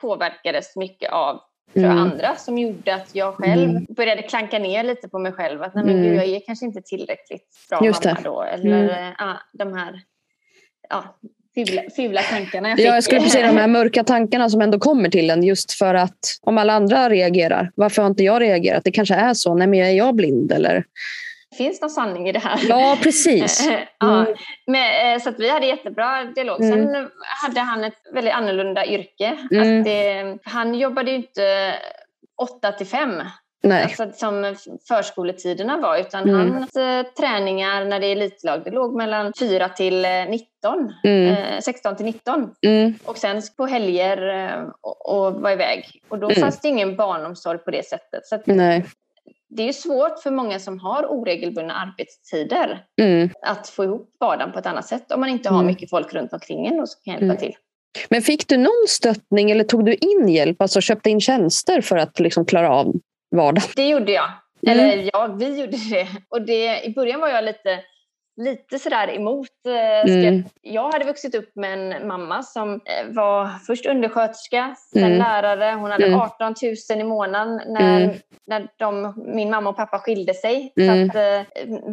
påverkades 0.00 0.76
mycket 0.76 1.12
av 1.12 1.40
mm. 1.84 1.98
andra 1.98 2.36
som 2.36 2.58
gjorde 2.58 2.94
att 2.94 3.10
jag 3.12 3.34
själv 3.34 3.70
mm. 3.70 3.86
började 3.88 4.22
klanka 4.22 4.58
ner 4.58 4.84
lite 4.84 5.08
på 5.08 5.18
mig 5.18 5.32
själv. 5.32 5.62
Att 5.62 5.74
nej, 5.74 5.84
men 5.84 5.94
mm. 5.94 6.06
gud, 6.06 6.16
jag 6.16 6.26
är 6.26 6.40
kanske 6.46 6.66
inte 6.66 6.82
tillräckligt 6.82 7.46
bra 7.70 7.80
Just 7.84 8.04
mamma 8.04 8.16
det. 8.16 8.24
då. 8.24 8.42
Eller 8.42 8.82
mm. 8.82 9.14
ja, 9.18 9.40
de 9.52 9.74
här 9.74 10.00
ja, 10.88 11.18
fula, 11.54 11.82
fula 11.96 12.22
tankarna 12.22 12.68
jag 12.68 12.78
fick. 12.78 12.86
Ja, 12.86 12.94
jag 12.94 13.04
skulle 13.04 13.20
säga 13.20 13.46
de 13.46 13.56
här 13.56 13.68
mörka 13.78 14.04
tankarna 14.04 14.50
som 14.50 14.60
ändå 14.60 14.78
kommer 14.78 15.08
till 15.08 15.30
en 15.30 15.42
just 15.42 15.72
för 15.72 15.94
att 15.94 16.18
om 16.42 16.58
alla 16.58 16.72
andra 16.72 17.10
reagerar, 17.10 17.70
varför 17.74 18.02
har 18.02 18.08
inte 18.08 18.24
jag 18.24 18.42
reagerat? 18.42 18.84
Det 18.84 18.92
kanske 18.92 19.14
är 19.14 19.34
så, 19.34 19.54
nej 19.54 19.66
men 19.66 19.80
är 19.80 19.90
jag 19.90 20.14
blind 20.14 20.52
eller? 20.52 20.84
Finns 21.56 21.80
någon 21.80 21.90
sanning 21.90 22.28
i 22.28 22.32
det 22.32 22.38
här. 22.38 22.60
Ja, 22.68 22.98
precis. 23.02 23.68
Mm. 24.02 24.18
ja, 24.26 24.34
men, 24.66 25.14
eh, 25.14 25.22
så 25.22 25.30
vi 25.38 25.50
hade 25.50 25.66
jättebra 25.66 26.24
dialog. 26.24 26.62
Mm. 26.62 26.72
Sen 26.72 27.10
hade 27.42 27.60
han 27.60 27.84
ett 27.84 27.94
väldigt 28.12 28.34
annorlunda 28.34 28.86
yrke. 28.86 29.38
Mm. 29.50 29.84
Det, 29.84 30.38
han 30.44 30.74
jobbade 30.74 31.10
ju 31.10 31.16
inte 31.16 31.74
8 32.42 32.72
till 32.72 32.86
5. 32.86 33.22
Nej. 33.62 33.82
Alltså, 33.82 34.10
som 34.14 34.54
förskoletiderna 34.88 35.76
var. 35.76 35.98
Utan 35.98 36.28
mm. 36.28 36.52
hans 36.52 36.76
eh, 36.76 37.06
träningar 37.06 37.84
när 37.84 38.00
det 38.00 38.06
är 38.06 38.12
elitlag 38.12 38.64
det 38.64 38.70
låg 38.70 38.94
mellan 38.94 39.32
4 39.38 39.68
till 39.68 40.06
19. 40.28 40.92
Mm. 41.04 41.34
Eh, 41.34 41.60
16 41.60 41.96
till 41.96 42.06
19. 42.06 42.50
Mm. 42.66 42.94
Och 43.04 43.16
sen 43.16 43.42
på 43.56 43.66
helger 43.66 44.28
eh, 44.28 44.68
och, 44.80 45.26
och 45.26 45.34
var 45.34 45.50
iväg. 45.50 46.02
Och 46.08 46.18
då 46.18 46.26
mm. 46.26 46.40
fanns 46.40 46.60
det 46.60 46.68
ingen 46.68 46.96
barnomsorg 46.96 47.58
på 47.58 47.70
det 47.70 47.86
sättet. 47.86 48.26
Så 48.26 48.34
att, 48.34 48.46
det 49.56 49.68
är 49.68 49.72
svårt 49.72 50.18
för 50.22 50.30
många 50.30 50.58
som 50.58 50.78
har 50.78 51.06
oregelbundna 51.06 51.74
arbetstider 51.74 52.84
mm. 53.00 53.30
att 53.42 53.68
få 53.68 53.84
ihop 53.84 54.16
vardagen 54.20 54.52
på 54.52 54.58
ett 54.58 54.66
annat 54.66 54.86
sätt 54.86 55.12
om 55.12 55.20
man 55.20 55.28
inte 55.28 55.48
har 55.48 55.56
mm. 55.56 55.66
mycket 55.66 55.90
folk 55.90 56.14
runt 56.14 56.32
omkring 56.32 56.66
en 56.66 56.80
och 56.80 56.88
som 56.88 57.00
kan 57.04 57.12
hjälpa 57.12 57.24
mm. 57.24 57.36
till. 57.36 57.54
Men 58.08 58.22
fick 58.22 58.48
du 58.48 58.56
någon 58.56 58.84
stöttning 58.88 59.50
eller 59.50 59.64
tog 59.64 59.84
du 59.84 59.94
in 59.94 60.28
hjälp, 60.28 60.62
alltså 60.62 60.80
köpte 60.80 61.10
in 61.10 61.20
tjänster 61.20 61.80
för 61.80 61.96
att 61.96 62.20
liksom 62.20 62.44
klara 62.46 62.70
av 62.70 62.94
vardagen? 63.36 63.68
Det 63.76 63.88
gjorde 63.88 64.12
jag. 64.12 64.30
Eller 64.66 64.92
mm. 64.92 65.10
ja, 65.12 65.26
vi 65.38 65.60
gjorde 65.60 65.76
det. 65.76 66.08
Och 66.28 66.42
det, 66.42 66.84
i 66.84 66.94
början 66.94 67.20
var 67.20 67.28
jag 67.28 67.44
lite 67.44 67.80
lite 68.36 68.78
sådär 68.78 69.14
emot. 69.14 69.48
Eh, 70.04 70.14
mm. 70.14 70.44
Jag 70.62 70.92
hade 70.92 71.04
vuxit 71.04 71.34
upp 71.34 71.56
med 71.56 71.72
en 71.72 72.08
mamma 72.08 72.42
som 72.42 72.74
eh, 72.74 73.06
var 73.08 73.48
först 73.66 73.86
undersköterska, 73.86 74.74
sen 74.92 75.04
mm. 75.04 75.18
lärare. 75.18 75.74
Hon 75.74 75.90
hade 75.90 76.06
mm. 76.06 76.20
18 76.20 76.54
000 76.90 77.00
i 77.00 77.04
månaden 77.04 77.60
när, 77.66 78.00
mm. 78.00 78.16
när 78.46 78.68
de, 78.76 79.14
min 79.34 79.50
mamma 79.50 79.70
och 79.70 79.76
pappa 79.76 79.98
skilde 79.98 80.34
sig. 80.34 80.72
Så 80.74 80.82
mm. 80.82 81.10
att, 81.10 81.16
eh, 81.16 81.42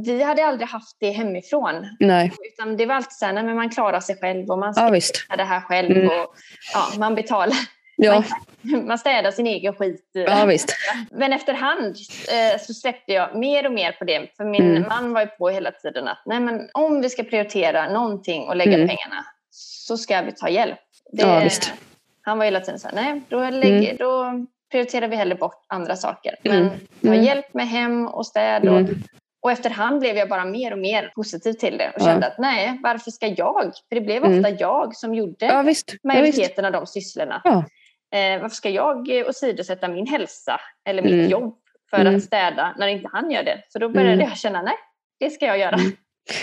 vi 0.05 0.23
hade 0.23 0.45
aldrig 0.45 0.67
haft 0.67 0.97
det 0.99 1.11
hemifrån. 1.11 1.87
Nej. 1.99 2.31
Utan 2.53 2.77
det 2.77 2.85
var 2.85 2.95
alltid 2.95 3.11
så 3.11 3.25
här, 3.25 3.33
nej, 3.33 3.43
men 3.43 3.55
man 3.55 3.69
klarar 3.69 3.99
sig 3.99 4.15
själv 4.21 4.49
och 4.49 4.59
man 4.59 4.73
ska 4.73 5.01
ja, 5.29 5.35
det 5.35 5.43
här 5.43 5.61
själv. 5.61 5.97
Mm. 5.97 6.07
Och, 6.07 6.35
ja, 6.73 6.99
man 6.99 7.15
betalar 7.15 7.57
Ja. 7.95 8.23
Man, 8.61 8.85
man 8.87 8.97
städar 8.97 9.31
sin 9.31 9.47
egen 9.47 9.73
skit. 9.73 10.09
Ja, 10.13 10.45
visst. 10.45 10.75
Men 11.11 11.33
efterhand 11.33 11.95
eh, 12.29 12.61
så 12.61 12.73
släppte 12.73 13.13
jag 13.13 13.35
mer 13.35 13.65
och 13.65 13.73
mer 13.73 13.91
på 13.91 14.05
det. 14.05 14.37
För 14.37 14.45
min 14.45 14.77
mm. 14.77 14.87
man 14.89 15.13
var 15.13 15.21
ju 15.21 15.27
på 15.27 15.49
hela 15.49 15.71
tiden 15.71 16.07
att 16.07 16.21
nej, 16.25 16.39
men 16.39 16.69
om 16.73 17.01
vi 17.01 17.09
ska 17.09 17.23
prioritera 17.23 17.89
någonting 17.89 18.43
och 18.43 18.55
lägga 18.55 18.73
mm. 18.73 18.87
pengarna 18.87 19.25
så 19.51 19.97
ska 19.97 20.21
vi 20.21 20.31
ta 20.31 20.49
hjälp. 20.49 20.79
Det, 21.11 21.21
ja, 21.21 21.39
visst. 21.39 21.73
Han 22.21 22.37
var 22.37 22.45
hela 22.45 22.59
tiden 22.59 22.79
så 22.79 22.87
här, 22.87 22.95
nej, 22.95 23.21
då, 23.29 23.49
lägger, 23.49 23.83
mm. 23.83 23.97
då 23.97 24.45
prioriterar 24.71 25.07
vi 25.07 25.15
hellre 25.15 25.35
bort 25.35 25.65
andra 25.67 25.95
saker. 25.95 26.35
Men 26.43 26.61
mm. 26.61 26.69
ta 27.01 27.07
mm. 27.07 27.23
hjälp 27.23 27.53
med 27.53 27.67
hem 27.67 28.07
och 28.07 28.25
städ. 28.25 28.69
Och, 28.69 28.79
mm. 28.79 29.03
och 29.41 29.51
efterhand 29.51 29.99
blev 29.99 30.17
jag 30.17 30.29
bara 30.29 30.45
mer 30.45 30.71
och 30.71 30.79
mer 30.79 31.11
positiv 31.15 31.53
till 31.53 31.77
det 31.77 31.91
och 31.95 32.01
kände 32.01 32.25
ja. 32.25 32.31
att 32.31 32.39
nej, 32.39 32.79
varför 32.83 33.11
ska 33.11 33.27
jag? 33.27 33.71
För 33.89 33.95
det 33.95 34.01
blev 34.01 34.23
ofta 34.23 34.49
jag 34.49 34.95
som 34.95 35.13
gjorde 35.15 35.45
ja, 35.45 35.63
majoriteten 36.03 36.65
av 36.65 36.71
de 36.71 36.87
sysslorna. 36.87 37.41
Ja. 37.43 37.63
Eh, 38.13 38.41
varför 38.41 38.55
ska 38.55 38.69
jag 38.69 39.09
åsidosätta 39.27 39.87
min 39.87 40.07
hälsa 40.07 40.59
eller 40.89 41.01
mitt 41.01 41.13
mm. 41.13 41.29
jobb 41.29 41.55
för 41.89 41.99
mm. 41.99 42.15
att 42.15 42.23
städa 42.23 42.75
när 42.77 42.87
inte 42.87 43.09
han 43.11 43.31
gör 43.31 43.43
det? 43.43 43.63
Så 43.69 43.79
då 43.79 43.89
började 43.89 44.13
mm. 44.13 44.27
jag 44.29 44.37
känna, 44.37 44.61
nej, 44.61 44.75
det 45.19 45.29
ska 45.29 45.45
jag 45.45 45.57
göra. 45.57 45.75
Mm. 45.75 45.91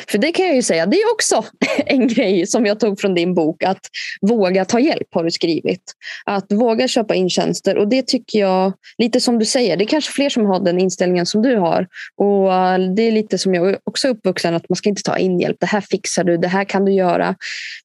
För 0.09 0.19
det 0.19 0.33
kan 0.33 0.47
jag 0.47 0.55
ju 0.55 0.63
säga, 0.63 0.87
det 0.87 0.97
är 0.97 1.13
också 1.13 1.45
en 1.87 2.09
grej 2.09 2.47
som 2.47 2.67
jag 2.67 2.81
tog 2.81 3.01
från 3.01 3.15
din 3.15 3.35
bok. 3.35 3.63
Att 3.63 3.81
våga 4.21 4.65
ta 4.65 4.81
hjälp 4.81 5.09
har 5.15 5.25
du 5.25 5.31
skrivit. 5.31 5.83
Att 6.25 6.53
våga 6.53 6.89
köpa 6.89 7.15
in 7.15 7.31
tjänster. 7.31 7.77
Och 7.77 7.89
det 7.89 8.07
tycker 8.07 8.39
jag, 8.39 8.73
lite 8.99 9.21
som 9.21 9.39
du 9.39 9.45
säger, 9.45 9.77
det 9.77 9.85
är 9.85 9.87
kanske 9.87 10.13
fler 10.13 10.29
som 10.29 10.47
har 10.47 10.61
den 10.61 10.81
inställningen 10.81 11.27
som 11.27 11.43
du 11.43 11.57
har. 11.57 11.87
Och 12.17 12.55
eh, 12.55 12.79
Det 12.79 13.03
är 13.03 13.13
lite 13.13 13.39
som 13.39 13.55
jag 13.55 13.77
också 13.85 14.09
är 14.09 14.13
uppvuxen, 14.13 14.55
att 14.55 14.69
man 14.69 14.77
ska 14.77 14.89
inte 14.89 15.03
ta 15.03 15.19
in 15.19 15.41
hjälp. 15.41 15.57
Det 15.61 15.67
här 15.67 15.81
fixar 15.81 16.25
du, 16.25 16.37
det 16.37 16.49
här 16.49 16.65
kan 16.65 16.85
du 16.85 16.93
göra. 16.93 17.35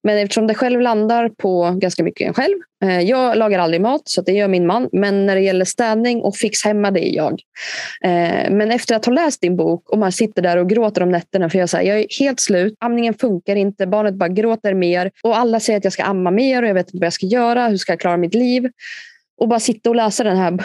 Men 0.03 0.17
eftersom 0.17 0.47
det 0.47 0.53
själv 0.53 0.81
landar 0.81 1.29
på 1.29 1.71
ganska 1.79 2.03
mycket 2.03 2.27
en 2.27 2.33
själv 2.33 2.57
Eh, 2.57 2.74
jag 2.89 3.37
lagar 3.37 3.59
aldrig 3.59 3.81
mat, 3.81 4.01
så 4.05 4.21
det 4.21 4.31
gör 4.31 4.47
min 4.47 4.67
man. 4.67 4.89
Men 4.91 5.25
när 5.25 5.35
det 5.35 5.41
gäller 5.41 5.65
städning 5.65 6.21
och 6.21 6.35
fix 6.35 6.63
hemma, 6.65 6.91
det 6.91 7.09
är 7.09 7.15
jag. 7.15 7.41
Eh, 8.03 8.51
men 8.51 8.71
efter 8.71 8.95
att 8.95 9.05
ha 9.05 9.13
läst 9.13 9.41
din 9.41 9.57
bok 9.57 9.89
och 9.89 9.97
man 9.97 10.11
sitter 10.11 10.41
där 10.41 10.57
och 10.57 10.69
gråter 10.69 11.03
om 11.03 11.11
nätterna, 11.11 11.49
för 11.49 11.59
jag, 11.59 11.69
här, 11.73 11.81
jag 11.81 11.99
är 11.99 12.07
helt 12.19 12.39
slut, 12.39 12.75
amningen 12.79 13.13
funkar 13.13 13.55
inte, 13.55 13.87
barnet 13.87 14.13
bara 14.13 14.29
gråter 14.29 14.73
mer 14.73 15.11
och 15.23 15.37
alla 15.37 15.59
säger 15.59 15.77
att 15.77 15.83
jag 15.83 15.93
ska 15.93 16.03
amma 16.03 16.31
mer 16.31 16.63
och 16.63 16.69
jag 16.69 16.73
vet 16.73 16.87
inte 16.87 16.97
vad 16.97 17.05
jag 17.05 17.13
ska 17.13 17.25
göra, 17.25 17.67
hur 17.67 17.77
ska 17.77 17.91
jag 17.91 17.99
klara 17.99 18.17
mitt 18.17 18.33
liv? 18.33 18.69
Och 19.37 19.47
bara 19.47 19.59
sitta 19.59 19.89
och 19.89 19.95
läsa 19.95 20.23
de 20.23 20.37
här 20.37 20.59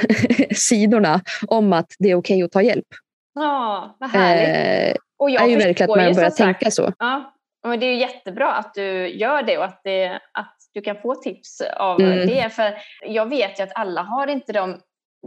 sidorna 0.54 1.20
om 1.46 1.72
att 1.72 1.94
det 1.98 2.10
är 2.10 2.14
okej 2.14 2.36
okay 2.36 2.42
att 2.42 2.52
ta 2.52 2.62
hjälp. 2.62 2.86
Ja, 3.34 3.96
vad 4.00 4.10
härligt. 4.10 4.96
Eh, 4.96 4.96
och 5.18 5.30
jag 5.30 5.42
är 5.42 5.48
ju 5.48 5.56
verkligen 5.56 5.90
att 5.90 5.96
man 5.96 6.14
börjar 6.14 6.30
tänka 6.30 6.70
så. 6.70 6.92
Ja, 6.98 7.34
och 7.64 7.78
det 7.78 7.86
är 7.86 7.96
jättebra 7.96 8.52
att 8.52 8.74
du 8.74 9.08
gör 9.08 9.42
det 9.42 9.58
och 9.58 9.64
att, 9.64 9.80
det, 9.84 10.20
att 10.32 10.56
du 10.74 10.80
kan 10.80 10.96
få 10.96 11.14
tips 11.14 11.60
av 11.76 12.00
mm. 12.00 12.26
det. 12.26 12.50
För 12.50 12.74
jag 13.02 13.28
vet 13.28 13.60
ju 13.60 13.64
att 13.64 13.72
alla 13.74 14.02
har 14.02 14.26
inte 14.26 14.52
de, 14.52 14.80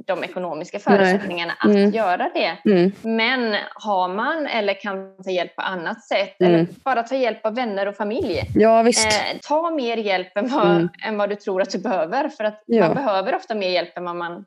de 0.05 0.23
ekonomiska 0.23 0.79
förutsättningarna 0.79 1.53
Nej. 1.63 1.71
att 1.71 1.77
mm. 1.77 1.91
göra 1.91 2.29
det. 2.33 2.71
Mm. 2.71 2.91
Men 3.01 3.55
har 3.75 4.07
man 4.07 4.47
eller 4.47 4.81
kan 4.81 5.23
ta 5.23 5.31
hjälp 5.31 5.55
på 5.55 5.61
annat 5.61 6.03
sätt 6.03 6.35
eller 6.39 6.59
mm. 6.59 6.67
bara 6.83 7.03
ta 7.03 7.15
hjälp 7.15 7.45
av 7.45 7.55
vänner 7.55 7.87
och 7.87 7.95
familj. 7.95 8.41
Ja. 8.55 8.87
Eh, 8.87 8.93
ta 9.41 9.71
mer 9.71 9.97
hjälp 9.97 10.37
än 10.37 10.47
vad, 10.47 10.71
mm. 10.71 10.89
än 11.05 11.17
vad 11.17 11.29
du 11.29 11.35
tror 11.35 11.61
att 11.61 11.71
du 11.71 11.79
behöver. 11.79 12.29
För 12.29 12.43
att 12.43 12.63
ja. 12.65 12.85
man 12.87 12.95
behöver 12.95 13.35
ofta 13.35 13.55
mer 13.55 13.69
hjälp 13.69 13.97
än 13.97 14.03
vad 14.03 14.15
man, 14.15 14.45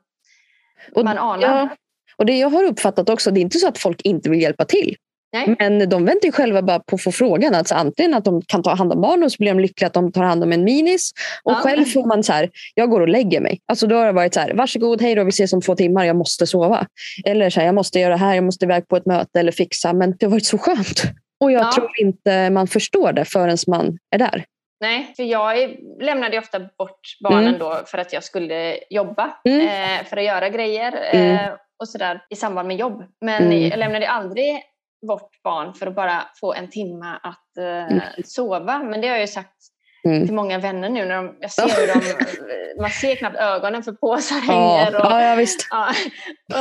och, 0.95 1.05
man 1.05 1.17
anar. 1.17 1.47
Ja. 1.47 1.69
Och 2.15 2.25
det 2.25 2.37
jag 2.37 2.49
har 2.49 2.63
uppfattat 2.63 3.09
också, 3.09 3.31
det 3.31 3.39
är 3.39 3.41
inte 3.41 3.57
så 3.57 3.67
att 3.67 3.77
folk 3.77 4.01
inte 4.01 4.29
vill 4.29 4.41
hjälpa 4.41 4.65
till. 4.65 4.95
Nej. 5.33 5.55
Men 5.59 5.89
de 5.89 6.05
väntar 6.05 6.25
ju 6.25 6.31
själva 6.31 6.61
bara 6.61 6.79
på 6.79 6.95
att 6.95 7.03
få 7.03 7.11
frågan. 7.11 7.55
Alltså 7.55 7.75
antingen 7.75 8.13
att 8.13 8.25
de 8.25 8.41
kan 8.41 8.63
ta 8.63 8.75
hand 8.75 8.93
om 8.93 9.01
barn 9.01 9.23
och 9.23 9.31
så 9.31 9.35
blir 9.39 9.53
de 9.53 9.59
lyckliga 9.59 9.87
att 9.87 9.93
de 9.93 10.11
tar 10.11 10.23
hand 10.23 10.43
om 10.43 10.51
en 10.51 10.63
minis. 10.63 11.11
Och 11.43 11.51
ja. 11.51 11.55
själv 11.55 11.85
får 11.85 12.05
man 12.05 12.23
så 12.23 12.33
här, 12.33 12.49
jag 12.75 12.89
går 12.89 13.01
och 13.01 13.07
lägger 13.07 13.41
mig. 13.41 13.59
Alltså 13.65 13.87
då 13.87 13.95
har 13.95 14.05
det 14.05 14.11
varit 14.11 14.33
så 14.33 14.39
här, 14.39 14.53
varsågod, 14.53 15.01
hej 15.01 15.15
då, 15.15 15.23
vi 15.23 15.29
ses 15.29 15.53
om 15.53 15.61
två 15.61 15.75
timmar, 15.75 16.05
jag 16.05 16.15
måste 16.15 16.47
sova. 16.47 16.87
Eller 17.25 17.49
så 17.49 17.59
här, 17.59 17.67
jag 17.67 17.75
måste 17.75 17.99
göra 17.99 18.13
det 18.13 18.19
här, 18.19 18.35
jag 18.35 18.43
måste 18.43 18.65
iväg 18.65 18.87
på 18.87 18.97
ett 18.97 19.05
möte 19.05 19.39
eller 19.39 19.51
fixa. 19.51 19.93
Men 19.93 20.17
det 20.17 20.25
har 20.25 20.31
varit 20.31 20.45
så 20.45 20.57
skönt. 20.57 21.03
Och 21.39 21.51
jag 21.51 21.61
ja. 21.61 21.71
tror 21.75 21.89
inte 21.99 22.49
man 22.49 22.67
förstår 22.67 23.13
det 23.13 23.25
förrän 23.25 23.57
man 23.67 23.97
är 24.15 24.17
där. 24.17 24.45
Nej, 24.79 25.13
för 25.15 25.23
jag 25.23 25.75
lämnade 26.01 26.39
ofta 26.39 26.59
bort 26.59 26.99
barnen 27.23 27.47
mm. 27.47 27.59
då 27.59 27.81
för 27.85 27.97
att 27.97 28.13
jag 28.13 28.23
skulle 28.23 28.77
jobba, 28.89 29.33
mm. 29.45 29.67
eh, 29.67 30.05
för 30.05 30.17
att 30.17 30.23
göra 30.23 30.49
grejer 30.49 30.93
mm. 31.11 31.35
eh, 31.35 31.53
och 31.79 31.89
sådär 31.89 32.21
i 32.29 32.35
samband 32.35 32.67
med 32.67 32.77
jobb. 32.77 33.03
Men 33.21 33.43
mm. 33.43 33.67
jag 33.67 33.79
lämnade 33.79 34.09
aldrig 34.09 34.61
bort 35.07 35.43
barn 35.43 35.73
för 35.73 35.87
att 35.87 35.95
bara 35.95 36.27
få 36.39 36.53
en 36.53 36.69
timme 36.69 37.19
att 37.23 37.57
eh, 37.57 37.91
mm. 37.91 38.01
sova. 38.25 38.79
Men 38.79 39.01
det 39.01 39.07
har 39.07 39.15
jag 39.15 39.21
ju 39.21 39.27
sagt 39.27 39.57
mm. 40.05 40.25
till 40.25 40.35
många 40.35 40.59
vänner 40.59 40.89
nu. 40.89 41.05
När 41.05 41.15
de, 41.15 41.35
jag 41.39 41.51
ser 41.51 41.63
hur 41.63 41.87
de, 41.87 42.81
man 42.81 42.89
ser 42.89 43.15
knappt 43.15 43.37
ögonen 43.37 43.83
för 43.83 43.91
påsar 43.91 44.35
hänger. 44.35 44.95
Och, 44.95 45.11
ja, 45.11 45.23
ja, 45.23 45.35
visst. 45.35 45.67
Ja, 45.69 45.93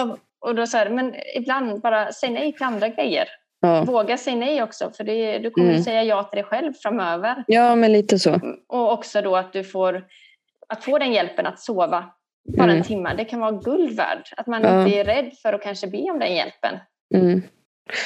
och, 0.03 0.19
och 0.49 0.55
då 0.55 0.67
så 0.67 0.77
här, 0.77 0.91
men 0.91 1.15
ibland 1.37 1.81
bara 1.81 2.13
säg 2.13 2.31
nej 2.31 2.53
till 2.53 2.67
andra 2.67 2.89
grejer. 2.89 3.29
Ja. 3.61 3.83
Våga 3.83 4.17
säga 4.17 4.37
nej 4.37 4.63
också, 4.63 4.91
för 4.97 5.05
det, 5.05 5.39
du 5.39 5.51
kommer 5.51 5.71
mm. 5.71 5.83
säga 5.83 6.03
ja 6.03 6.23
till 6.23 6.37
dig 6.37 6.45
själv 6.45 6.73
framöver. 6.83 7.45
Ja, 7.47 7.75
men 7.75 7.93
lite 7.93 8.19
så. 8.19 8.41
Och 8.69 8.93
också 8.93 9.23
då 9.23 9.37
att 9.37 9.53
du 9.53 9.65
får 9.65 10.05
att 10.69 10.85
få 10.85 10.99
den 10.99 11.13
hjälpen 11.13 11.47
att 11.47 11.61
sova 11.61 12.05
bara 12.49 12.65
mm. 12.65 12.77
en 12.77 12.83
timme, 12.83 13.15
det 13.17 13.25
kan 13.25 13.41
vara 13.41 13.53
guld 13.53 13.97
värd. 13.97 14.23
Att 14.37 14.47
man 14.47 14.63
ja. 14.63 14.83
inte 14.83 14.97
är 14.97 15.05
rädd 15.05 15.33
för 15.43 15.53
att 15.53 15.63
kanske 15.63 15.87
be 15.87 16.11
om 16.11 16.19
den 16.19 16.35
hjälpen. 16.35 16.79
Mm. 17.15 17.43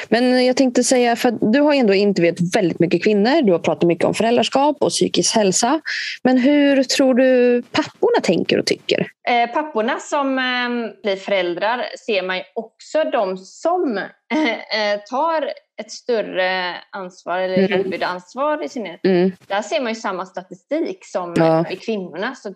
Men 0.09 0.47
jag 0.47 0.57
tänkte 0.57 0.85
säga, 0.85 1.17
för 1.17 1.53
du 1.53 1.61
har 1.61 1.75
ändå 1.75 1.95
intervjuat 1.95 2.55
väldigt 2.57 2.79
mycket 2.79 3.05
kvinnor. 3.05 3.43
Du 3.43 3.53
har 3.53 3.59
pratat 3.59 3.89
mycket 3.89 4.05
om 4.05 4.15
föräldraskap 4.15 4.77
och 4.81 4.91
psykisk 4.91 5.35
hälsa. 5.35 5.81
Men 6.23 6.39
hur 6.39 6.83
tror 6.83 7.15
du 7.15 7.63
papporna 7.63 8.21
tänker 8.23 8.59
och 8.59 8.67
tycker? 8.67 9.07
Eh, 9.29 9.51
papporna 9.51 9.99
som 9.99 10.39
eh, 10.39 11.03
blir 11.03 11.17
föräldrar 11.17 11.85
ser 12.07 12.23
man 12.23 12.37
ju 12.37 12.43
också 12.55 13.05
de 13.05 13.37
som 13.37 13.99
eh, 13.99 15.01
tar 15.11 15.53
ett 15.81 15.91
större 15.91 16.75
ansvar 16.91 17.39
eller 17.39 17.59
mm. 17.59 17.73
huvudansvar 17.73 18.65
i 18.65 18.69
synnerhet. 18.69 19.01
Mm. 19.05 19.33
Där 19.47 19.63
ser 19.63 19.81
man 19.81 19.93
ju 19.93 20.01
samma 20.01 20.27
statistik 20.27 20.99
som 21.07 21.35
ja. 21.37 21.71
i 21.71 21.77
kvinnorna. 21.77 22.35
Så 22.35 22.55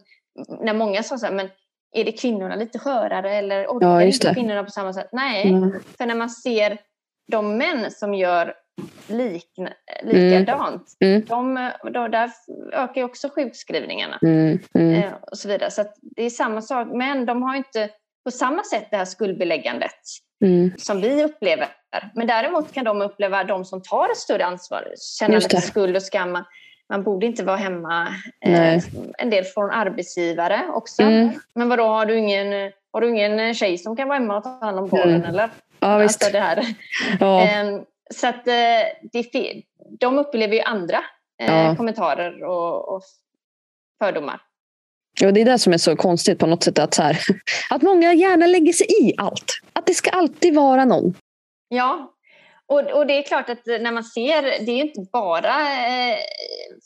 när 0.61 0.75
många 0.75 1.03
sa 1.03 1.19
så 1.19 1.27
här, 1.27 1.33
men 1.33 1.49
är 1.95 2.05
det 2.05 2.13
kvinnorna 2.13 2.57
lite 2.57 2.79
skörare 2.79 3.35
eller 3.35 3.67
orkar 3.67 4.01
ja, 4.01 4.03
inte 4.03 4.35
kvinnorna 4.35 4.65
på 4.65 4.71
samma 4.71 4.93
sätt? 4.93 5.09
Nej, 5.13 5.49
mm. 5.49 5.73
för 5.99 6.07
när 6.07 6.15
man 6.15 6.31
ser 6.31 6.79
de 7.27 7.57
män 7.57 7.91
som 7.91 8.15
gör 8.15 8.55
likna, 9.07 9.71
likadant, 10.03 10.97
mm. 11.01 11.15
mm. 11.15 11.27
De, 11.27 11.71
då, 11.93 12.09
där 12.09 12.31
ökar 12.73 13.01
ju 13.01 13.05
också 13.05 13.29
sjukskrivningarna 13.29 14.19
mm. 14.23 14.59
Mm. 14.75 14.95
Eh, 14.95 15.13
och 15.31 15.39
så 15.39 15.49
vidare. 15.49 15.71
Så 15.71 15.85
det 16.03 16.23
är 16.23 16.31
samma 16.31 16.63
sak, 16.63 16.89
men 16.93 17.27
de 17.27 17.43
har 17.43 17.57
inte 17.57 17.89
på 18.25 18.31
samma 18.31 18.65
sätt 18.65 18.87
det 18.91 18.97
här 18.97 19.05
skuldbeläggandet 19.05 20.01
mm. 20.45 20.73
som 20.79 21.01
vi 21.01 21.25
upplever. 21.25 21.69
Men 22.15 22.27
däremot 22.27 22.73
kan 22.73 22.85
de 22.85 23.03
uppleva 23.03 23.45
de 23.45 23.65
som 23.65 23.83
tar 23.83 24.11
ett 24.11 24.17
större 24.17 24.45
ansvar, 24.45 24.95
känna 25.19 25.35
lite 25.35 25.61
skuld 25.61 25.97
och 25.97 26.03
skam. 26.03 26.45
Man 26.89 27.03
borde 27.03 27.27
inte 27.27 27.45
vara 27.45 27.57
hemma. 27.57 28.09
Eh, 28.47 28.83
en 29.19 29.31
del 29.31 29.45
från 29.45 29.71
arbetsgivare 29.71 30.63
också. 30.69 31.03
Mm. 31.03 31.31
Men 31.55 31.69
vadå, 31.69 31.85
har 31.85 32.07
du 32.07 32.19
ingen 32.19 32.73
har 32.93 33.01
du 33.01 33.09
ingen 33.09 33.55
tjej 33.55 33.79
som 33.79 33.97
kan 33.97 34.09
vara 34.09 34.19
hemma 34.19 34.37
och 34.37 34.45
ta 34.45 34.59
hand 34.61 34.79
om 34.79 34.89
barnen? 34.89 35.15
Mm. 35.15 35.29
Eller? 35.29 35.51
Ja, 35.85 35.99
visst. 35.99 36.23
Alltså 36.23 36.33
det 36.33 36.45
här. 36.45 36.75
Ja. 37.21 37.41
Ehm, 37.41 37.85
så 38.15 38.27
att 38.27 38.49
eh, 38.49 39.23
de 40.01 40.19
upplever 40.19 40.55
ju 40.55 40.61
andra 40.61 41.05
eh, 41.43 41.55
ja. 41.55 41.77
kommentarer 41.77 42.45
och, 42.45 42.95
och 42.95 43.03
fördomar. 44.03 44.41
Ja, 45.21 45.33
det 45.33 45.41
är 45.41 45.45
det 45.45 45.59
som 45.59 45.73
är 45.73 45.79
så 45.79 45.97
konstigt 45.97 46.39
på 46.39 46.47
något 46.47 46.63
sätt. 46.63 46.79
Att, 46.79 46.95
så 46.95 47.03
här, 47.03 47.19
att 47.71 47.83
många 47.83 48.15
gärna 48.15 48.47
lägger 48.47 48.73
sig 48.73 48.87
i 49.01 49.15
allt. 49.17 49.53
Att 49.73 49.87
det 49.87 49.95
ska 49.95 50.11
alltid 50.11 50.55
vara 50.55 50.85
någon. 50.85 51.15
Ja, 51.69 52.15
och, 52.67 52.81
och 52.81 53.07
det 53.07 53.19
är 53.19 53.23
klart 53.23 53.51
att 53.51 53.67
när 53.67 53.93
man 53.93 54.05
ser, 54.05 54.43
det 54.43 54.73
är 54.73 54.77
ju 54.77 54.83
inte 54.83 55.07
bara 55.13 55.61
eh, 55.61 56.19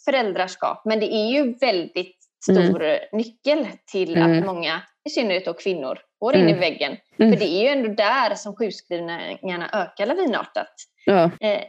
föräldraskap, 0.04 0.82
men 0.84 1.00
det 1.00 1.14
är 1.14 1.26
ju 1.26 1.54
väldigt 1.54 2.16
stor 2.44 2.84
mm. 2.84 2.98
nyckel 3.12 3.66
till 3.92 4.16
mm. 4.16 4.38
att 4.38 4.46
många, 4.46 4.82
i 5.08 5.10
synnerhet 5.10 5.44
då 5.44 5.54
kvinnor, 5.54 5.98
går 6.20 6.34
in 6.34 6.40
mm. 6.40 6.56
i 6.56 6.58
väggen. 6.58 6.96
Mm. 7.18 7.32
För 7.32 7.40
det 7.40 7.48
är 7.48 7.62
ju 7.62 7.68
ändå 7.68 7.88
där 7.88 8.34
som 8.34 8.56
sjukskrivningarna 8.56 9.70
ökar 9.72 10.06
lavinartat. 10.06 10.74
Ja. 11.04 11.30
Eh, 11.40 11.60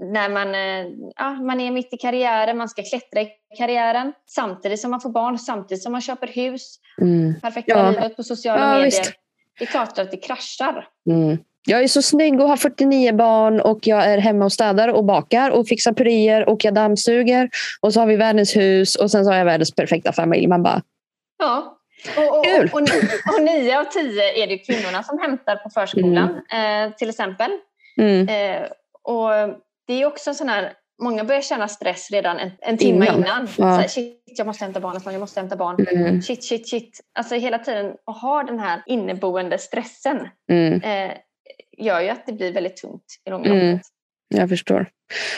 när 0.00 0.28
man, 0.28 0.54
eh, 0.54 0.92
ja, 1.16 1.30
man 1.30 1.60
är 1.60 1.70
mitt 1.70 1.94
i 1.94 1.96
karriären, 1.96 2.56
man 2.56 2.68
ska 2.68 2.82
klättra 2.82 3.20
i 3.20 3.28
karriären 3.58 4.12
samtidigt 4.26 4.80
som 4.80 4.90
man 4.90 5.00
får 5.00 5.10
barn, 5.10 5.38
samtidigt 5.38 5.82
som 5.82 5.92
man 5.92 6.00
köper 6.00 6.26
hus. 6.26 6.78
Mm. 7.00 7.40
Perfekta 7.40 7.78
ja. 7.78 7.90
livet 7.90 8.16
på 8.16 8.22
sociala 8.22 8.60
ja, 8.60 8.70
medier. 8.70 8.84
Visst. 8.84 9.12
Det 9.58 9.64
är 9.64 9.68
klart 9.68 9.98
att 9.98 10.10
det 10.10 10.16
kraschar. 10.16 10.88
Mm. 11.10 11.38
Jag 11.68 11.82
är 11.82 11.88
så 11.88 12.02
snygg 12.02 12.40
och 12.40 12.48
har 12.48 12.56
49 12.56 13.12
barn 13.12 13.60
och 13.60 13.78
jag 13.82 14.04
är 14.04 14.18
hemma 14.18 14.44
och 14.44 14.52
städar 14.52 14.88
och 14.88 15.04
bakar 15.04 15.50
och 15.50 15.68
fixar 15.68 15.92
puriner 15.92 16.48
och 16.48 16.64
jag 16.64 16.74
dammsuger. 16.74 17.48
Och 17.80 17.92
så 17.92 18.00
har 18.00 18.06
vi 18.06 18.16
världens 18.16 18.56
hus 18.56 18.96
och 18.96 19.10
sen 19.10 19.24
så 19.24 19.30
har 19.30 19.38
jag 19.38 19.44
världens 19.44 19.74
perfekta 19.74 20.12
familj. 20.12 20.46
Man 20.46 20.62
bara... 20.62 20.82
Ja. 21.38 21.75
Och, 22.16 22.38
och, 22.38 22.46
och, 22.72 22.80
och, 23.34 23.42
nio 23.42 23.80
av 23.80 23.84
tio 23.84 24.42
är 24.42 24.46
det 24.46 24.58
kvinnorna 24.58 25.02
som 25.02 25.18
hämtar 25.18 25.56
på 25.56 25.70
förskolan 25.70 26.40
mm. 26.50 26.88
eh, 26.88 26.96
till 26.96 27.08
exempel. 27.08 27.50
Mm. 28.00 28.28
Eh, 28.28 28.68
och 29.02 29.30
det 29.86 30.02
är 30.02 30.06
också 30.06 30.34
sån 30.34 30.48
här, 30.48 30.72
många 31.02 31.24
börjar 31.24 31.42
känna 31.42 31.68
stress 31.68 32.10
redan 32.10 32.38
en, 32.38 32.50
en 32.58 32.78
timme 32.78 33.06
innan. 33.06 33.18
innan. 33.18 33.48
Ja. 33.58 33.64
här, 33.64 33.88
shit, 33.88 34.22
jag 34.24 34.46
måste 34.46 34.64
hämta 34.64 34.80
barnet, 34.80 35.02
jag 35.04 35.20
måste 35.20 35.40
hämta 35.40 35.56
barn. 35.56 35.86
Mm. 35.90 36.22
Shit, 36.22 36.44
shit, 36.44 36.68
shit. 36.68 37.00
Alltså 37.18 37.34
hela 37.34 37.58
tiden 37.58 37.94
att 38.06 38.20
ha 38.20 38.42
den 38.42 38.58
här 38.58 38.82
inneboende 38.86 39.58
stressen 39.58 40.28
mm. 40.50 40.80
eh, 40.82 41.16
gör 41.78 42.00
ju 42.00 42.08
att 42.08 42.26
det 42.26 42.32
blir 42.32 42.52
väldigt 42.52 42.76
tungt 42.76 43.04
i 43.24 43.30
långa 43.30 43.46
mm. 43.46 43.70
loppet. 43.70 43.86
Jag 44.28 44.48
förstår. 44.48 44.86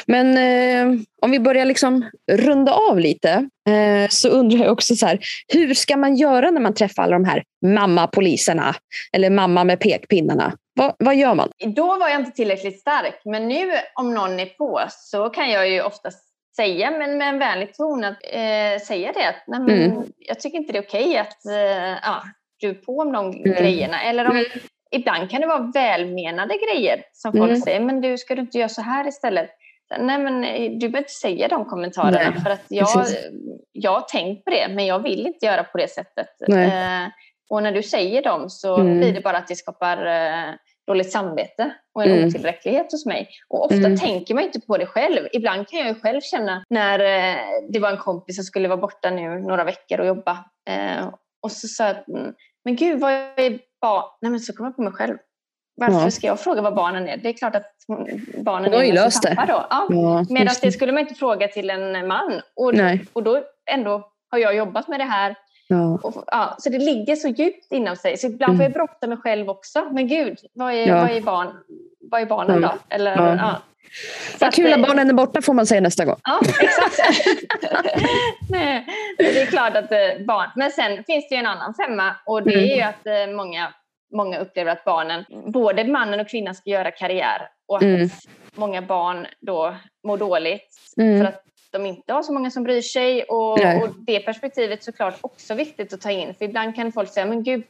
Men 0.07 0.37
eh, 0.37 1.01
om 1.23 1.31
vi 1.31 1.41
börjar 1.41 1.65
liksom 1.65 2.11
runda 2.33 2.73
av 2.73 2.99
lite 2.99 3.49
eh, 3.69 4.09
så 4.11 4.29
undrar 4.29 4.59
jag 4.59 4.73
också 4.73 4.97
så 4.97 5.07
här, 5.07 5.19
hur 5.49 5.75
ska 5.75 5.97
man 5.97 6.17
göra 6.17 6.51
när 6.51 6.61
man 6.61 6.75
träffar 6.75 7.03
alla 7.03 7.13
de 7.19 7.25
här 7.25 7.43
mamma-poliserna 7.67 8.75
eller 9.13 9.31
mamma 9.31 9.65
med 9.65 9.81
pekpinnarna? 9.81 10.53
Va, 10.77 10.97
vad 10.99 11.17
gör 11.17 11.35
man? 11.35 11.51
Då 11.67 11.87
var 11.99 12.09
jag 12.09 12.21
inte 12.21 12.31
tillräckligt 12.31 12.81
stark, 12.81 13.21
men 13.25 13.49
nu 13.49 13.71
om 13.95 14.15
någon 14.15 14.41
är 14.41 14.47
på 14.47 14.83
så 14.91 15.31
kan 15.31 15.51
jag 15.51 15.71
ju 15.71 15.83
oftast 15.83 16.25
säga, 16.57 16.91
men 16.91 17.19
med 17.19 17.29
en 17.29 17.39
vänlig 17.39 17.75
ton, 17.75 18.05
att 18.05 18.19
eh, 18.23 18.87
säga 18.87 19.13
det 19.13 19.29
att 19.29 19.45
nej, 19.47 19.61
men, 19.61 19.93
mm. 19.93 20.03
jag 20.19 20.41
tycker 20.41 20.59
inte 20.59 20.73
det 20.73 20.79
är 20.79 20.83
okej 20.83 21.19
att 21.19 21.47
eh, 21.47 21.99
ja, 22.03 22.23
du 22.61 22.69
är 22.69 22.75
på 22.75 22.99
om 22.99 23.13
de 23.13 23.27
mm. 23.27 23.43
grejerna. 23.43 24.03
Eller 24.03 24.25
om, 24.25 24.37
mm 24.37 24.45
ibland 24.91 25.31
kan 25.31 25.41
det 25.41 25.47
vara 25.47 25.71
välmenande 25.75 26.55
grejer 26.57 27.03
som 27.13 27.33
folk 27.33 27.51
mm. 27.51 27.61
säger, 27.61 27.81
men 27.81 28.01
du, 28.01 28.19
ska 28.19 28.35
du 28.35 28.41
inte 28.41 28.59
göra 28.59 28.69
så 28.69 28.83
här 28.83 29.09
istället? 29.09 29.51
Nej, 29.99 30.19
men 30.19 30.45
eh, 30.45 30.71
du 30.71 30.79
behöver 30.79 30.99
inte 30.99 31.11
säga 31.11 31.49
de 31.49 31.65
kommentarerna 31.65 32.31
Nej, 32.31 32.41
för 32.43 32.51
att 32.51 32.65
jag, 32.69 33.07
jag 33.73 33.93
har 33.93 34.01
tänkt 34.01 34.45
på 34.45 34.51
det, 34.51 34.69
men 34.69 34.87
jag 34.87 35.03
vill 35.03 35.27
inte 35.27 35.47
göra 35.47 35.65
på 35.65 35.79
det 35.79 35.91
sättet. 35.91 36.29
Eh, 36.49 37.09
och 37.51 37.63
när 37.63 37.73
du 37.73 37.83
säger 37.83 38.23
dem 38.23 38.51
så 38.51 38.77
mm. 38.77 38.99
blir 38.99 39.13
det 39.13 39.21
bara 39.21 39.39
att 39.39 39.49
det 39.49 39.57
skapar 39.57 40.07
eh, 40.07 40.55
dåligt 40.87 41.13
samvete 41.13 41.75
och 41.95 42.05
en 42.05 42.11
mm. 42.11 42.29
otillräcklighet 42.29 42.93
hos 42.93 43.07
mig. 43.07 43.29
Och 43.49 43.65
ofta 43.65 43.77
mm. 43.77 43.97
tänker 43.97 44.35
man 44.35 44.45
inte 44.45 44.61
på 44.61 44.77
det 44.77 44.87
själv. 44.87 45.29
Ibland 45.33 45.69
kan 45.69 45.81
jag 45.81 46.03
själv 46.03 46.21
känna 46.21 46.65
när 46.69 46.99
eh, 46.99 47.37
det 47.69 47.79
var 47.79 47.91
en 47.91 47.97
kompis 47.97 48.37
som 48.37 48.45
skulle 48.45 48.69
vara 48.69 48.81
borta 48.81 49.11
nu 49.11 49.39
några 49.39 49.65
veckor 49.65 50.01
och 50.01 50.07
jobba. 50.07 50.45
Eh, 50.71 51.09
och 51.43 51.53
så 51.53 51.69
sa 51.69 51.85
jag, 51.85 52.09
mm, 52.09 52.35
men 52.65 52.77
gud 52.77 53.01
vad 53.01 53.13
är 53.13 53.59
barn... 53.81 54.05
Nej 54.21 54.31
men 54.31 54.41
så 54.41 54.53
kommer 54.53 54.69
jag 54.69 54.77
på 54.77 54.83
mig 54.83 54.93
själv. 54.93 55.17
Varför 55.81 56.05
ja. 56.05 56.11
ska 56.11 56.27
jag 56.27 56.41
fråga 56.41 56.63
vad 56.63 56.75
barnen 56.75 57.09
är? 57.09 57.17
Det 57.17 57.29
är 57.29 57.33
klart 57.33 57.55
att 57.55 57.73
barnen 58.45 58.75
är 58.75 58.93
löst 58.93 59.23
det. 59.23 59.45
Då. 59.49 59.67
Ja. 59.71 59.87
Ja, 59.89 60.25
Medan 60.29 60.55
det 60.63 60.73
skulle 60.73 60.93
man 60.93 61.01
inte 61.01 61.15
fråga 61.15 61.49
till 61.49 61.71
en 61.71 62.07
man. 62.07 62.41
Och, 62.57 62.75
Nej. 62.75 63.05
och 63.13 63.23
då 63.23 63.43
ändå 63.71 64.11
har 64.31 64.39
jag 64.39 64.57
jobbat 64.57 64.89
med 64.89 65.01
det 65.01 65.05
här. 65.05 65.35
Ja. 65.69 65.99
Och, 66.03 66.25
ja, 66.27 66.57
så 66.59 66.71
det 66.71 66.79
ligger 66.79 67.17
så 67.17 67.29
djupt 67.29 67.73
inom 67.73 67.97
sig. 67.97 68.17
Så 68.17 68.27
ibland 68.27 68.57
får 68.57 68.63
jag 68.65 68.71
mm. 68.71 68.87
brotta 68.87 69.07
mig 69.07 69.17
själv 69.17 69.51
också. 69.51 69.85
Men 69.93 70.09
gud, 70.09 70.39
vad 70.55 70.73
är, 70.73 70.95
vad 70.95 71.11
är, 71.11 71.21
barn, 71.21 71.49
vad 72.11 72.21
är 72.21 72.27
barnen 72.27 72.61
då? 72.61 72.73
Eller, 72.89 73.17
ja. 73.17 73.57
Vad 74.41 74.55
kul 74.55 74.73
att 74.73 74.83
barnen 74.83 75.09
är 75.11 75.15
borta 75.15 75.43
får 75.43 75.55
man 75.55 75.67
säga 75.67 75.81
nästa 75.81 76.05
gång. 76.05 76.17
Ja, 76.25 76.41
exakt. 76.61 77.01
Nej, 78.51 78.87
det 79.19 79.41
är 79.41 79.47
klart 79.47 79.77
att 79.77 79.93
eh, 79.93 80.25
barn... 80.27 80.51
Men 80.57 80.71
sen 80.71 81.05
finns 81.05 81.29
det 81.29 81.35
ju 81.35 81.39
en 81.39 81.47
annan 81.47 81.75
femma 81.75 82.17
och 82.27 82.43
det 82.43 82.55
är 82.55 82.77
ju 82.77 82.83
mm. 82.83 82.89
att 82.89 83.07
eh, 83.07 83.35
många, 83.37 83.73
många 84.15 84.39
upplever 84.39 84.73
att 84.73 84.85
barnen, 84.85 85.25
både 85.47 85.85
mannen 85.85 86.21
och 86.21 86.29
kvinnan 86.29 86.55
ska 86.55 86.71
göra 86.71 86.91
karriär 86.91 87.49
och 87.69 87.77
att 87.77 87.83
mm. 87.83 88.09
många 88.55 88.83
barn 88.83 89.27
då 89.41 89.77
mår 90.07 90.17
dåligt 90.17 90.77
mm. 90.97 91.19
för 91.19 91.25
att 91.29 91.45
de 91.71 91.87
inte 91.87 92.13
har 92.13 92.23
så 92.23 92.33
många 92.33 92.51
som 92.51 92.65
bryr 92.65 92.83
sig 92.83 93.23
och, 93.23 93.53
och 93.53 93.89
det 94.07 94.21
perspektivet 94.21 94.81
är 94.81 94.85
såklart 94.85 95.19
också 95.21 95.55
viktigt 95.55 95.93
att 95.93 96.01
ta 96.01 96.11
in 96.11 96.35
för 96.35 96.45
ibland 96.45 96.75
kan 96.75 96.93
folk 96.93 97.13
säga 97.13 97.27
men 97.27 97.43
gud 97.43 97.65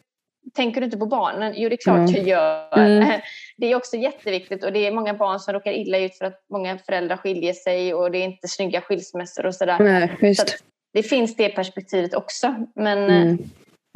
tänker 0.54 0.80
du 0.80 0.84
inte 0.84 0.96
på 0.98 1.06
barnen? 1.06 1.54
Jo, 1.56 1.68
det 1.68 1.74
är 1.74 1.76
klart 1.76 1.96
mm. 1.96 2.14
jag 2.14 2.26
gör. 2.26 2.78
Mm. 2.78 3.20
Det 3.56 3.66
är 3.66 3.76
också 3.76 3.96
jätteviktigt 3.96 4.64
och 4.64 4.72
det 4.72 4.86
är 4.86 4.92
många 4.92 5.14
barn 5.14 5.40
som 5.40 5.54
råkar 5.54 5.72
illa 5.72 5.98
ut 5.98 6.18
för 6.18 6.24
att 6.24 6.44
många 6.50 6.78
föräldrar 6.78 7.16
skiljer 7.16 7.52
sig 7.52 7.94
och 7.94 8.10
det 8.10 8.18
är 8.18 8.24
inte 8.24 8.48
snygga 8.48 8.80
skilsmässor 8.80 9.46
och 9.46 9.54
sådär. 9.54 9.78
Nej, 9.78 10.34
så 10.34 10.44
det 10.92 11.02
finns 11.02 11.36
det 11.36 11.48
perspektivet 11.48 12.14
också. 12.14 12.54
Men, 12.74 12.98
mm. 12.98 13.38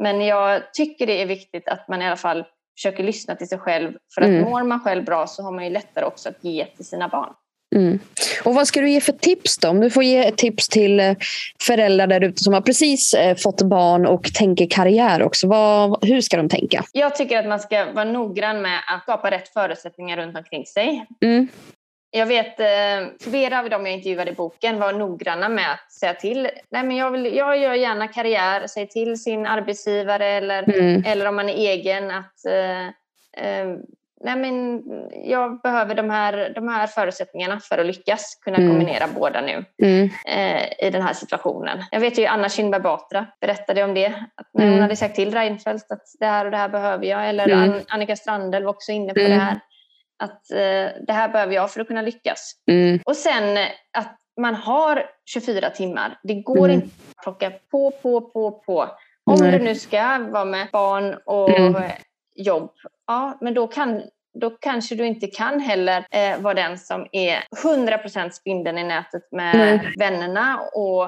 men 0.03 0.21
jag 0.21 0.73
tycker 0.73 1.07
det 1.07 1.21
är 1.21 1.25
viktigt 1.25 1.67
att 1.67 1.87
man 1.87 2.01
i 2.01 2.07
alla 2.07 2.17
fall 2.17 2.45
försöker 2.77 3.03
lyssna 3.03 3.35
till 3.35 3.47
sig 3.47 3.59
själv. 3.59 3.93
För 4.15 4.21
att 4.21 4.27
mm. 4.27 4.41
mår 4.41 4.63
man 4.63 4.79
själv 4.79 5.05
bra 5.05 5.27
så 5.27 5.43
har 5.43 5.51
man 5.51 5.63
ju 5.63 5.69
lättare 5.69 6.05
också 6.05 6.29
att 6.29 6.43
ge 6.43 6.65
till 6.65 6.85
sina 6.85 7.07
barn. 7.07 7.33
Mm. 7.75 7.99
Och 8.43 8.55
vad 8.55 8.67
ska 8.67 8.81
du 8.81 8.89
ge 8.89 9.01
för 9.01 9.13
tips 9.13 9.57
då? 9.57 9.69
Om 9.69 9.79
du 9.79 9.89
får 9.89 10.03
ge 10.03 10.27
ett 10.27 10.37
tips 10.37 10.69
till 10.69 10.99
eh, 10.99 11.15
föräldrar 11.61 12.07
där 12.07 12.23
ute 12.23 12.43
som 12.43 12.53
har 12.53 12.61
precis 12.61 13.13
eh, 13.13 13.35
fått 13.35 13.61
barn 13.61 14.05
och 14.05 14.33
tänker 14.33 14.67
karriär 14.69 15.23
också. 15.23 15.47
Vad, 15.47 16.05
hur 16.05 16.21
ska 16.21 16.37
de 16.37 16.49
tänka? 16.49 16.83
Jag 16.91 17.15
tycker 17.15 17.39
att 17.39 17.47
man 17.47 17.59
ska 17.59 17.91
vara 17.91 18.05
noggrann 18.05 18.61
med 18.61 18.79
att 18.87 19.03
skapa 19.03 19.31
rätt 19.31 19.49
förutsättningar 19.49 20.17
runt 20.17 20.37
omkring 20.37 20.65
sig. 20.65 21.05
Mm. 21.21 21.47
Jag 22.15 22.25
vet 22.25 22.59
eh, 22.59 22.67
flera 23.19 23.59
av 23.59 23.69
dem 23.69 23.85
jag 23.85 23.95
intervjuade 23.95 24.31
i 24.31 24.33
boken 24.33 24.79
var 24.79 24.93
noggranna 24.93 25.49
med 25.49 25.71
att 25.71 25.91
säga 25.91 26.13
till. 26.13 26.49
Nej, 26.69 26.83
men 26.83 26.97
jag, 26.97 27.11
vill, 27.11 27.35
jag 27.35 27.57
gör 27.57 27.73
gärna 27.73 28.07
karriär. 28.07 28.67
Säg 28.67 28.87
till 28.87 29.21
sin 29.21 29.45
arbetsgivare 29.45 30.27
eller, 30.27 30.63
mm. 30.63 31.03
eller 31.05 31.25
om 31.25 31.35
man 31.35 31.49
är 31.49 31.53
egen 31.53 32.11
att 32.11 32.45
eh, 32.45 32.87
eh, 33.45 33.77
nej 34.23 34.35
men 34.35 34.83
jag 35.25 35.61
behöver 35.61 35.95
de 35.95 36.09
här, 36.09 36.51
de 36.55 36.67
här 36.67 36.87
förutsättningarna 36.87 37.59
för 37.59 37.77
att 37.77 37.85
lyckas 37.85 38.39
kunna 38.41 38.57
mm. 38.57 38.69
kombinera 38.69 39.07
båda 39.15 39.41
nu 39.41 39.65
mm. 39.83 40.09
eh, 40.27 40.87
i 40.87 40.89
den 40.89 41.01
här 41.01 41.13
situationen. 41.13 41.83
Jag 41.91 41.99
vet 41.99 42.17
ju 42.17 42.25
Anna 42.25 42.49
Kinberg 42.49 42.81
Batra 42.81 43.27
berättade 43.41 43.83
om 43.83 43.93
det. 43.93 44.07
Att 44.07 44.47
när 44.53 44.63
hon 44.63 44.73
mm. 44.73 44.81
hade 44.81 44.95
sagt 44.95 45.15
till 45.15 45.33
Reinfeldt 45.33 45.91
att 45.91 46.03
det 46.19 46.25
här 46.25 46.45
och 46.45 46.51
det 46.51 46.57
här 46.57 46.69
behöver 46.69 47.05
jag. 47.05 47.29
Eller 47.29 47.49
mm. 47.49 47.81
Annika 47.87 48.15
Strandel 48.15 48.63
var 48.63 48.69
också 48.69 48.91
inne 48.91 49.13
på 49.13 49.19
det 49.19 49.25
mm. 49.25 49.39
här. 49.39 49.59
att 50.23 50.51
eh, 50.51 51.01
det 51.07 51.13
här 51.13 51.29
behöver 51.29 51.53
jag 51.53 51.71
för 51.71 51.81
att 51.81 51.87
kunna 51.87 52.01
lyckas. 52.01 52.53
Mm. 52.71 52.99
Och 53.05 53.15
sen 53.15 53.57
att 53.97 54.17
man 54.41 54.55
har 54.55 55.05
24 55.25 55.69
timmar. 55.69 56.19
Det 56.23 56.33
går 56.33 56.69
Mm. 56.69 56.71
inte 56.71 56.87
att 56.87 57.23
plocka 57.23 57.51
på, 57.71 57.91
på, 57.91 58.21
på, 58.21 58.51
på. 58.51 58.89
Om 59.25 59.35
Nej. 59.39 59.51
du 59.51 59.59
nu 59.59 59.75
ska 59.75 60.17
vara 60.17 60.45
med 60.45 60.67
barn 60.71 61.17
och 61.25 61.59
Mm. 61.59 61.81
Jobb, 62.35 62.71
ja, 63.07 63.37
men 63.41 63.53
då, 63.53 63.67
kan, 63.67 64.01
då 64.39 64.49
kanske 64.49 64.95
du 64.95 65.05
inte 65.05 65.27
kan 65.27 65.59
heller 65.59 66.05
eh, 66.11 66.39
vara 66.39 66.53
den 66.53 66.77
som 66.77 67.07
är 67.11 67.43
100% 67.63 68.29
spindeln 68.29 68.77
i 68.77 68.83
nätet 68.83 69.31
med 69.31 69.57
Nej. 69.57 69.93
vännerna 69.97 70.59
och 70.73 71.03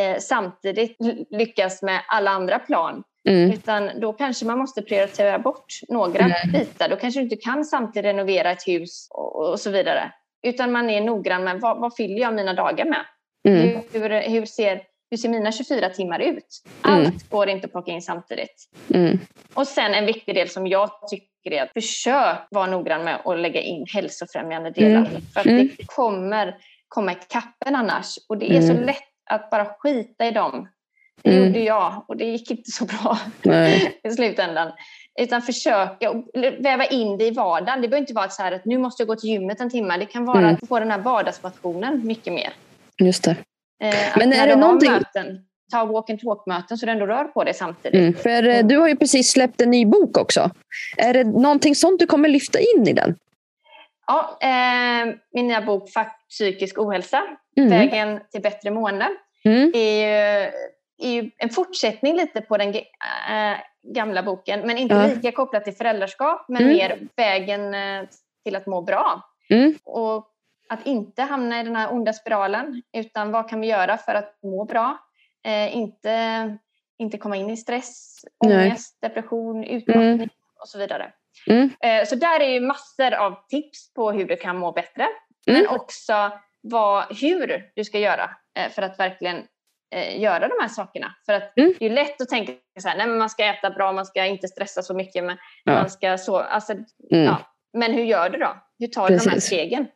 eh, 0.00 0.18
samtidigt 0.18 0.96
lyckas 1.30 1.82
med 1.82 2.00
alla 2.08 2.30
andra 2.30 2.58
plan. 2.58 3.02
Mm. 3.28 3.50
Utan 3.50 3.90
då 4.00 4.12
kanske 4.12 4.46
man 4.46 4.58
måste 4.58 4.82
prioritera 4.82 5.38
bort 5.38 5.80
några 5.88 6.24
Mm. 6.24 6.52
bitar. 6.52 6.88
Då 6.88 6.96
kanske 6.96 7.20
du 7.20 7.24
inte 7.24 7.36
kan 7.36 7.64
samtidigt 7.64 8.04
renovera 8.04 8.50
ett 8.50 8.66
hus 8.66 9.08
och, 9.10 9.50
och 9.50 9.60
så 9.60 9.70
vidare. 9.70 10.12
Utan 10.42 10.72
man 10.72 10.90
är 10.90 11.00
noggrann 11.00 11.44
med 11.44 11.60
vad, 11.60 11.80
vad 11.80 11.96
fyller 11.96 12.20
jag 12.20 12.34
mina 12.34 12.54
dagar 12.54 12.84
med? 12.84 13.04
Mm. 13.48 13.80
Hur, 13.92 14.30
hur, 14.30 14.46
ser, 14.46 14.82
hur 15.10 15.16
ser 15.18 15.28
mina 15.28 15.52
24 15.52 15.88
timmar 15.88 16.18
ut? 16.18 16.62
Mm. 16.86 17.06
Allt 17.06 17.30
går 17.30 17.48
inte 17.48 17.66
att 17.66 17.72
plocka 17.72 17.90
in 17.92 18.02
samtidigt. 18.02 18.68
Mm. 18.94 19.18
Och 19.54 19.66
sen 19.66 19.94
en 19.94 20.06
viktig 20.06 20.34
del 20.34 20.48
som 20.48 20.66
jag 20.66 20.90
tycker 21.10 21.52
är 21.52 21.62
att 21.62 21.72
försök 21.72 22.38
vara 22.50 22.66
noggrann 22.66 23.04
med 23.04 23.20
att 23.24 23.38
lägga 23.38 23.60
in 23.60 23.86
hälsofrämjande 23.94 24.70
delar. 24.70 25.00
Mm. 25.10 25.20
För 25.34 25.40
att 25.40 25.46
Mm. 25.46 25.70
det 25.78 25.86
kommer 25.86 26.56
komma 26.88 27.12
ikappen 27.12 27.74
annars. 27.74 28.14
Och 28.28 28.38
det 28.38 28.56
är 28.56 28.60
så 28.60 28.72
Mm. 28.72 28.84
lätt 28.84 29.02
att 29.30 29.50
bara 29.50 29.64
skita 29.78 30.26
i 30.26 30.30
dem. 30.30 30.68
Det 31.22 31.30
Mm. 31.30 31.46
gjorde 31.46 31.60
jag 31.60 32.04
och 32.08 32.16
det 32.16 32.24
gick 32.24 32.50
inte 32.50 32.70
så 32.70 32.84
bra 32.84 33.18
i 34.04 34.10
slutändan. 34.10 34.72
Utan 35.20 35.42
försöka 35.42 36.22
väva 36.58 36.84
in 36.84 37.18
det 37.18 37.24
i 37.24 37.30
vardagen. 37.30 37.80
Det 37.82 37.88
behöver 37.88 38.02
inte 38.02 38.14
vara 38.14 38.28
så 38.28 38.42
här 38.42 38.52
att 38.52 38.64
nu 38.64 38.78
måste 38.78 39.02
jag 39.02 39.08
gå 39.08 39.16
till 39.16 39.30
gymmet 39.30 39.60
en 39.60 39.70
timme. 39.70 39.96
Det 39.96 40.06
kan 40.06 40.24
vara 40.24 40.38
Mm. 40.38 40.54
att 40.62 40.68
få 40.68 40.78
den 40.78 40.90
här 40.90 40.98
vardagsmotionen 40.98 42.06
mycket 42.06 42.32
mer. 42.32 42.52
Just 43.02 43.24
det. 43.24 43.36
Eh, 43.82 43.94
Men 44.16 44.32
är 44.32 44.46
det 44.46 44.56
någonting- 44.56 44.92
möten, 44.92 45.44
ta 45.72 45.84
walk 45.84 46.10
and 46.10 46.20
talk-möten 46.20 46.78
så 46.78 46.86
du 46.86 46.92
ändå 46.92 47.06
rör 47.06 47.24
på 47.24 47.44
dig 47.44 47.54
samtidigt. 47.54 48.00
Mm. 48.00 48.14
För 48.14 48.48
eh, 48.48 48.66
du 48.66 48.76
har 48.78 48.88
ju 48.88 48.96
precis 48.96 49.30
släppt 49.32 49.60
en 49.60 49.70
ny 49.70 49.86
bok 49.86 50.18
också. 50.18 50.50
Är 50.96 51.12
det 51.14 51.24
någonting 51.24 51.74
sånt 51.74 51.98
du 52.00 52.06
kommer 52.06 52.28
lyfta 52.28 52.58
in 52.58 52.88
i 52.88 52.92
den? 52.92 53.16
Ja, 54.06 54.38
eh, 54.40 55.14
min 55.32 55.48
nya 55.48 55.60
bok 55.62 55.90
Fack 55.90 56.28
psykisk 56.28 56.78
ohälsa, 56.78 57.22
Mm. 57.56 57.70
Vägen 57.70 58.20
till 58.32 58.42
bättre 58.42 58.70
mående, 58.70 59.06
Mm. 59.44 59.72
är 59.74 59.80
ju, 59.80 60.50
är 61.02 61.10
ju 61.22 61.30
en 61.38 61.50
fortsättning 61.50 62.16
lite 62.16 62.40
på 62.40 62.56
den 62.56 62.68
eh, 62.74 62.82
gamla 63.94 64.22
boken, 64.22 64.60
men 64.60 64.78
inte 64.78 64.94
Ja. 64.94 65.06
lika 65.06 65.32
kopplat 65.32 65.64
till 65.64 65.74
föräldraskap, 65.74 66.44
men 66.48 66.62
Mm. 66.62 66.76
mer 66.76 66.98
vägen 67.16 67.74
eh, 67.74 68.04
till 68.44 68.56
att 68.56 68.66
må 68.66 68.80
bra. 68.82 69.22
Mm. 69.50 69.74
Och 69.84 70.26
att 70.68 70.86
inte 70.86 71.22
hamna 71.22 71.60
i 71.60 71.64
den 71.64 71.76
här 71.76 71.92
onda 71.92 72.12
spiralen, 72.12 72.82
utan 72.96 73.32
vad 73.32 73.48
kan 73.50 73.60
vi 73.60 73.66
göra 73.66 73.96
för 73.98 74.14
att 74.14 74.38
må 74.42 74.64
bra? 74.64 74.98
Eh, 75.46 75.76
inte, 75.76 76.58
inte 76.98 77.18
komma 77.18 77.36
in 77.36 77.50
i 77.50 77.56
stress, 77.56 78.16
Nej. 78.44 78.66
ångest, 78.68 78.98
depression, 79.00 79.64
utmattning 79.64 80.12
Mm. 80.14 80.28
och 80.60 80.68
så 80.68 80.78
vidare. 80.78 81.12
Mm. 81.46 81.70
Eh, 81.80 82.04
så 82.06 82.14
där 82.14 82.40
är 82.40 82.48
ju 82.48 82.60
massor 82.60 83.14
av 83.14 83.34
tips 83.48 83.92
på 83.94 84.12
hur 84.12 84.24
du 84.24 84.36
kan 84.36 84.58
må 84.58 84.72
bättre, 84.72 85.06
Mm. 85.48 85.60
men 85.62 85.68
också 85.80 86.30
vad, 86.60 87.16
hur 87.20 87.70
du 87.74 87.84
ska 87.84 87.98
göra 87.98 88.30
eh, 88.58 88.70
för 88.70 88.82
att 88.82 88.98
verkligen 88.98 89.36
eh, 89.94 90.20
göra 90.20 90.48
de 90.48 90.54
här 90.60 90.68
sakerna. 90.68 91.14
För 91.26 91.32
att 91.32 91.58
Mm. 91.58 91.74
det 91.78 91.86
är 91.86 91.90
lätt 91.90 92.20
att 92.20 92.28
tänka 92.28 92.52
så 92.80 92.88
här, 92.88 92.96
nej 92.96 93.06
men 93.06 93.18
man 93.18 93.30
ska 93.30 93.44
äta 93.44 93.70
bra, 93.70 93.92
man 93.92 94.06
ska 94.06 94.24
inte 94.26 94.48
stressa 94.48 94.82
så 94.82 94.94
mycket, 94.94 95.24
men 95.24 95.36
Ja. 95.64 95.72
man 95.72 95.90
ska 95.90 96.18
så, 96.18 96.36
alltså, 96.36 96.72
Mm. 96.72 96.84
ja. 97.24 97.36
Men 97.72 97.92
hur 97.92 98.04
gör 98.04 98.30
du 98.30 98.38
då? 98.38 98.56
Hur 98.78 98.86
tar 98.86 99.08
du 99.08 99.16
de 99.16 99.30
här 99.30 99.40
stegen? 99.40 99.86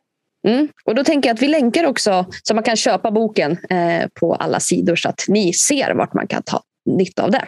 Mm. 0.47 0.67
Och 0.85 0.95
då 0.95 1.03
tänker 1.03 1.29
jag 1.29 1.35
att 1.35 1.41
vi 1.41 1.47
länkar 1.47 1.85
också 1.85 2.25
så 2.43 2.53
man 2.53 2.63
kan 2.63 2.75
köpa 2.75 3.11
boken 3.11 3.51
eh, 3.51 4.07
på 4.19 4.35
alla 4.35 4.59
sidor 4.59 4.95
så 4.95 5.09
att 5.09 5.25
ni 5.27 5.53
ser 5.53 5.93
vart 5.93 6.13
man 6.13 6.27
kan 6.27 6.43
ta 6.43 6.63
nytta 6.85 7.23
av 7.23 7.31
det. 7.31 7.45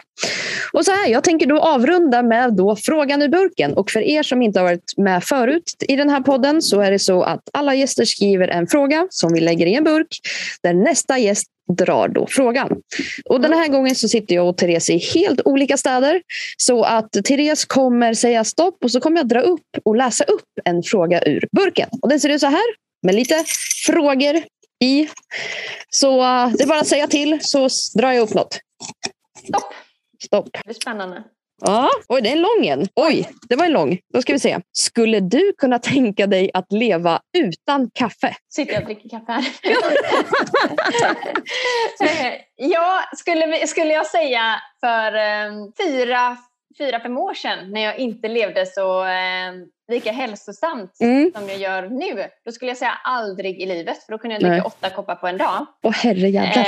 Och 0.72 0.84
så 0.84 0.90
här, 0.90 1.08
jag 1.08 1.24
tänker 1.24 1.46
då 1.46 1.60
avrunda 1.60 2.22
med 2.22 2.52
då 2.52 2.76
frågan 2.76 3.22
i 3.22 3.28
burken. 3.28 3.74
Och 3.74 3.90
för 3.90 4.00
er 4.00 4.22
som 4.22 4.42
inte 4.42 4.58
har 4.58 4.64
varit 4.64 4.96
med 4.96 5.24
förut 5.24 5.84
i 5.88 5.96
den 5.96 6.10
här 6.10 6.20
podden 6.20 6.62
så 6.62 6.80
är 6.80 6.90
det 6.90 6.98
så 6.98 7.22
att 7.22 7.40
alla 7.52 7.74
gäster 7.74 8.04
skriver 8.04 8.48
en 8.48 8.66
fråga 8.66 9.06
som 9.10 9.32
vi 9.32 9.40
lägger 9.40 9.66
i 9.66 9.74
en 9.74 9.84
burk 9.84 10.20
där 10.62 10.74
nästa 10.74 11.18
gäst 11.18 11.46
drar 11.78 12.08
då 12.08 12.26
frågan. 12.30 12.68
Och 13.24 13.40
den 13.40 13.52
här 13.52 13.68
gången 13.68 13.94
så 13.94 14.08
sitter 14.08 14.34
jag 14.34 14.48
och 14.48 14.56
Therese 14.56 14.90
i 14.90 14.98
helt 14.98 15.40
olika 15.44 15.76
städer. 15.76 16.22
Så 16.56 16.82
att 16.82 17.12
Therese 17.12 17.64
kommer 17.64 18.14
säga 18.14 18.44
stopp 18.44 18.84
och 18.84 18.90
så 18.90 19.00
kommer 19.00 19.16
jag 19.16 19.28
dra 19.28 19.40
upp 19.40 19.66
och 19.84 19.96
läsa 19.96 20.24
upp 20.24 20.44
en 20.64 20.82
fråga 20.82 21.22
ur 21.26 21.48
burken. 21.56 21.88
Och 22.02 22.08
den 22.08 22.20
ser 22.20 22.28
ut 22.28 22.40
så 22.40 22.46
här 22.46 22.85
med 23.06 23.14
lite 23.14 23.44
frågor 23.86 24.36
i. 24.84 25.08
Så 25.90 26.20
eh, 26.20 26.48
det 26.48 26.62
är 26.62 26.66
bara 26.66 26.80
att 26.80 26.86
säga 26.86 27.06
till 27.06 27.38
så 27.42 27.68
drar 27.98 28.12
jag 28.12 28.22
upp 28.22 28.34
något. 28.34 28.60
Stopp! 29.48 29.74
Stopp. 30.24 30.48
Det 30.64 30.70
är 30.70 30.74
spännande. 30.74 31.24
Ja, 31.60 31.90
oj, 32.08 32.22
det 32.22 32.28
är 32.28 32.32
en 32.32 32.42
lång 32.42 32.66
en. 32.66 32.88
Oj, 32.94 33.28
det 33.48 33.56
var 33.56 33.64
en 33.64 33.72
lång. 33.72 33.98
Då 34.12 34.22
ska 34.22 34.32
vi 34.32 34.38
se. 34.38 34.60
Skulle 34.72 35.20
du 35.20 35.52
kunna 35.58 35.78
tänka 35.78 36.26
dig 36.26 36.50
att 36.54 36.72
leva 36.72 37.20
utan 37.38 37.90
kaffe? 37.94 38.36
Sitter 38.48 38.72
jag 38.72 38.82
och 38.82 38.86
dricker 38.86 39.08
kaffe 39.08 39.32
här. 39.32 39.44
Eh, 42.26 42.32
ja, 42.56 43.04
skulle, 43.16 43.66
skulle 43.66 43.92
jag 43.92 44.06
säga 44.06 44.60
för 44.80 45.14
eh, 45.14 45.52
fyra, 45.84 46.36
fyra, 46.78 47.00
fem 47.00 47.18
år 47.18 47.34
sedan 47.34 47.72
när 47.72 47.80
jag 47.80 47.98
inte 47.98 48.28
levde 48.28 48.66
så 48.66 49.04
eh, 49.04 49.52
lika 49.92 50.12
hälsosamt 50.12 51.00
Mm. 51.00 51.32
som 51.34 51.48
jag 51.48 51.58
gör 51.58 51.82
nu, 51.88 52.26
då 52.44 52.52
skulle 52.52 52.70
jag 52.70 52.78
säga 52.78 52.98
aldrig 53.04 53.62
i 53.62 53.66
livet. 53.66 54.02
För 54.04 54.12
då 54.12 54.18
kunde 54.18 54.34
jag 54.34 54.40
dricka 54.42 54.52
Nej. 54.52 54.62
åtta 54.62 54.90
koppar 54.90 55.14
på 55.14 55.26
en 55.26 55.36
dag. 55.38 55.66
Åh 55.82 55.92
herrejävlar. 55.92 56.62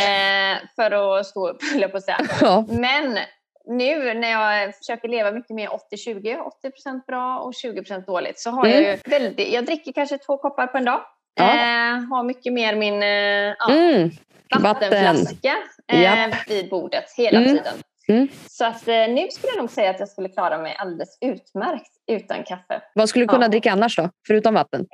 Eh, 0.53 0.59
för 0.77 1.19
att 1.21 1.27
stå 1.27 1.49
upp, 1.49 1.63
höll 1.73 1.81
jag 1.83 1.91
på 1.91 1.97
att 1.97 2.05
säga. 2.05 2.19
Ja. 2.41 2.65
Men 2.69 3.19
nu 3.67 4.15
när 4.15 4.31
jag 4.31 4.77
försöker 4.77 5.09
leva 5.09 5.33
mycket 5.33 5.51
mer 5.57 5.69
80-20, 5.69 6.37
80% 6.65 7.07
bra 7.07 7.39
och 7.39 7.53
20% 7.53 8.07
dåligt, 8.07 8.39
så 8.41 8.51
har 8.51 8.67
Mm. 8.67 8.83
jag 8.85 8.93
ju 8.93 8.99
väldigt, 9.11 9.53
jag 9.53 9.65
dricker 9.67 9.93
kanske 9.93 10.19
två 10.19 10.37
koppar 10.37 10.67
på 10.67 10.79
en 10.79 10.85
dag. 10.85 11.01
Ja. 11.35 11.45
Eh, 11.51 12.01
har 12.11 12.23
mycket 12.23 12.53
mer 12.53 12.77
min 12.77 13.03
eh, 13.03 13.55
Mm. 13.71 14.11
Vatten. 14.51 14.63
vattenflaska 14.63 15.57
eh, 15.93 16.35
vid 16.49 16.69
bordet 16.71 17.05
hela 17.17 17.39
Mm. 17.39 17.51
tiden. 17.57 17.75
Mm. 18.09 18.29
Så 18.51 18.65
att, 18.67 18.89
eh, 18.89 18.95
nu 18.95 19.29
skulle 19.31 19.53
jag 19.53 19.59
nog 19.59 19.71
säga 19.71 19.91
att 19.91 20.01
jag 20.01 20.09
skulle 20.09 20.29
klara 20.29 20.59
mig 20.59 20.77
alldeles 20.79 21.19
utmärkt 21.21 21.91
utan 22.13 22.45
kaffe. 22.45 22.81
Vad 22.95 23.09
skulle 23.09 23.25
du 23.25 23.29
kunna 23.29 23.45
Ja. 23.45 23.49
dricka 23.49 23.73
annars 23.73 23.97
då? 23.97 24.11
Förutom 24.27 24.55
vatten? 24.55 24.87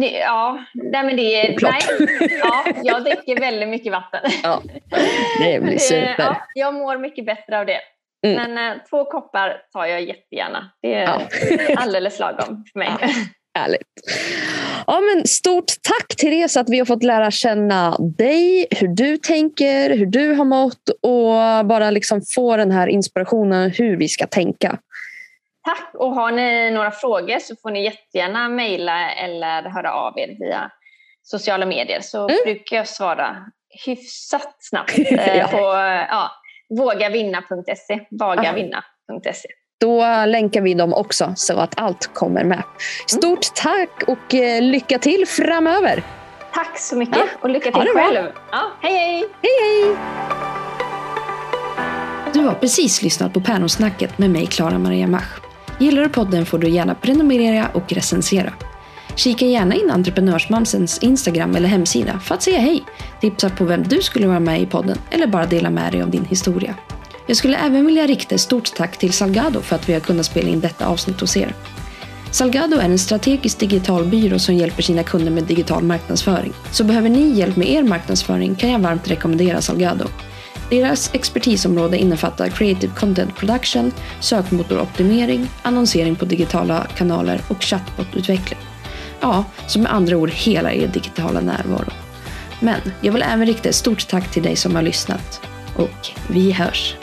Det, 0.00 0.10
ja, 0.10 0.64
nej, 0.74 1.04
men 1.04 1.16
det 1.16 1.22
är... 1.22 1.56
Nej, 1.62 1.80
ja, 2.42 2.64
jag 2.82 3.04
dricker 3.04 3.40
väldigt 3.40 3.68
mycket 3.68 3.92
vatten. 3.92 4.20
Ja. 4.42 4.62
Det 5.44 5.60
blir 5.60 5.72
Det- 5.72 5.78
super. 5.80 6.14
ja, 6.18 6.36
jag 6.54 6.74
mår 6.74 6.98
mycket 6.98 7.26
bättre 7.26 7.58
av 7.58 7.66
det. 7.66 7.78
Mm. 8.26 8.52
Men 8.52 8.72
eh, 8.76 8.82
två 8.90 9.04
koppar 9.04 9.62
tar 9.72 9.86
jag 9.86 10.02
jättegärna. 10.02 10.70
Det 10.82 10.94
är 10.94 11.02
Ja. 11.02 11.20
alldeles 11.76 12.18
lagom 12.18 12.64
för 12.72 12.78
mig. 12.78 12.88
Ja. 13.00 13.08
Härligt. 13.58 13.82
Ja, 14.86 15.00
men 15.00 15.26
stort 15.26 15.64
tack 15.82 16.16
Therese 16.16 16.56
att 16.56 16.68
vi 16.70 16.78
har 16.78 16.86
fått 16.86 17.02
lära 17.02 17.30
känna 17.30 17.96
dig, 17.98 18.66
hur 18.70 18.88
du 18.88 19.16
tänker, 19.16 19.96
hur 19.96 20.06
du 20.06 20.34
har 20.34 20.44
mått 20.44 20.88
och 21.02 21.66
bara 21.66 21.90
liksom 21.90 22.20
få 22.34 22.56
den 22.56 22.70
här 22.70 22.86
inspirationen 22.86 23.70
hur 23.70 23.96
vi 23.96 24.08
ska 24.08 24.26
tänka. 24.26 24.78
Tack! 25.64 25.90
Och 25.94 26.14
har 26.14 26.32
ni 26.32 26.70
några 26.70 26.90
frågor 26.90 27.38
så 27.38 27.54
får 27.62 27.70
ni 27.70 27.84
jättegärna 27.84 28.48
mejla 28.48 29.10
eller 29.12 29.62
höra 29.70 29.92
av 29.94 30.18
er 30.18 30.36
via 30.40 30.70
sociala 31.22 31.66
medier 31.66 32.00
så 32.00 32.18
Mm. 32.28 32.36
brukar 32.44 32.76
jag 32.76 32.88
svara 32.88 33.36
hyfsat 33.86 34.56
snabbt 34.58 34.98
eh, 34.98 35.36
Ja. 35.38 35.48
på 35.48 35.58
ja, 36.10 36.30
vågavinna.se, 36.78 38.00
vagavinna.se. 38.10 39.48
Då 39.82 40.24
länkar 40.26 40.60
vi 40.60 40.74
dem 40.74 40.94
också 40.94 41.32
så 41.36 41.58
att 41.58 41.72
allt 41.76 42.10
kommer 42.14 42.44
med. 42.44 42.62
Stort 43.06 43.54
tack 43.54 44.02
och 44.06 44.34
eh, 44.34 44.62
lycka 44.62 44.98
till 44.98 45.24
framöver. 45.26 46.02
Tack 46.54 46.78
så 46.78 46.96
mycket 46.96 47.16
Ja. 47.16 47.24
och 47.40 47.50
lycka 47.50 47.70
till 47.70 47.88
själv! 47.94 48.26
Ja, 48.52 48.72
hej 48.80 48.92
hej! 48.96 49.24
Hej 49.42 49.52
hej! 49.60 49.96
Du 52.32 52.40
har 52.40 52.54
precis 52.54 53.02
lyssnat 53.02 53.32
på 53.32 53.40
Päronsnacket 53.40 54.18
med 54.18 54.30
mig, 54.30 54.46
Klara 54.46 54.78
Maria 54.78 55.06
Mach. 55.06 55.40
Gillar 55.78 56.02
du 56.02 56.08
podden 56.08 56.46
får 56.46 56.58
du 56.58 56.68
gärna 56.68 56.94
prenumerera 56.94 57.68
och 57.72 57.92
recensera. 57.92 58.52
Kika 59.16 59.44
gärna 59.44 59.74
in 59.74 59.90
Entreprenörsmamsens 59.90 60.98
Instagram 60.98 61.56
eller 61.56 61.68
hemsida 61.68 62.18
för 62.18 62.34
att 62.34 62.42
säga 62.42 62.58
hej, 62.58 62.84
tipsa 63.20 63.50
på 63.50 63.64
vem 63.64 63.82
du 63.82 64.02
skulle 64.02 64.26
vara 64.26 64.40
med 64.40 64.60
i 64.62 64.66
podden 64.66 64.98
eller 65.10 65.26
bara 65.26 65.46
dela 65.46 65.70
med 65.70 65.92
dig 65.92 66.02
av 66.02 66.10
din 66.10 66.24
historia. 66.24 66.74
Jag 67.26 67.36
skulle 67.36 67.56
även 67.56 67.86
vilja 67.86 68.06
rikta 68.06 68.34
ett 68.34 68.40
stort 68.40 68.74
tack 68.74 68.98
till 68.98 69.12
Salgado 69.12 69.60
för 69.60 69.76
att 69.76 69.88
vi 69.88 69.92
har 69.92 70.00
kunnat 70.00 70.26
spela 70.26 70.48
in 70.48 70.60
detta 70.60 70.86
avsnitt 70.86 71.20
hos 71.20 71.36
er. 71.36 71.54
Salgado 72.30 72.76
är 72.76 72.84
en 72.84 72.98
strategisk 72.98 73.58
digital 73.58 74.04
byrå 74.04 74.38
som 74.38 74.54
hjälper 74.54 74.82
sina 74.82 75.02
kunder 75.02 75.30
med 75.30 75.44
digital 75.44 75.82
marknadsföring. 75.82 76.52
Så 76.70 76.84
behöver 76.84 77.08
ni 77.08 77.28
hjälp 77.28 77.56
med 77.56 77.70
er 77.70 77.82
marknadsföring 77.82 78.54
kan 78.54 78.70
jag 78.70 78.78
varmt 78.78 79.10
rekommendera 79.10 79.60
Salgado. 79.60 80.04
Deras 80.70 81.10
expertisområde 81.14 81.98
innefattar 81.98 82.48
creative 82.48 82.92
content 82.94 83.36
production, 83.36 83.92
sökmotoroptimering, 84.20 85.48
annonsering 85.62 86.16
på 86.16 86.24
digitala 86.24 86.86
kanaler 86.96 87.40
och 87.48 87.62
chatbotutveckling. 87.62 88.60
Ja, 89.20 89.44
så 89.66 89.78
med 89.78 89.92
andra 89.92 90.16
ord 90.16 90.30
hela 90.30 90.72
er 90.72 90.88
digitala 90.88 91.40
närvaro. 91.40 91.92
Men 92.60 92.80
jag 93.00 93.12
vill 93.12 93.22
även 93.22 93.46
rikta 93.46 93.68
ett 93.68 93.74
stort 93.74 94.08
tack 94.08 94.30
till 94.30 94.42
dig 94.42 94.56
som 94.56 94.74
har 94.74 94.82
lyssnat. 94.82 95.40
Och 95.76 96.08
vi 96.28 96.52
hörs! 96.52 96.96